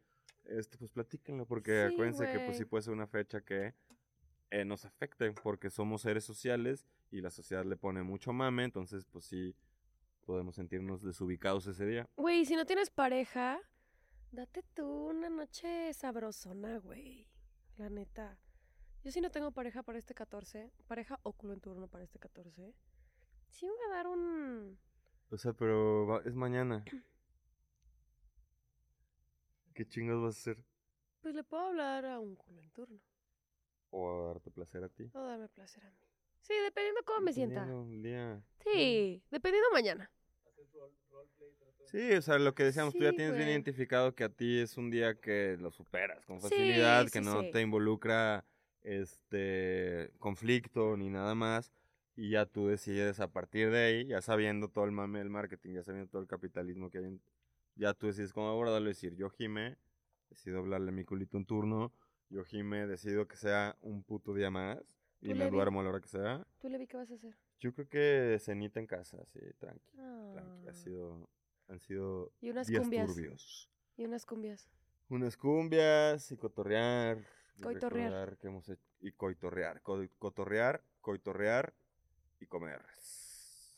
este, 0.46 0.78
pues 0.78 0.92
platíquenlo, 0.92 1.46
porque 1.46 1.88
Sí, 1.88 1.94
acuérdense 1.94 2.32
que 2.32 2.40
pues 2.40 2.58
sí 2.58 2.66
puede 2.66 2.84
ser 2.84 2.94
una 2.94 3.08
fecha 3.08 3.42
que 3.42 3.74
eh, 4.52 4.66
nos 4.66 4.86
afecte, 4.86 5.32
porque 5.32 5.70
somos 5.70 6.02
seres 6.02 6.24
sociales 6.24 6.86
y 7.12 7.22
la 7.22 7.30
sociedad 7.30 7.66
le 7.66 7.76
pone 7.76 8.04
mucho 8.04 8.34
mame, 8.34 8.64
entonces 8.64 9.06
pues 9.06 9.26
sí 9.26 9.56
podemos 10.26 10.56
sentirnos 10.56 11.04
desubicados 11.04 11.68
ese 11.68 11.86
día. 11.86 12.10
Güey, 12.16 12.46
si 12.46 12.56
no 12.56 12.66
tienes 12.66 12.90
pareja, 12.90 13.60
date 14.32 14.64
tú 14.74 14.86
una 15.10 15.30
noche 15.30 15.94
sabrosona, 15.94 16.78
güey. 16.80 17.28
La 17.78 17.90
neta. 17.90 18.38
Yo 19.04 19.12
sí 19.12 19.22
no 19.22 19.32
tengo 19.32 19.52
pareja 19.52 19.84
para 19.84 19.98
este 19.98 20.14
14, 20.14 20.72
pareja 20.88 21.20
o 21.24 21.34
culo 21.34 21.54
en 21.54 21.62
turno 21.62 21.88
para 21.88 22.04
este 22.04 22.20
14. 22.20 22.74
Sí 23.50 23.66
me 23.66 23.72
voy 23.72 23.82
a 23.92 23.96
dar 23.96 24.08
un... 24.08 24.78
O 25.32 25.38
sea, 25.38 25.54
pero 25.54 26.06
va- 26.08 26.22
es 26.26 26.36
mañana. 26.36 26.84
¿Qué 29.74 29.88
chingados 29.88 30.24
vas 30.24 30.36
a 30.36 30.40
hacer? 30.52 30.64
Pues 31.22 31.36
le 31.36 31.44
puedo 31.44 31.64
hablar 31.64 32.06
a 32.06 32.20
un 32.20 32.36
culo 32.36 32.62
en 32.62 32.70
turno. 32.72 33.00
¿O 33.92 34.10
a 34.10 34.28
darte 34.28 34.52
placer 34.52 34.84
a 34.84 34.90
ti? 34.90 35.10
O 35.14 35.22
darme 35.22 35.48
placer 35.50 35.84
a 35.86 35.90
mí. 35.90 35.98
Sí, 36.42 36.54
dependiendo 36.64 37.02
cómo 37.06 37.22
me 37.22 37.34
sienta. 37.34 37.66
Dependiendo 37.66 37.92
del 37.92 38.04
día. 38.04 38.44
Sí, 38.64 39.24
dependiendo 39.32 39.70
mañana. 39.72 40.12
Sí, 41.86 42.14
o 42.14 42.22
sea, 42.22 42.38
lo 42.38 42.54
que 42.54 42.64
decíamos, 42.64 42.94
tú 42.94 43.04
ya 43.04 43.10
Sí, 43.12 43.16
tienes 43.16 43.34
bien 43.34 43.46
güey. 43.48 43.54
identificado 43.54 44.14
que 44.14 44.24
a 44.24 44.30
ti 44.30 44.60
es 44.60 44.78
un 44.78 44.92
día 44.92 45.20
que 45.20 45.58
lo 45.60 45.72
superas 45.72 46.24
con 46.26 46.40
Sí, 46.40 46.50
facilidad, 46.50 47.06
que 47.10 47.20
sí, 47.20 47.26
no 47.26 47.42
sí. 47.42 47.52
te 47.52 47.62
involucra 47.62 48.46
este 48.84 50.12
conflicto 50.20 50.98
ni 50.98 51.10
nada 51.10 51.36
más, 51.36 51.72
y 52.16 52.32
ya 52.32 52.46
tú 52.46 52.68
decides 52.68 53.20
a 53.20 53.28
partir 53.32 53.70
de 53.72 53.80
ahí, 53.80 54.08
ya 54.08 54.22
sabiendo 54.22 54.68
todo 54.70 54.86
el 54.86 54.92
mame 54.92 55.20
del 55.20 55.30
marketing, 55.30 55.76
ya 55.76 55.84
sabiendo 55.84 56.10
todo 56.10 56.22
el 56.22 56.28
capitalismo 56.28 56.90
que 56.90 56.98
hay, 57.00 57.06
en- 57.06 57.22
ya 57.76 57.94
tú 57.94 58.08
decides 58.08 58.34
cómo 58.34 58.50
abordarlo 58.50 58.88
decir, 58.90 59.16
yo 59.16 59.30
Jime, 59.30 59.78
decido 60.30 60.60
hablarle 60.60 60.90
a 60.90 60.92
mi 60.94 61.06
culito 61.06 61.38
un 61.38 61.46
turno, 61.46 61.94
yo 62.30 62.44
Jime, 62.44 62.88
decido 62.88 63.28
que 63.28 63.38
sea 63.38 63.78
un 63.82 64.04
puto 64.04 64.34
día 64.34 64.52
más, 64.52 64.80
y 65.22 65.34
me 65.34 65.50
duermo 65.50 65.80
a 65.80 65.84
la 65.84 65.90
hora 65.90 66.00
que 66.02 66.08
sea. 66.08 66.46
¿Tú, 66.60 66.70
Levi, 66.70 66.88
qué 66.88 66.98
vas 66.98 67.10
a 67.12 67.16
hacer? 67.16 67.36
Yo 67.60 67.74
creo 67.74 67.90
que 67.90 68.38
cenita 68.40 68.80
en 68.80 68.88
casa, 68.88 69.18
sí, 69.26 69.40
tranqui, 69.58 69.92
tranqui, 70.34 70.68
ha 70.68 70.72
Ah. 70.72 70.74
sido, 70.74 71.30
han 71.68 71.80
sido 71.80 72.32
Y 72.42 72.50
unas 72.50 72.68
días 72.68 72.82
cumbias. 72.84 73.08
turbios. 73.08 73.70
Y 73.98 74.06
unas 74.06 74.26
cumbias. 74.26 74.70
Unas 75.10 75.36
cumbias 75.36 76.32
y 76.32 76.38
cotorrear. 76.38 77.18
Coitorrear. 77.62 78.10
recordar 78.12 78.38
que 78.38 78.48
hemos 78.48 78.70
hecho- 78.70 78.82
y 79.02 79.12
coitorrear. 79.12 79.82
co- 79.82 80.06
cotorrear, 80.18 80.84
coitorrear 81.02 81.74
y 82.40 82.46
comer. 82.46 82.82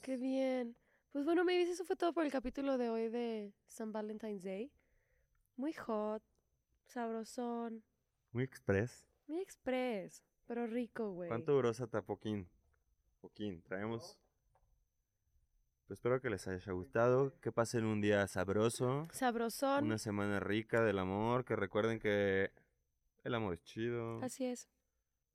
Qué 0.02 0.18
bien. 0.18 0.76
Pues 1.12 1.26
bueno, 1.26 1.44
me 1.44 1.62
eso 1.62 1.84
fue 1.86 1.96
todo 1.96 2.14
por 2.14 2.26
el 2.26 2.32
capítulo 2.32 2.78
de 2.78 2.90
hoy 2.90 3.10
de 3.10 3.54
San 3.68 3.92
Valentine's 3.92 4.44
Day. 4.44 4.72
Muy 5.58 5.74
hot, 5.74 6.24
sabrosón, 6.88 7.84
Muy 8.32 8.44
express. 8.44 9.06
muy 9.28 9.40
express, 9.42 10.24
pero 10.48 10.66
rico, 10.68 11.12
güey. 11.12 11.28
¿Cuánto 11.30 11.52
duró 11.54 11.70
esa 11.70 11.88
tapoquín? 11.88 12.48
Poquín. 13.20 13.62
Traemos. 13.64 14.18
Pues 15.88 16.00
espero 16.00 16.22
que 16.22 16.30
les 16.30 16.48
haya 16.48 16.72
gustado. 16.72 17.38
Que 17.42 17.52
pasen 17.52 17.86
un 17.86 18.00
día 18.02 18.26
sabroso. 18.28 19.08
Sabrosón. 19.12 19.84
Una 19.86 19.98
semana 19.98 20.40
rica 20.40 20.82
del 20.84 20.98
amor. 21.00 21.44
Que 21.46 21.56
recuerden 21.58 22.00
que 22.00 22.52
el 23.24 23.36
amor 23.36 23.54
es 23.54 23.64
chido. 23.64 24.22
Así 24.22 24.46
es. 24.46 24.70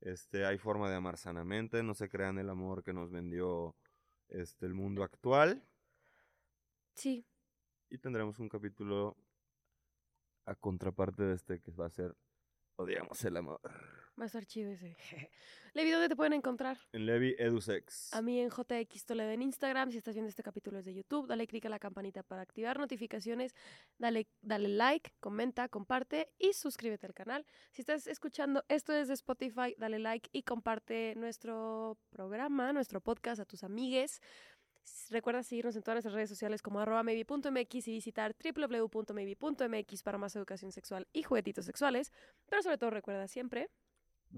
Este, 0.01 0.45
hay 0.45 0.59
forma 0.59 0.91
de 0.91 0.97
amar 0.97 1.17
sanamente. 1.17 1.83
No 1.83 1.95
se 1.95 2.09
crean 2.09 2.39
el 2.39 2.51
amor 2.51 2.83
que 2.83 2.93
nos 2.93 3.11
vendió 3.11 3.77
este, 4.29 4.67
el 4.67 4.75
mundo 4.75 5.03
actual. 5.03 5.63
Sí. 6.95 7.27
Y 7.89 7.99
tendremos 7.99 8.39
un 8.39 8.49
capítulo 8.49 9.17
a 10.45 10.55
contraparte 10.55 11.25
de 11.25 11.35
este 11.35 11.61
que 11.61 11.71
va 11.73 11.87
a 11.87 11.91
ser 11.91 12.17
Odiamos 12.79 13.25
el 13.25 13.39
amor. 13.39 13.61
Va 14.19 14.25
a 14.25 14.27
estar 14.27 14.47
chido 14.47 14.73
ese. 14.73 14.97
Levi, 15.75 15.91
¿dónde 15.91 16.09
te 16.09 16.17
pueden 16.17 16.33
encontrar? 16.33 16.79
En 16.93 17.05
Levi 17.05 17.37
Edusex. 17.39 18.15
A 18.15 18.23
mí 18.23 18.41
en 18.41 18.49
JX 18.49 19.05
Toledo 19.05 19.31
en 19.31 19.43
Instagram. 19.43 19.91
Si 19.91 19.99
estás 19.99 20.15
viendo 20.15 20.31
este 20.31 20.43
capítulo 20.43 20.79
es 20.79 20.87
de 20.87 20.95
YouTube, 20.95 21.27
dale 21.27 21.47
click 21.47 21.67
a 21.67 21.69
la 21.69 21.79
campanita 21.79 22.23
para 22.23 22.41
activar 22.41 22.79
notificaciones. 22.79 23.55
Dale, 23.99 24.27
dale 24.41 24.69
like, 24.69 25.13
comenta, 25.21 25.69
comparte 25.69 26.33
y 26.39 26.55
suscríbete 26.55 27.07
al 27.07 27.13
canal. 27.13 27.45
Si 27.73 27.83
estás 27.83 28.07
escuchando 28.07 28.65
esto 28.69 28.95
desde 28.95 29.13
Spotify, 29.13 29.75
dale 29.77 29.99
like 29.99 30.31
y 30.33 30.45
comparte 30.45 31.13
nuestro 31.17 31.99
programa, 32.09 32.73
nuestro 32.73 33.03
podcast 33.03 33.43
a 33.43 33.45
tus 33.45 33.63
amigues. 33.63 34.23
Recuerda 35.11 35.43
seguirnos 35.43 35.77
en 35.77 35.83
todas 35.83 35.97
nuestras 35.97 36.15
redes 36.15 36.31
sociales 36.31 36.63
como 36.63 36.81
arroba 36.81 37.03
maybe.mx 37.03 37.89
y 37.89 37.91
visitar 37.91 38.35
www.maybe.mx 38.43 40.03
para 40.03 40.17
más 40.17 40.35
educación 40.37 40.73
sexual 40.73 41.07
y 41.13 41.23
juguetitos 41.23 41.67
sexuales. 41.67 42.13
Pero 42.49 42.63
sobre 42.63 42.79
todo 42.79 42.91
recuerda 42.91 43.29
siempre 43.29 43.69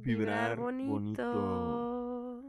Vibrar 0.01 0.57
bonito. 0.59 2.42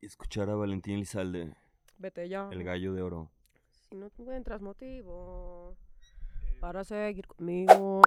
Y 0.00 0.06
escuchar 0.06 0.50
a 0.50 0.54
Valentín 0.56 0.94
Elizalde, 0.96 1.54
Vete 1.98 2.28
ya. 2.28 2.48
el 2.50 2.64
gallo 2.64 2.92
de 2.92 3.02
oro. 3.02 3.30
Si 3.88 3.94
no 3.96 4.06
encuentras 4.06 4.60
motivo 4.60 5.76
Eh, 6.46 6.58
para 6.60 6.84
seguir 6.84 7.26
conmigo. 7.26 8.02